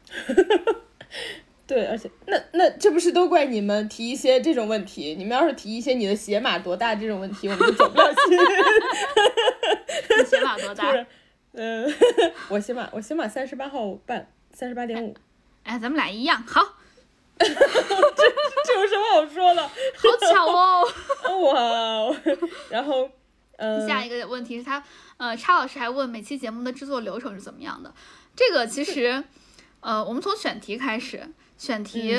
[1.67, 5.13] 对，而且那那这不是都怪你们提一些这种问题？
[5.13, 8.35] 你们要是提一些你的鞋码多大这种问题，我们就走不了心。
[10.17, 10.91] 你鞋码多大？
[12.47, 15.15] 我鞋码我鞋码三十八号半，三十八点五，
[15.63, 16.61] 哎，咱们俩一样，好，
[17.37, 19.61] 这这有什么好说的？
[19.61, 19.73] 好
[20.31, 20.87] 巧哦。
[21.53, 22.15] 哇哦，
[22.69, 23.09] 然后，
[23.57, 24.83] 呃、下一个问题是他，
[25.17, 27.93] 呃，叉老师还问每期节目的制作流程是怎么样的？
[28.35, 29.23] 这个其实，
[29.81, 31.27] 呃，我们从选题开始，
[31.57, 32.17] 选题，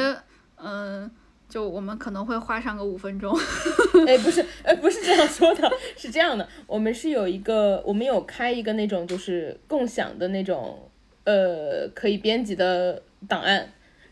[0.57, 1.11] 嗯、
[1.51, 3.37] 就我们可能会花上个五分钟。
[4.07, 10.79] 哎，不是，哎，不是这样说的，是这样的，我们是有一个，我们有开一个那种就是共享的那种，
[11.25, 13.69] 呃，可以编辑的档案，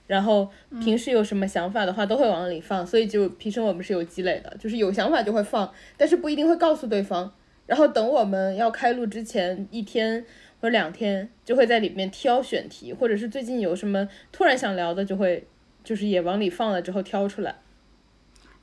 [0.06, 0.51] 然后
[0.82, 7.32] 平时有什么想法的话都会往里放，所以就平时我们是有积累的，就是有想法就会放，但是不一定会告诉对方，
[7.66, 10.27] 然后等我们要开录之前一天
[10.60, 15.47] 或者两天，就会在里面挑选题，或者是最近有什么突然想聊的，就会
[15.85, 17.57] 就是也往里放了之后挑出来。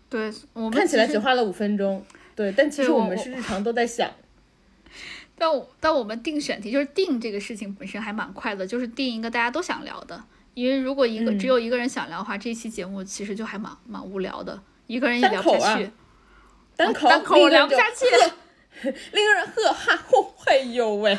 [0.10, 2.06] 对我们看起来只花了五分钟，
[2.36, 4.10] 对，但其实我们是日常都在想，
[5.38, 10.24] 但我但我们定选题，就是定这个事情本身还蛮快的，就是定一个大家都想聊的。
[10.54, 15.92] 因为如果一个、嗯只有一个人想聊的话，这期节目其实就还蛮蛮无聊的，一个人也聊不下去。
[16.78, 18.06] 单口单口聊不下去。
[18.84, 21.18] 另一个人呵哈呼，哎呦喂，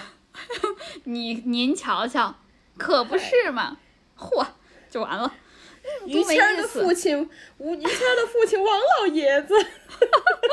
[1.05, 2.35] 你您瞧瞧，
[2.79, 3.77] 可不是嘛，
[4.17, 4.47] 嚯，
[4.89, 5.31] 就完了。
[6.07, 9.55] 于谦儿的父亲，吴于谦儿的父亲王老爷子，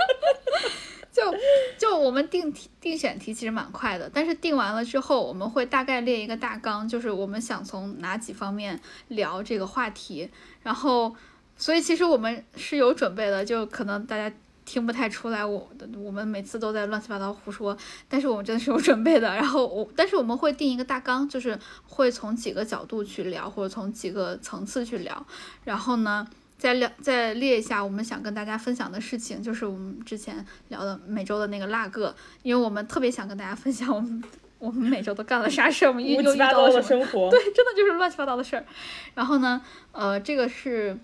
[1.12, 1.34] 就
[1.78, 8.80] 就我们定题定选题其实蛮快的，但是定完了之后，我们会大概列一个大纲，就是我们想从哪几方面
[9.10, 10.30] 聊这个话题，
[10.64, 11.16] 然后
[11.56, 14.36] 所以其实我们是有准备的，就可能大家
[14.66, 17.78] 听不太出来我的我们每次都在乱七八糟胡说，
[18.08, 19.28] 但是我们真的是有准备的。
[19.36, 21.58] 然后我但是我们会定一个大纲，就是
[21.88, 25.26] 会从几个角度去聊，或者从几个层次去聊，
[25.64, 26.28] 然后呢。
[26.56, 34.24] 再聊，再列一下我们想跟大家分享的事情，就是我们之前聊的每周的那个辣个，因为我们特别想跟大家分享我们
[34.60, 38.66] 我们每周都干了啥事儿，我们又乌又遇七八糟的到了什么，生活，对，真的就是乱七八糟的事儿。
[39.14, 39.62] 然后呢，
[39.92, 40.98] 呃，这个是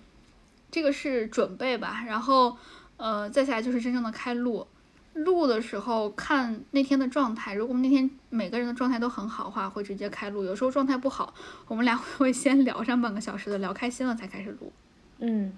[0.70, 2.56] 这个是准备吧，然后
[3.00, 4.66] 呃，再下来就是真正的开录。
[5.14, 10.44] 录的时候看那天的状态，如果我们那天每个人的状态都很好的话，会直接开录。
[10.44, 11.34] 有时候状态不好，
[11.66, 14.72] 我们俩 会先聊上半个小时的，聊开心了才开始录。
[15.18, 15.52] 嗯，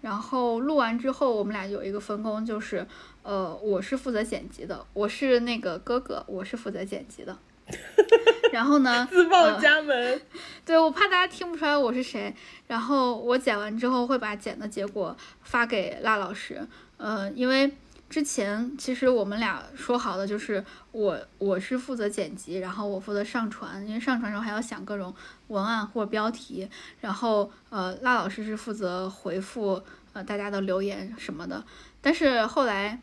[0.00, 2.86] 然后录完之后，我们俩有一个分工，就是
[3.22, 7.38] 呃，我是负责剪辑的，我是那个哥哥，我是负责剪辑的。
[8.52, 10.20] 然后呢， 自报呃家门。
[10.64, 12.34] 对我怕大家听不出来我是谁，
[12.66, 16.66] 然后我剪完之后会把剪的结果发给辣老师，
[16.96, 17.76] 呃，因为
[18.08, 25.12] 之前其实我们俩说好的就是我我是负责剪辑，然后我负责上传，因为上传时候还要想各种
[25.48, 26.68] 文案或者标题，
[27.00, 29.82] 然后呃辣老师是负责回复
[30.12, 31.64] 呃大家的留言什么的，
[32.00, 33.00] 但是后来。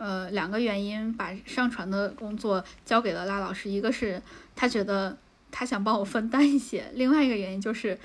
[0.00, 4.22] 呃，两个原因把上传的工作交给了辣老师，一个是
[4.60, 5.16] 他觉得
[5.52, 7.96] 他想帮我分担一些，另外一个原因就是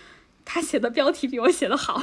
[0.45, 1.99] 他写的标题比我写的好，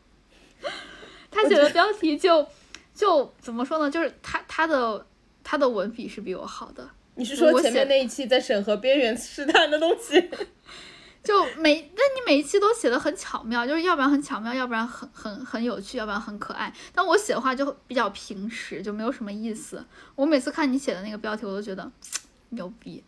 [1.32, 2.46] 他写的标题就
[2.94, 3.90] 就怎么说呢？
[3.90, 5.06] 就是他他的
[5.42, 10.28] 他的文笔是比我好的，你是说前面那一期在审核边缘试探的东西？
[11.24, 16.70] 就每那你每一期都写的很巧妙，就是要不然很巧妙，要不然很很很有趣，要不然很可爱。
[16.94, 19.82] 但我写的话就比较平实，就没有什么意思。
[20.14, 21.90] 我每次看你写的那个标题，我都觉得
[22.50, 23.02] 牛逼。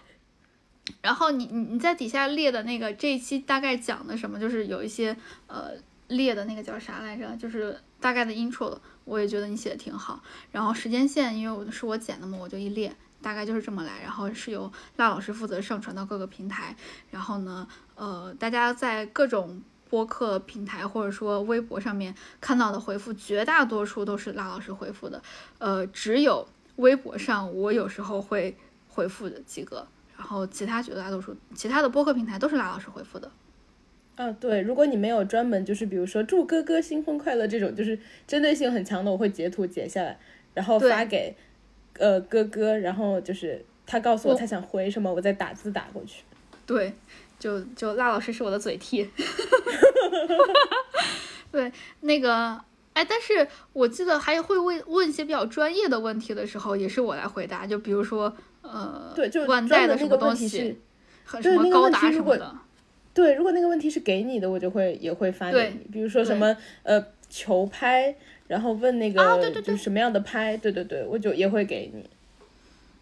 [1.03, 5.17] 然后你你你在底下列的那个这一期大概讲的什么，就是有一些
[5.47, 5.73] 呃
[6.09, 10.23] 列的那个叫啥来着，就是大概的 intro，我也觉得你写的挺好。
[10.53, 14.01] 然后时间线，因为我是我剪的嘛，我就一列，大概就是这么来。
[14.03, 16.77] 然后是由辣老师负责上传到各个平台。
[17.11, 17.67] 然后呢，
[17.97, 19.63] 呃，大家在各种
[19.97, 25.23] 播客平台或者说微博上面看到的回复，绝大多数都是拉老师回复的。
[25.57, 26.47] 呃，只有
[26.77, 28.55] 微博上我有时候会
[28.91, 33.31] 回复的几个，然后其他绝大多数其他的播客平台都是拉老师回复的。
[34.17, 40.19] 啊，对，如果你没有专门就是比如说祝哥哥新婚快乐这种就是针对性很强的，我会截图截下来，
[40.53, 41.35] 然后发给
[41.99, 46.23] 呃哥哥，然后就是他告诉我我他想回什么，我再打字打过去。
[46.67, 46.93] 对，
[47.39, 49.09] 就就辣老师是我的嘴替。
[51.53, 52.61] 对，那个，
[52.93, 57.67] 哎，但是我记得还会问问一些比较专业的问题的时候，也是我来回答。
[57.67, 60.77] 就比如说，呃，对，就万代的什么东西，，
[61.41, 62.57] 什么高达什么的。
[63.15, 68.15] 对，如果那个问题是给你的，我就会也会发给你，比如说什么呃球拍，
[68.47, 72.09] 然后问那个、啊对对就是什么样的拍，对对对，我就也会给你。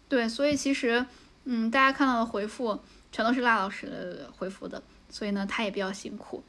[0.07, 1.05] 对，所以其实，
[1.43, 2.79] 嗯，大家看到的回复
[3.11, 6.41] 全都是辣老师回复的，所以呢，他也比较辛苦，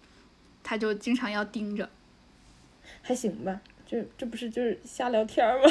[0.67, 1.89] 他就经常要盯着。
[3.03, 5.71] 还行吧，这这不是就是瞎聊天儿吗？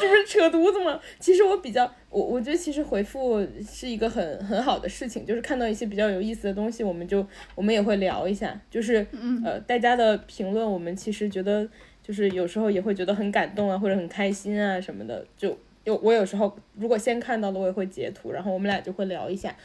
[0.00, 0.98] 这不是扯犊子吗？
[1.20, 7.24] 其实我比较，我我觉得其实回复是一个很很好的事情，就是看到一些比较有意思的东西，我们就
[7.54, 11.68] 我们也会聊一下，就是嗯呃大家的评论，我们其实觉得
[12.02, 19.56] 就是有时候也会觉得很感动啊，或者很开心啊什么的，就有我有时候如果先看到了，我也会截图，然后我们俩就会聊一下，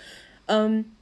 [0.45, 0.93] 嗯。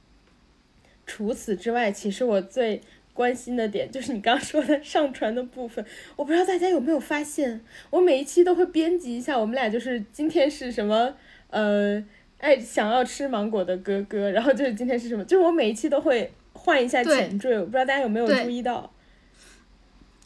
[1.06, 2.80] 除此之外，其实我最
[3.14, 5.84] 关心的点就是你刚刚说的 上传的部分。
[6.16, 7.60] 我不知道大家有没有发现，
[7.90, 11.14] 我每一期都会编辑一下，我们俩就是今天是什么，
[11.48, 12.04] 呃，
[12.38, 18.92] 哎，想要吃芒果的哥哥，然后就是今天是什么，就是我每一期都会换一下前缀，我不知道大家有没有注意到。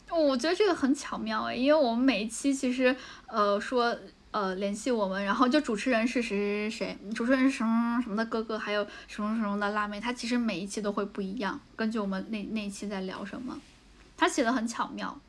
[0.09, 2.93] 我觉得这个很巧妙哎，因为我们每一期其实
[3.27, 3.97] 呃说
[4.31, 13.59] 呃联系我们，然后就主持人是谁谁谁谁，主持人是什么什么的哥哥，还有什么什么的辣妹，他其实每一期都会不一样，根据我们那那一期在聊什么，
[14.17, 15.19] 他写的很巧妙。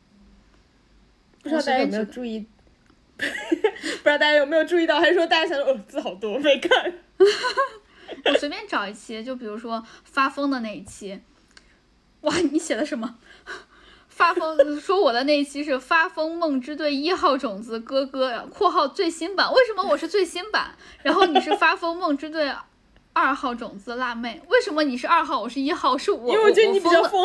[1.42, 2.46] 不知道大家有没有注意？
[3.18, 6.94] 不知道大家有没有注意到，还是说大家想说哦字好多没看？
[8.24, 11.20] 我随便找一期，就比如说发疯的那一期，
[12.20, 13.18] 哇，你写的什么？
[14.14, 20.76] 发疯说我的那一期是发疯梦之队一号种子哥哥（括号最新版），为什么我是最新版？
[21.02, 22.52] 然后你是发疯梦之队
[23.14, 25.97] 二号种子辣妹，为什么你是二号，我是一号？
[25.98, 27.24] 是我，因为我觉得你比较疯。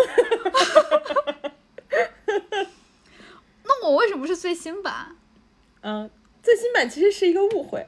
[3.64, 5.15] 那我为什么是最新版？
[5.84, 6.09] 嗯，
[6.41, 7.88] 最新版其实是一个误会。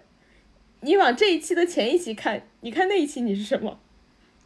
[0.81, 3.79] 你往这一期的前一期看，你看那一期你是什么？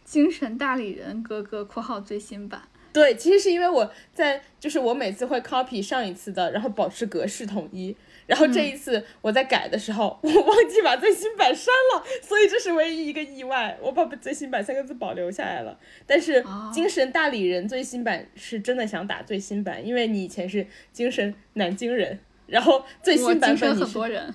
[0.05, 7.95] 精神大理人哥哥（括号最新版对，其实是因为我在，就是我每次会 copy 上一次的，然后保持格式统一。
[8.25, 13.77] 然后这一次我在改的时候，我忘记把最新版删了，所以这是唯一一个意外。
[13.81, 15.77] 我把最新版三个字保留下来了。
[16.07, 22.17] 但是哦精神大理人最新版是真的想打最新版，因为你以前是精神南京人，
[22.47, 24.33] 然后最），新版本你是很多人。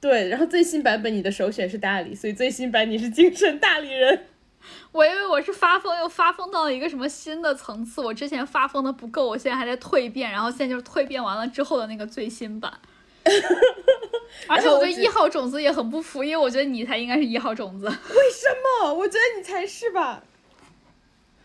[0.00, 4.24] 对，然后最新版本你的首选是大理，所以最新版你是精神大理人。
[4.92, 8.00] 我以为我是发疯，又发疯到了一个什么新的层次。
[8.00, 12.72] 我之前发疯的不够，我现在还在蜕变，然后现在就是蜕变完了之后的那个最新版。
[14.48, 17.86] 而且我对一号种子也很不服，因为我觉得你才应该是一号种子。
[17.86, 18.48] 为什
[18.82, 18.92] 么？
[18.94, 20.22] 我觉得你才是吧？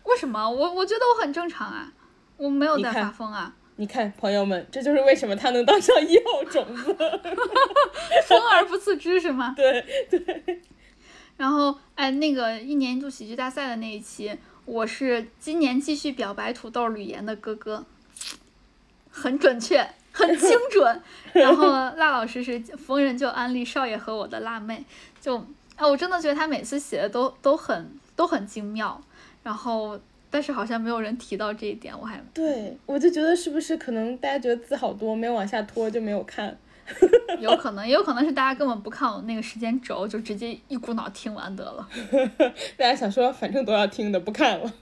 [0.04, 0.48] 为什么？
[0.48, 1.92] 我我觉得我很正常啊，
[2.38, 3.54] 我没有在发疯啊。
[3.76, 6.94] 你看，朋友们，这就是为什么他能当上一号种子，
[8.26, 9.52] 疯而不自知是吗？
[9.56, 10.62] 对对。
[11.36, 14.32] 然后，哎，那个一年一度喜剧大赛的那一期，
[14.64, 17.84] 我是今年继续表白土豆吕岩的哥哥，
[19.10, 21.02] 很准确，很精准。
[21.34, 24.84] 然后辣老师是逢人就安利少爷和我的辣妹，
[25.20, 25.36] 就
[25.76, 29.02] 哎，我真的觉得他每次写的都都很都很精妙。
[29.42, 29.98] 然后，
[30.30, 36.56] 但是好像没有人提到这一点，我还对我就觉得是不是可能大家觉得字好多，没有往下拖就没有看。
[37.40, 41.88] 有可能，也有可能是大家根本不看我那个时间轴，就直接一股脑听完得了。
[42.76, 44.72] 大家想说，反正都要听的，不看了。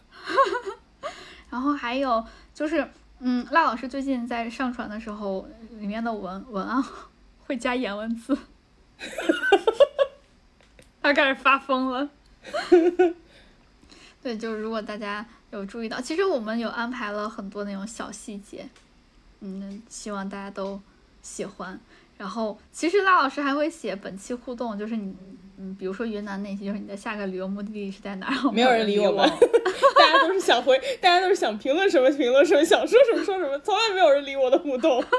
[1.51, 2.25] 然后还有
[2.55, 2.89] 就是，
[3.21, 5.47] 嗯，辣老师最近在上传的时候，
[5.79, 6.83] 里面的文文案
[7.47, 8.37] 会加颜文字，
[11.03, 12.09] 他开始发疯了。
[14.23, 18.69] 对，就是如果大家有注意到，其实我们有安排了很多那种小细节，
[19.41, 20.81] 嗯，希望大家都
[21.23, 21.81] 喜欢。
[22.19, 25.15] 然后，其实拉老师还会写本期互动，就是你，
[25.59, 28.53] 嗯，比如说云南那些，就是你的下个旅游目的地是在哪儿？
[28.53, 29.27] 没有人理我们，
[29.99, 35.03] 大家都是想回，大家都是想评论什么评论什么，想说什么说什么，从来没有人理我的互动。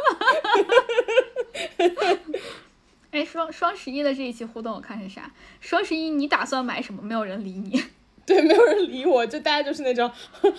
[3.11, 5.29] 哎，双双十一的这一期互动我看是啥？
[5.59, 7.01] 双十一你打算买什么？
[7.01, 7.83] 没有人理你。
[8.25, 10.09] 对，没有人理我，就大家就是那种，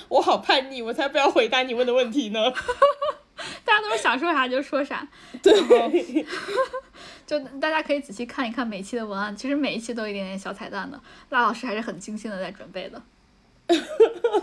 [0.08, 2.52] 我好叛逆，我才不要回答你问的问题呢。
[3.64, 5.06] 大家都是想说啥就说啥，
[5.42, 6.26] 对，
[7.26, 11.00] 就大家可以仔细看一看每期的文案，其实每一期都有一点点小彩蛋的，
[11.30, 13.02] 辣老师还是很精心的在准备的。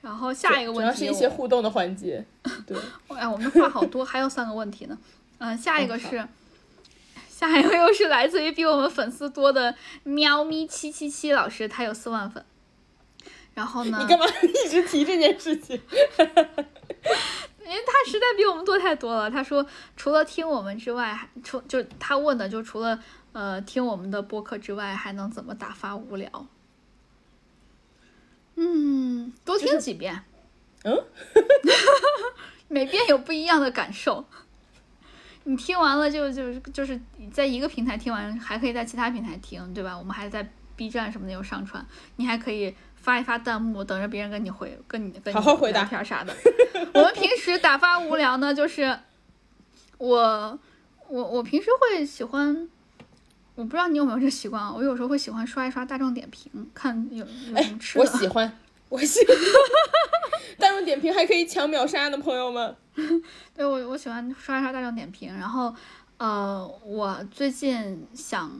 [0.00, 2.24] 然后下一个问题，主要是一些互动的环节。
[2.66, 2.76] 对，
[3.16, 4.96] 哎，我们话好多，还有三个问题呢。
[5.38, 6.26] 嗯，下一个是，
[7.28, 9.74] 下一个又是来自于比我们粉丝多的
[10.04, 12.44] 喵咪七七七老师，他有四万粉。
[13.54, 13.98] 然后呢？
[14.00, 14.24] 你干嘛
[14.64, 15.80] 一直提这件事情？
[17.68, 19.30] 因为他实在比我们多太多了。
[19.30, 19.64] 他说，
[19.94, 22.98] 除了听我们之外，还除就他问的，就除了
[23.32, 26.46] 呃听我们的播客之外，还能怎么打发无聊？
[28.56, 30.24] 嗯，多听几遍。
[30.84, 31.04] 嗯，
[32.68, 34.24] 每遍有不一样的感受。
[35.44, 36.98] 你听完了就就就是
[37.30, 39.98] 在一个平台听完，还可以在其他平台听，对吧？
[39.98, 41.86] 我们还在 B 站什么的有上传，
[42.16, 42.74] 你还可以。
[43.08, 46.36] 发一发弹幕，等着别人跟你回，跟你跟你好好回答天啥的。
[46.92, 48.98] 我们平时打发无聊呢，就是
[49.96, 50.58] 我
[51.08, 52.68] 我我平时会喜欢，
[53.54, 54.70] 我不知道你有没有这习惯啊？
[54.70, 58.04] 我有时候会喜欢刷一刷大众点评，看有有什么吃的。
[58.04, 58.58] 我喜欢，
[58.90, 59.34] 我喜欢。
[60.60, 62.76] 大众点评还可以抢秒杀呢，朋友们。
[63.56, 65.74] 对我我喜欢刷一刷大众点评，然后
[66.18, 68.52] 呃，我最近想。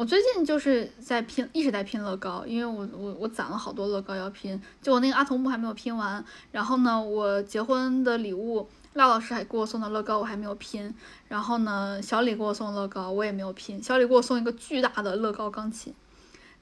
[0.00, 6.24] 我最近就是在拼，一直在拼乐高，因为我我我攒了好多乐高要拼，就我那个阿童木还没有拼完。
[6.50, 10.94] 然后呢，我结婚的礼物，辣老师还给我送的乐高我还没有拼。
[11.28, 13.82] 然后呢，小李给我送乐高我也没有拼。
[13.82, 15.92] 小李给我送一个巨大的乐高钢琴，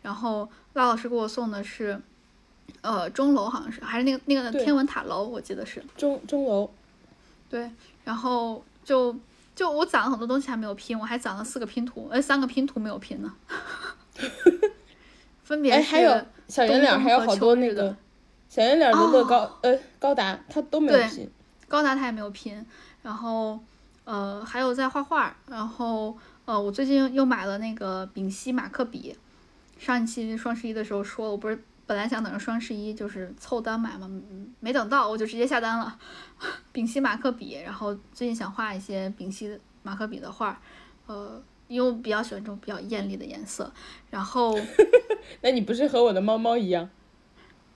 [0.03, 2.03] 然后辣老师给我送的是，
[2.81, 6.69] 呃，钟楼好像是，还是那个那个天文塔楼，我记得是钟钟楼。
[7.49, 7.71] 对，
[8.03, 9.15] 然后就。
[9.59, 13.35] 就我攒了很多东西还没有拼，我还攒了四个拼图，呃，三个拼图没有拼呢。
[15.43, 15.97] 分别是
[16.47, 17.97] 小圆脸，还有好多那个
[18.49, 21.29] 小圆脸的乐高，呃，高达他都没有拼，
[21.67, 22.65] 高达他也没有拼。
[23.03, 23.59] 然后
[24.05, 29.17] 呃，还有在画画，然后呃，我最近又买了那个丙烯马克笔，
[29.77, 34.09] 上一期双十一的时候说，我不是本来想等着双十一就是凑单买嘛，
[34.61, 35.99] 没等到我就直接下单了。
[36.71, 40.61] 丙烯马克笔，然后最近想画一些丙烯马克笔的画，
[41.07, 43.73] 呃，因为我比较喜欢这种比较艳丽的颜色。
[44.11, 44.55] 然后，
[45.41, 46.91] 那你不是和我的猫猫一样？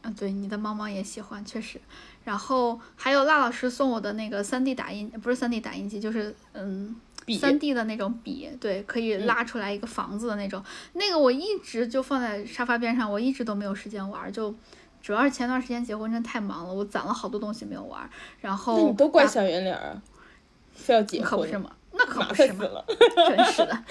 [0.02, 1.80] 嗯，对，你的猫猫也喜欢，确实。
[2.24, 6.94] 然后还有辣老师送我的那个三 D 打印，不是三 D 打印机，就是嗯，
[7.38, 10.62] 三 D 的那种笔，对，可以拉出来一个房子的那种。
[10.94, 14.54] 那个我一直就放在沙发边上，我一直都没有时间玩，就。
[15.02, 18.08] 主要是前段时间结婚真太忙了，我攒了好多东西没有玩。
[18.40, 20.00] 然后你都怪小圆脸儿，
[20.72, 21.28] 非要结婚？
[21.28, 21.72] 可不是吗？
[21.90, 22.60] 那可不是吗？
[23.28, 23.84] 真是的。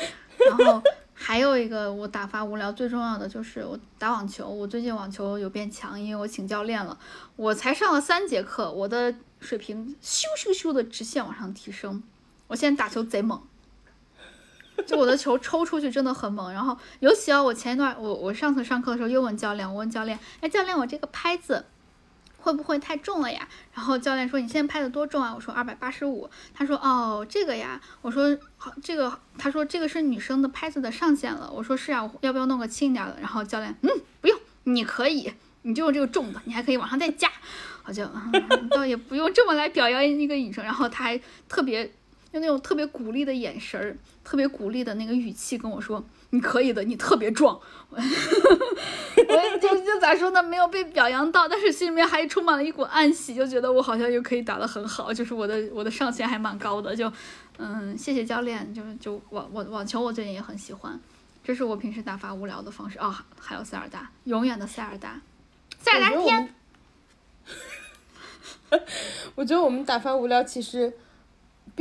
[0.48, 0.82] 然后
[1.14, 6.98] 还有一个我打发无聊最重要的就是我打网球，我最近网球有变强，因为我请教练了。
[7.36, 12.02] 我才上了三节课，我的水平咻咻咻的直线往上提升。
[12.52, 13.41] 我现在打球贼猛。
[14.86, 16.52] 就我的球抽出去真的很猛。
[16.53, 21.65] 然后尤其啊，我前一段我我上次上课的时候又问教练，我问教练，哎，教练，我这个拍子。
[22.44, 23.48] 会不会太重了呀？
[23.72, 33.90] 然后教练说：“你现在拍的多重啊？”我说：“二百八十五。”他说：“哦，这个呀。”我说：“好，这个。”他说：“这个是女生的拍子的上限了。”我说：“是啊，要不要弄个轻一点的？”然后教练：“嗯，
[34.22, 37.30] 不用，你可以，你就用这个重的，你还可以往上再加。”
[37.86, 38.10] 我就
[38.72, 40.64] 倒也不用这么来表扬一个女生。
[40.64, 41.91] 然后他还特别
[42.32, 46.03] 用那种特别鼓励的眼神儿，特别鼓励的那个语气跟我说。
[46.34, 47.60] 你可以的，你特别壮，
[47.91, 47.98] 我
[49.62, 50.41] 就就咋说呢？
[50.41, 57.12] 没有被表扬到，但是心里面还充满了一股暗喜，就觉得我好像又可以打得很好，就是我的我的上限还蛮高的，就
[57.58, 60.98] 嗯，谢谢教练，就就网网网球我最近也很喜欢，
[61.44, 65.20] 这是我平时打发无聊的方式啊，还有塞尔达，永远的塞尔达，
[65.80, 66.56] 塞尔达天。
[69.36, 70.94] 我觉得我们打发无聊其实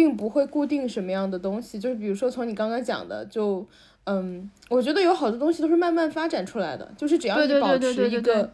[0.00, 3.66] 并不会固定什么样的东西，就是比如说从你刚刚讲的就。
[4.04, 8.50] 嗯，我觉得有好多东西都是慢慢发展出来的，就是只要你保持一个，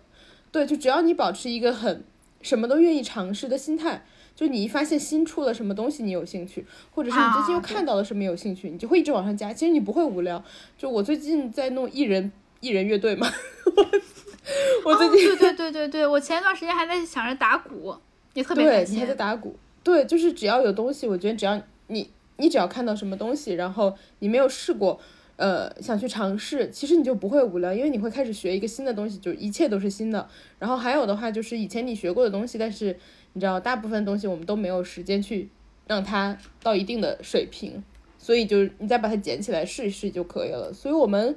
[0.50, 2.02] 对，就只要你保持一个很
[2.42, 4.04] 什么都愿意尝试的心态，
[4.34, 9.52] 就你一发现新出了什么东西你有兴趣，或者是你最近又看到了什么有兴趣，你就会一直往上加。
[9.52, 10.44] 其实你不会无聊。
[10.76, 13.30] 就我最近在弄艺人艺人乐队嘛，
[14.84, 17.94] 我最近对对对对对，我前一段时间还在想着打鼓，
[18.34, 19.56] 也特别对，你还在打鼓，
[19.86, 24.98] 对，就是只要有东西，我觉得只要你你只要看到什么东西，然后你没有试过。
[25.36, 30.26] 呃，想去尝试，其实你就不会无聊，因为你会开始学一个新的东西，就一切都是新的。
[30.58, 32.98] 然后还有的话，就是以前你学过的东西，但是
[33.34, 35.48] 你知道，大部分东西我们都没有时间去
[35.86, 37.84] 让它到一定的水平，
[38.18, 40.72] 所以就是你再把它捡起来试一试就可以了。
[40.72, 41.36] 所以我们，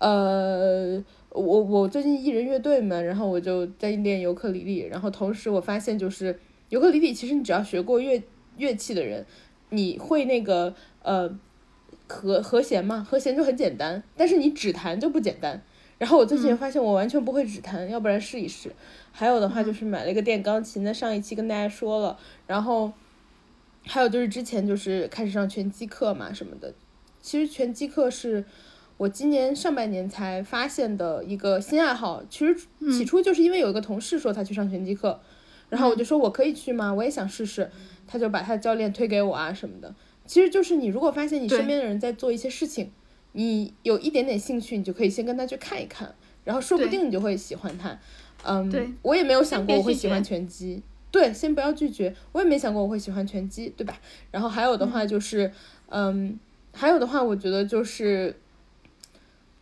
[0.00, 6.36] 呃，我我最近艺人乐队嘛，然后我就在练尤克里里，然后同时我发现就是
[6.68, 8.22] 尤克里里，其实你只要学过乐
[8.56, 9.24] 乐器的人，
[9.70, 11.38] 你会那个呃。
[12.08, 15.60] 和和弦嘛，和弦就很简单，但是你指弹就不简单。
[15.98, 18.70] 然后我最近发现我完全不会指弹，要不然试一试。
[19.10, 22.16] 还有的话就是买了一个电钢琴，在上一期跟大家说了。
[22.46, 22.92] 然后
[23.82, 26.72] 还有就是之前就是开始上拳击课嘛什么的。
[27.20, 28.44] 其实拳击课是
[28.98, 32.22] 我今年上半年才发现的一个新爱好。
[32.30, 32.56] 其实
[32.96, 35.20] 起初就是因为有一个同事说他去上拳击课，
[35.68, 36.92] 然后我就说我可以去吗？
[36.92, 37.70] 我也想试试。
[38.08, 39.92] 他就把他的教练推给我啊什么的。
[40.24, 42.92] 其实就是你，如果发现你身边的人在做一些事情，
[43.32, 46.14] 你有一点点兴趣，你就可以先跟他去看一看，
[46.44, 47.98] 然后说不定你就会喜欢他。
[48.44, 48.70] 嗯，
[49.02, 50.80] 我也没有想过我会喜欢拳击。
[51.10, 52.14] 对，先不要拒绝。
[52.30, 53.98] 我也没想过我会喜欢拳击，对吧？
[54.30, 55.50] 然后还有的话就是，
[55.88, 56.38] 嗯，
[56.72, 58.36] 还有的话，我觉得就是，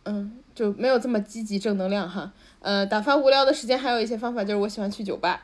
[0.03, 2.31] 嗯，就没有这么积极正能量哈。
[2.59, 5.41] 呃，打发无聊的时间还有一些方法，就是我喜欢去酒吧。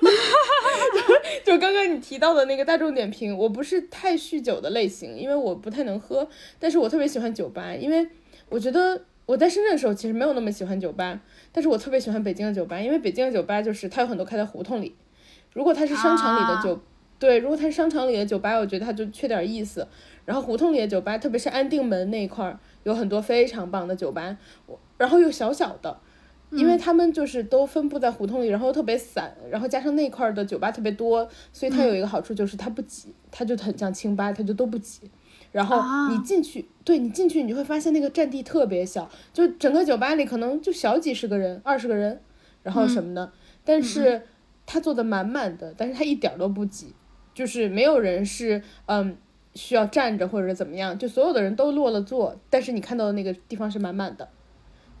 [1.44, 8.08] 就刚刚你提到的那个大众点评，我不是太酗酒的类型，因为我不太能喝，但是我特别喜欢酒吧，因为
[8.48, 11.20] 我觉得我在深圳的时候其实没有那么喜欢酒吧，
[11.52, 14.94] 但是我特别喜欢北京的酒吧，因为北京的酒吧就是它有很多开在胡同里，
[15.52, 16.80] 如果它是商场里的酒，
[17.18, 19.86] 对，如果它是商场里的酒吧，我觉得它就缺点意思，
[20.24, 26.00] 然后胡同里的酒吧，特别是安定门那一块儿，有很多非常棒的酒吧，我然后又小小的。
[26.56, 35.10] 因为他们就是都分布在胡同里，然后特别散，然后加上那块的酒吧特别多，所以它有一个好处就是它不挤，它就很像清吧，它就都不挤。
[35.52, 42.20] 然后你进去，对你进去，你就会发现那个占地特别小，就整个酒吧里可能就小几十个人、二十个人，
[42.64, 43.32] 然后什么的，
[43.64, 44.22] 但是
[44.66, 46.92] 它坐的满满的，但是它一点都不挤，
[47.32, 49.16] 就是没有人是嗯
[49.54, 54.28] 需要站着或者怎么样，就所有的人都落了座，但是你看到的那个地方是满满的。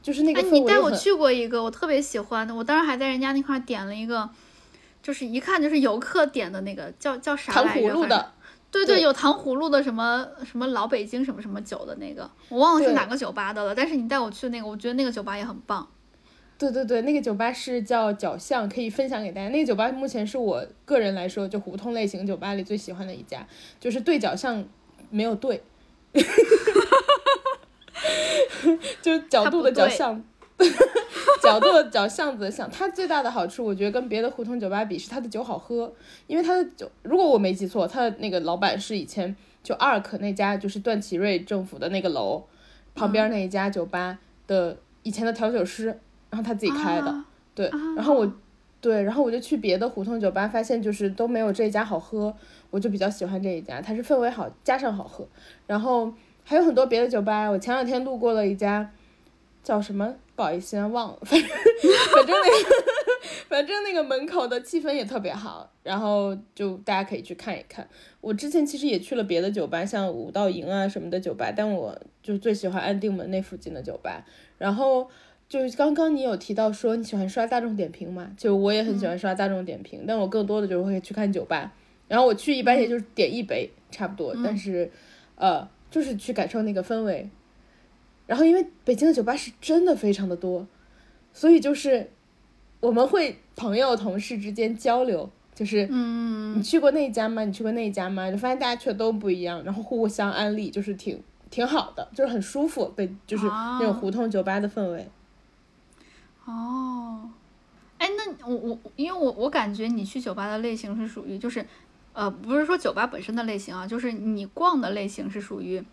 [0.04, 2.54] 就是那个，哎你带我去过一个，我特别喜欢的。
[2.54, 4.28] 我当时还在人家那块点了一个，
[5.02, 7.88] 就是一看就是游客点的那个，叫叫啥来着？
[7.88, 8.32] 糖葫芦的。
[8.70, 13.74] 对对，有糖葫芦的什么什么老北京什么什么酒的那个，我忘了是哪个酒吧的了。
[13.74, 15.88] 但是你带我去那个，我觉得那个酒吧也很棒。
[16.58, 19.48] 对对对，那个酒吧是叫角巷，可以分享给大家。
[19.48, 23.46] 那个酒吧目前是我个人来说，就胡同类型酒吧里最喜欢的一家，
[23.80, 24.62] 就是对角巷
[25.08, 25.62] 没有对。
[29.02, 30.22] 就角度的角巷，
[31.42, 32.70] 角度的角巷子的巷。
[32.70, 35.92] 它最大的好处，我觉得跟别的胡同酒吧比，是它的酒好喝。
[36.26, 42.42] 因为它的酒，如果我没记错，它的那个老板是以前就 ARK 那家，就是段祺瑞政府的那个楼
[42.94, 45.86] 旁边那一家酒吧的以前的调酒师，
[46.30, 47.24] 然后他自己开的。
[47.54, 48.32] 对，然后我，
[48.80, 52.34] 对，然后我就去别的胡同酒吧，发现就是都没有这一家好喝，
[52.70, 55.26] 我就比较喜欢这一家，它是氛围好加上好喝，
[55.66, 56.12] 然后。
[56.44, 58.92] 还有很多别的酒吧，我前两天路过了一家，
[59.62, 60.14] 叫什么？
[60.36, 61.18] 不好意思，忘了。
[61.22, 62.84] 反正反正那个，
[63.48, 67.88] 反正那个门口的气氛也特别好，然后就大家可以去看一看。
[68.20, 74.24] 我之前其实也去了别的酒吧，像五道营啊什么的酒吧，但我就最喜欢安定门那附近的酒吧。
[74.58, 75.08] 然后
[75.48, 81.72] 就是刚刚你有提到说你喜欢刷大众点评嘛，就我也很喜欢刷大众点评，但我更多的就会去看酒吧。
[82.08, 84.90] 然后我去一般也就是点一杯差不多，但是
[85.36, 87.30] 呃就是去感受那个氛围。
[88.26, 90.66] 然后因为北京的酒吧是真的非常的多，
[91.32, 92.10] 所以就是
[92.80, 97.44] 我们会朋友同事之间交流，就是嗯你去过那家吗？
[97.44, 98.28] 你去过那家吗？
[98.28, 105.06] 就发现大家去的都不一样，然后互相安利，就是挺挺好的，就是很舒服，被就是那种胡同酒吧的氛围。
[106.46, 107.30] 哦，
[107.98, 111.64] 哎，那我我因为我我感觉你去酒吧的类型是属于就是，
[112.14, 115.84] 呃，不是说酒吧本身的类型啊，就是你逛的类型是属于，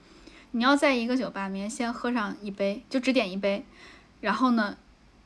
[0.52, 3.66] 你要在一个酒吧里面先喝上一杯，就只点一杯，
[4.22, 4.78] 然后呢，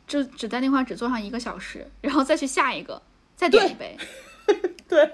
[0.08, 3.02] 就只在那块儿只坐上一个小时，然后再去下一个，
[3.36, 3.98] 再点一杯，
[4.88, 5.12] 对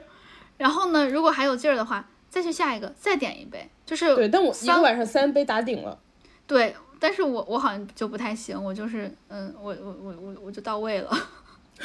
[0.57, 5.97] 然后呢，如果还有劲儿的话，再去下一个，再点一杯，就是对，但我一三个晚上三杯打顶了。
[6.45, 11.09] 对，但是我我好像就不太行，我就是嗯，我我我我我就到位了，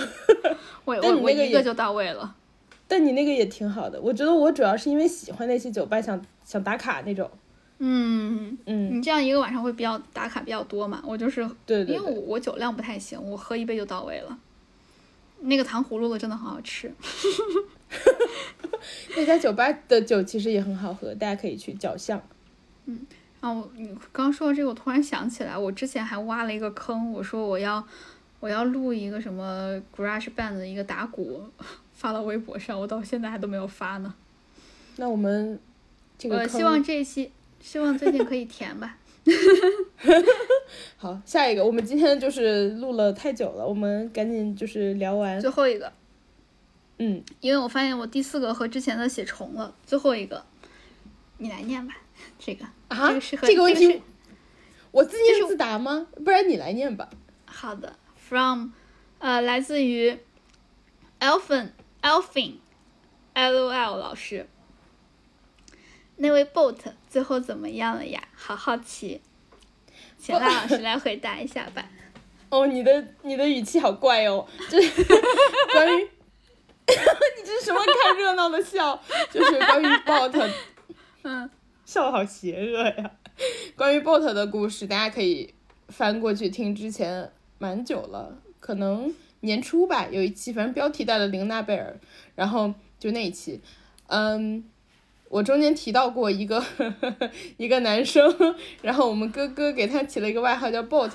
[0.84, 2.34] 我 我我一个就到位了。
[2.88, 7.30] 但你那个也挺好的，我觉得我主要是因为喜欢那些酒吧，想想打卡那种。
[7.78, 11.02] 嗯，嗯，你这样一个晚上会比较打卡比较多嘛？
[11.04, 14.38] 我就是因为我酒量不太行，我喝一杯就到位了。
[15.40, 16.90] 那个糖葫芦的真的很好吃
[19.14, 22.20] 那家酒吧的酒其实也很好喝，大家可以去角巷。
[23.42, 27.86] 然后你刚说到这个，我突然想起来，我之前还挖了一个坑，我说我要
[28.40, 31.42] 我要录一个什么 Garage Band 的一个打鼓，
[31.96, 34.14] 发到微博上，我到现在还都没有发呢。
[34.96, 35.58] 那我们
[36.16, 38.96] 这个我希望这一期，希望最近可以填吧。
[40.96, 45.40] 好，下一个，我们今天就是录了太久了，我们赶紧就是聊完。
[45.40, 45.92] 最后一个，
[46.98, 50.44] 嗯，因为我发现我第四个和之前的写重了，最后一个，
[51.38, 51.96] 你来念吧，
[52.38, 53.10] 这个啊
[53.42, 54.00] 这个问题
[54.92, 56.06] 我自念自答吗？
[56.24, 57.08] 不然你来念吧。
[57.46, 58.68] 好的，from，
[59.18, 60.16] 呃，来自于
[61.20, 61.70] Elfin
[62.06, 62.58] Elfin
[63.34, 64.48] L O L 老师。
[66.18, 66.76] 那位 boat
[67.10, 68.22] 最后怎么样了呀？
[68.32, 69.20] 好好奇，
[70.16, 71.84] 请赖老师来回答一下吧。
[72.48, 75.02] 哦，你的你的语气好怪哦，就是
[75.74, 76.02] 关于
[76.86, 79.02] 你这是什么看热闹的笑？
[79.32, 80.50] 就是关于 bot，
[81.24, 81.50] 嗯，
[81.84, 83.10] 笑的好邪恶呀。
[83.76, 85.52] 关于 bot 的故事，大家可以
[85.88, 89.12] 翻过去听，之前蛮久了，可能
[89.46, 91.96] 年初吧，有一期，反正标题带了玲娜贝尔，
[92.34, 93.62] 然后就那一期，
[94.08, 94.62] 嗯。
[95.28, 96.64] 我中间提到过一个
[97.58, 98.22] 一个男生，
[98.80, 101.10] 然后我们哥哥给他起了一个外号叫 bot，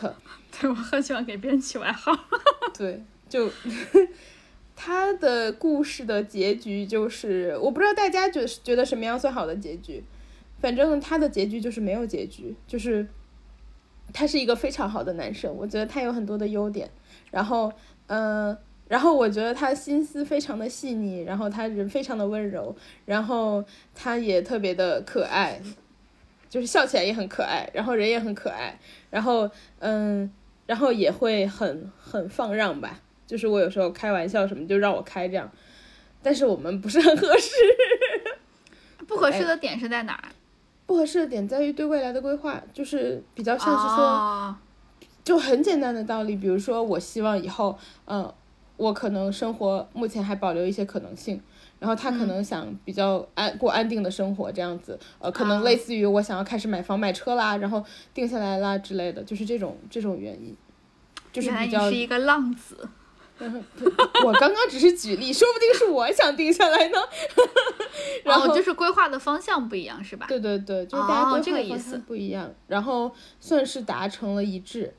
[0.51, 2.11] 对我很喜欢给别人起外号。
[2.77, 3.49] 对，就
[4.75, 10.03] 他的故事的结局就是，我不知道大家觉觉得什么样算好的结局，
[10.59, 13.07] 反正他的结局就是没有结局，就是
[14.11, 16.91] 他是一个非常好的男生，我觉得他有很多的优点，
[17.31, 17.71] 然后
[18.11, 18.57] 嗯、呃
[18.91, 22.75] 然后我觉得他心思非常的细腻，然后他人非常的温柔，
[23.05, 23.63] 然后
[23.95, 25.61] 他也特别的可爱，
[26.49, 28.77] 就是笑起来也很可爱，然后人也很可爱，
[29.09, 30.29] 然后嗯，
[30.65, 35.49] 然后也会很很放让吧，就是我有时候开玩笑什么就让我开这样，
[36.21, 37.55] 但是我们不是很合适，
[39.07, 40.27] 不合适的点是在哪儿？
[40.85, 44.03] 不合适的点在于对未来的规划，就是比较像是说。
[44.03, 44.57] 哦
[45.23, 48.33] 就很简单的道理，比如说，我希望以后，嗯，
[48.77, 51.41] 我可能生活目前还保留一些可能性，
[51.79, 57.83] 然后他可能想比较安过安定的生活这样子，呃，可能啊类似于我想要开始买房买车啦，然后
[58.13, 60.55] 定下来啦之类的，就是这种这种原因，
[61.31, 62.89] 就是比较是一个浪子。
[63.41, 66.97] 我刚刚只是举例，说不定是我想定下来呢。
[68.23, 70.27] 然后、哦，就是规划的方向不一样，是吧？
[70.29, 74.93] 对对对，就是大家哦规划的方这个意思向不一样，然后算是达成了一致，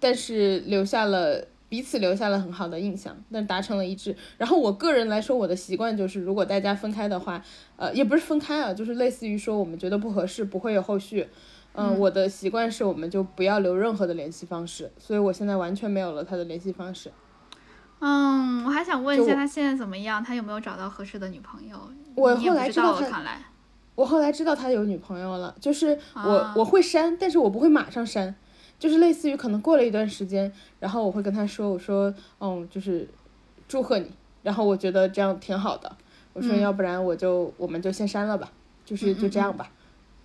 [0.00, 4.16] 但是留下了彼此留下了很好的印象，但达成了一致。
[4.36, 7.42] 然后我个人来说，我的习惯就是，如果大家分开的话，
[7.76, 11.28] 呃，也不是分开啊，就是类似于说我们觉得不合适，不会有后续。
[11.74, 17.12] 嗯，我的习惯是，我们就不要留任何的联系方式，所以我现在完全没有了他的联系方式。
[18.00, 20.24] 嗯，我还想问一下，他现在怎么样？
[20.24, 21.78] 他有没有找到合适的女朋友？
[22.14, 23.42] 我后不知道了，来知道他看来。
[23.94, 28.34] 我后来知道他有女朋友了，就是我、啊我会删，但是我不会马上删，
[28.78, 33.08] 就是类似于可能过了一段时间，然后我会跟他说，我说，嗯，就是
[33.66, 34.10] 祝贺你，
[34.42, 35.96] 然后我觉得这样挺好的，
[36.32, 38.52] 我说嗯要不然我就、我们就先删了吧，
[38.84, 39.70] 就是就这样吧。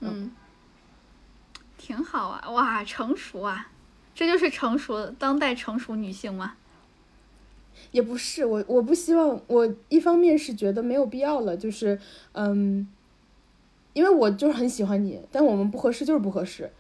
[0.02, 0.32] 嗯，
[1.78, 3.72] 挺好啊，哇，成熟啊，
[4.14, 6.56] 这就是成熟当代成熟女性吗？
[7.92, 12.00] 也不是我，我不希望我一方面是觉得没有必要了，就是
[12.34, 12.88] 嗯，
[13.94, 16.72] 因为我就是很喜欢你，但我们不合适就是不合适，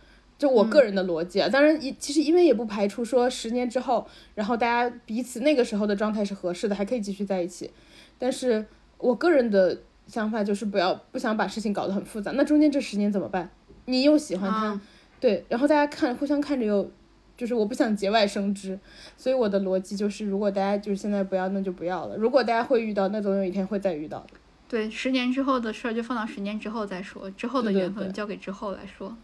[0.44, 1.48] 就我个人的逻辑啊。
[1.48, 4.06] 当然，也其实因为也不排除说十年之后，
[4.36, 7.72] 然后大家彼此那个时候的状态是合适的，还可以继续在一起。
[8.20, 8.65] 但是
[8.98, 12.32] 我个人的想法就是不要不想把事情搞得很复杂。
[12.32, 13.49] 那中间这十年怎么办？
[13.86, 14.82] 你又喜欢他，啊
[15.22, 16.91] 对，然后大家看互相看着又。
[17.36, 18.80] 就是我不想节外生枝，
[19.18, 22.15] 所以我的逻辑就是，如果大家就是现在不要，那就不要了。
[22.15, 24.28] 如果大家会遇到，那总有一天会再遇到的。
[24.70, 29.10] 对，十年之后的事儿就放到十年之后再说，之后的缘分交给之后来说。
[29.10, 29.15] 对，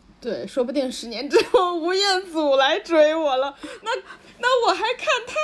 [0.48, 3.92] 说不定十年之后吴彦祖来追我了，那
[4.40, 5.36] 那我还看他，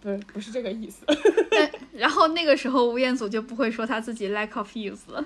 [0.00, 1.04] 不是不是这个意思。
[1.50, 5.24] 但然后那个时候吴彦祖就不会说他自己 lack of use 了。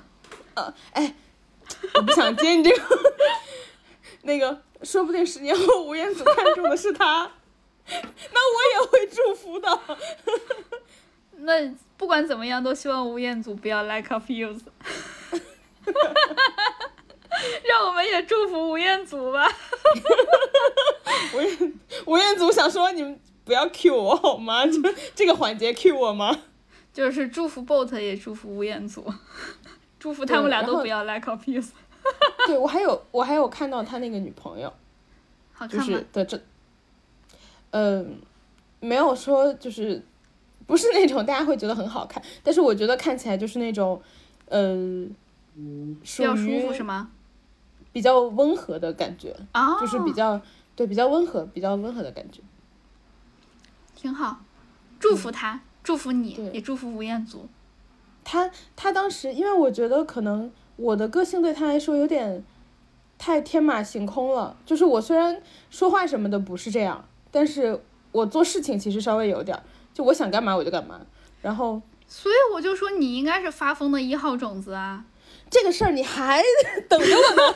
[1.94, 2.82] 我不想接你这个，
[4.22, 7.30] 那个说不定十年后吴彦祖看中的是他，
[7.86, 9.80] 那我也会祝福的。
[11.38, 14.60] 那不管怎么样，都希望吴彦祖不要 lack of use。
[17.64, 19.46] 让我们也祝福吴彦祖吧。
[21.34, 21.74] 吴彦
[22.06, 24.66] 吴彦祖想说你们不要 Q 我好吗？
[24.66, 24.72] 就
[25.14, 26.38] 这个环节 Q 我吗？
[26.92, 29.04] 就是祝福 Boat，也祝福吴彦祖，
[29.98, 31.68] 祝福他们俩都不要 lack of use。
[32.46, 34.74] 对我还有我还有看到他那个女朋友，就
[35.52, 35.84] 好看吗？
[35.84, 36.40] 是的这，
[37.72, 38.20] 嗯、
[38.80, 40.02] 没有说就是
[40.66, 44.00] 不是那种大家会觉得很好看，但是我觉得看起来就是那种，
[44.48, 45.14] 嗯、
[46.00, 47.10] 比属较舒服是吗？
[47.96, 50.38] 比较温和的感觉，啊，就是比较
[50.74, 52.42] 对比较温和、比较温和的感觉。
[53.94, 54.42] 挺好，
[55.00, 57.48] 祝福他，祝福你，也祝福吴彦祖。
[58.22, 62.44] 他他当时，因为我觉得可能我的个性对他来说有点
[63.16, 64.54] 太天马行空了。
[64.66, 65.40] 就是我虽然
[65.70, 67.82] 说话什么的不是这样，但是
[68.12, 69.58] 我做事情其实稍微有点，
[69.94, 71.00] 就我想干嘛我就干嘛。
[71.40, 75.02] 然后所以我就说你应该是发疯的一号种子啊。
[75.50, 76.42] 这个事儿你还
[76.88, 77.54] 等着我呢。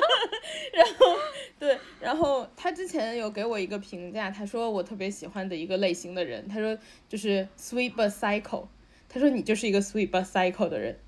[0.72, 1.16] 然后
[1.58, 6.76] 对，然后他之前有给我一个评价，他说我特别喜欢的一个类型的人，他说
[7.08, 8.66] 就是 sweet but psycho，
[9.08, 10.98] 他说你就是一个 sweet but psycho 的人。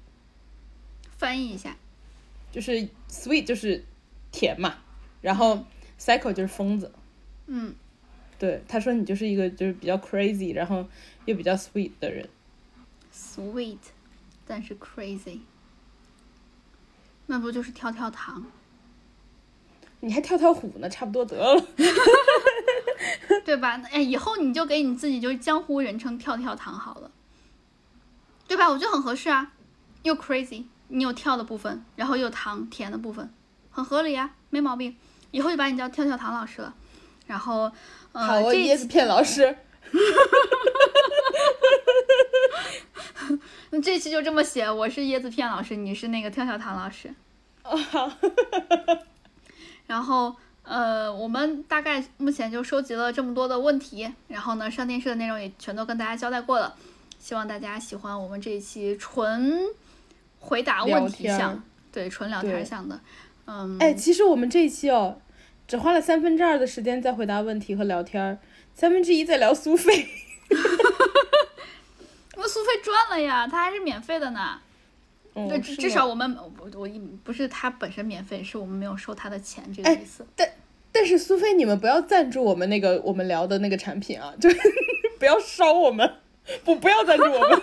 [1.19, 1.77] 翻译一下，
[2.53, 3.85] 就是 sweet 就是
[4.33, 4.79] 甜嘛，
[5.21, 5.65] 然后
[5.99, 6.93] psycho 就是疯子。
[7.47, 7.75] 嗯，
[8.39, 10.87] 对，他说你就是一个就是比较 crazy，然后
[11.25, 12.29] 又比较 sweet 的人。
[13.13, 13.79] sweet，
[14.47, 15.41] 但是 crazy，
[17.27, 18.45] 那不就是跳跳糖？
[20.01, 21.67] 你还跳跳虎呢，差不多得了。
[23.45, 23.81] 对吧？
[23.91, 27.11] 哎，以后你就给你自己就是江湖人称跳跳糖好了，
[28.47, 28.69] 对吧？
[28.69, 29.53] 我觉得很合适啊，
[30.03, 33.33] 又 crazy，你有跳的部分，然后又有糖甜的部分，
[33.71, 34.97] 很合理啊，没毛病。
[35.31, 36.75] 以后就把你叫跳跳糖老师了。
[37.27, 37.71] 然后，
[38.13, 39.57] 呃，好，我这一期椰子片老师。
[43.71, 47.13] 那这期就这么写，我是椰子片老师，你是那个跳跳糖老师。
[47.65, 48.11] 哦，好。
[49.87, 56.75] 然后，呃，我们大概目前就收集了这么多的问题，然后呢，上电视的内容也全都跟大家交代过了。
[57.19, 59.59] 希望大家喜欢我们这一期纯
[60.39, 63.01] 回答问题项，对，纯聊天对项的。
[63.47, 65.19] 嗯，哎，其实我们这一期哦，
[65.67, 68.39] 只花了三分之二的时间在回答问题和聊天儿，
[68.77, 70.07] 三分之一在聊苏菲。
[72.37, 74.61] 那苏菲赚了呀，他还是免费的呢。
[75.35, 76.89] 嗯对，至至少我们我我
[77.25, 80.27] 不是他本身免费，是我们没有收他的钱这个哎意思。
[80.37, 80.49] 但
[80.93, 84.57] 但是苏菲，你们不要赞助我们那个我们聊的那个产品啊，就是
[85.19, 86.17] 不要烧我们，
[86.63, 87.61] 不不要赞助我们。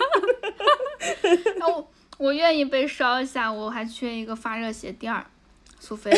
[1.58, 1.88] 那我
[2.18, 5.26] 我愿意被烧一下，我还缺一个发热鞋垫儿，
[5.80, 6.12] 苏菲，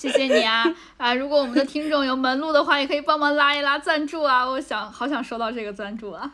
[0.00, 0.64] 谢谢你啊
[0.96, 1.12] 啊！
[1.12, 4.48] 如果我们的听众有门路的话，也可以帮忙拉一拉赞助啊！
[4.48, 6.32] 我想好想收到这个赞助啊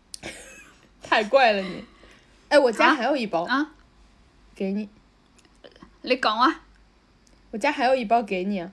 [1.02, 1.82] 太怪了你。
[2.50, 3.70] 哎，我家啊还有一包，啊！
[4.54, 4.90] 给你。
[6.02, 6.60] 你讲啊，
[7.50, 8.70] 我家还有一包给你啊，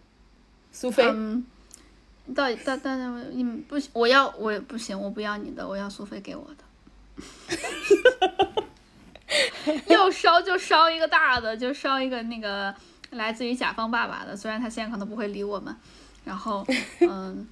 [0.74, 1.06] 苏菲。
[1.06, 1.46] 嗯，
[2.36, 2.94] 到底到到
[3.32, 6.64] 你们不行，我要我不行，我不要你的，我要苏菲给我的。
[9.88, 12.76] 要烧就烧一个大的，就烧一个那个
[13.12, 15.76] 来自于甲方爸爸的，虽然他现在可能不会理我们。
[16.26, 16.66] 然后，
[17.02, 17.48] 嗯，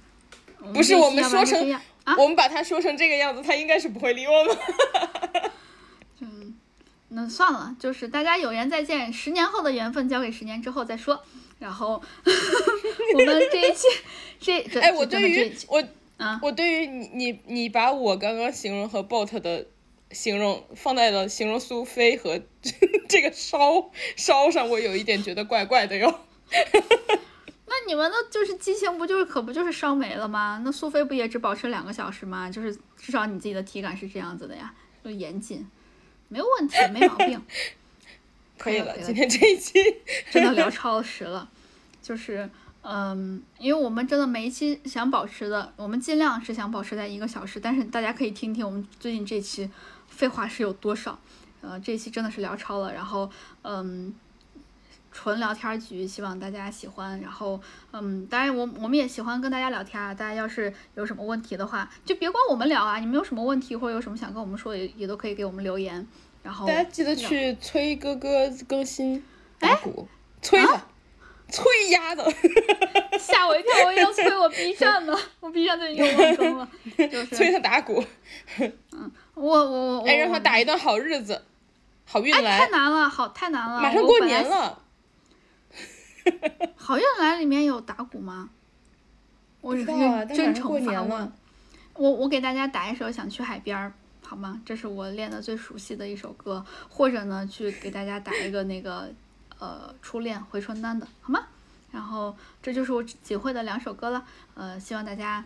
[0.74, 1.72] 不是我们说成
[2.04, 4.56] 啊，我们把他说成这个样子，他应该是不会理我们。
[7.08, 11.22] 那算了，就是大家有缘再见，十年后的缘分交给十年之后再说。
[11.58, 12.02] 然后
[13.14, 13.86] 我们这一期
[14.38, 15.82] 这这哎，我对于我
[16.18, 19.66] 啊我对于你你你把我刚刚形容和 bot 的
[20.10, 22.40] 形容放在了形容苏菲和
[23.08, 26.20] 这个烧烧上，我有一点觉得怪怪的哟。
[27.68, 30.62] 那你们的就是激情不就是可不就是烧没了吗？
[30.64, 32.48] 那苏菲不也只保持两个小时吗？
[32.50, 34.72] 就是至少你自己的体感是这样子的呀，
[35.04, 35.66] 就严谨，
[36.28, 37.42] 没有问题，没毛病。
[38.56, 39.74] 可以了，可以了今天这一期
[40.30, 41.50] 真的聊超时了，
[42.00, 42.48] 就是
[42.80, 49.68] 嗯，因为我们真的每一期想保持的，我们尽量是想保持在一个小时，但是大家可以听听我们最近这期
[50.16, 51.18] 废话是有多少。
[51.60, 53.28] 呃，这一期真的是聊超了，然后
[53.62, 54.14] 嗯，
[55.10, 57.20] 纯聊天局，希望大家喜欢。
[57.20, 57.60] 然后
[57.92, 66.06] 嗯，当然我我们也喜欢跟大家聊天啊，大家要是有什么问题的话，就别光我们聊啊，你们有什么问题或者有什么想跟我们说，也也都可以给我们留言。
[66.42, 69.22] 然后大家记得去催哥哥更新
[69.58, 70.06] 打鼓，
[70.40, 70.86] 催他，
[71.50, 72.24] 催丫的。
[73.18, 78.04] 吓我一跳，我以为要催我 B 站呢，我 B 站最近又忘更了， 就是催他打鼓，
[79.36, 81.44] 我我我哎，让他打一段好日子，
[82.06, 84.82] 好运哎，来太，难了，好太难了，马上过年了。
[86.74, 88.48] 好运来里面有打鼓吗？
[89.60, 91.32] 我不知道啊认真诚发问年了。
[91.94, 93.92] 我我给大家打一首《想去海边儿》，
[94.26, 94.60] 好吗？
[94.64, 99.12] 这是我练的最熟悉的一首歌，或者呢，去给大家打一个那个
[99.60, 101.46] 呃初恋回春丹的，好吗？
[101.92, 105.44] 然后这就是我仅会的两首歌了，呃，希望大家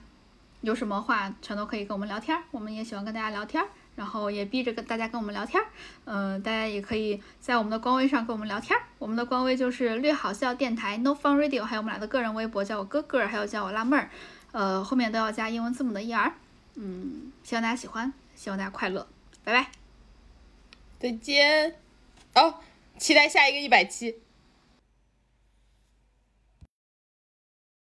[0.62, 3.68] 有什么话全都可以跟我们聊天儿，我们也喜欢跟大家聊天儿，
[4.00, 5.66] 然后也逼着跟大家跟我们聊天儿，
[6.06, 14.08] 嗯、大家也可以在我们的官微上跟我们聊天儿，我们的官微就是略好笑电台 No Fun Radio，还有我们俩的个人微博，叫我哥哥，还有叫我辣妹儿，
[14.52, 16.32] 呃，后面都要加英文字母的 ER，
[16.76, 19.06] 嗯，希望大家喜欢，希望大家快乐，
[19.44, 19.70] 拜拜。
[20.98, 21.76] 再见。
[22.34, 22.54] 哦，
[22.96, 24.16] 期待下一个一百期。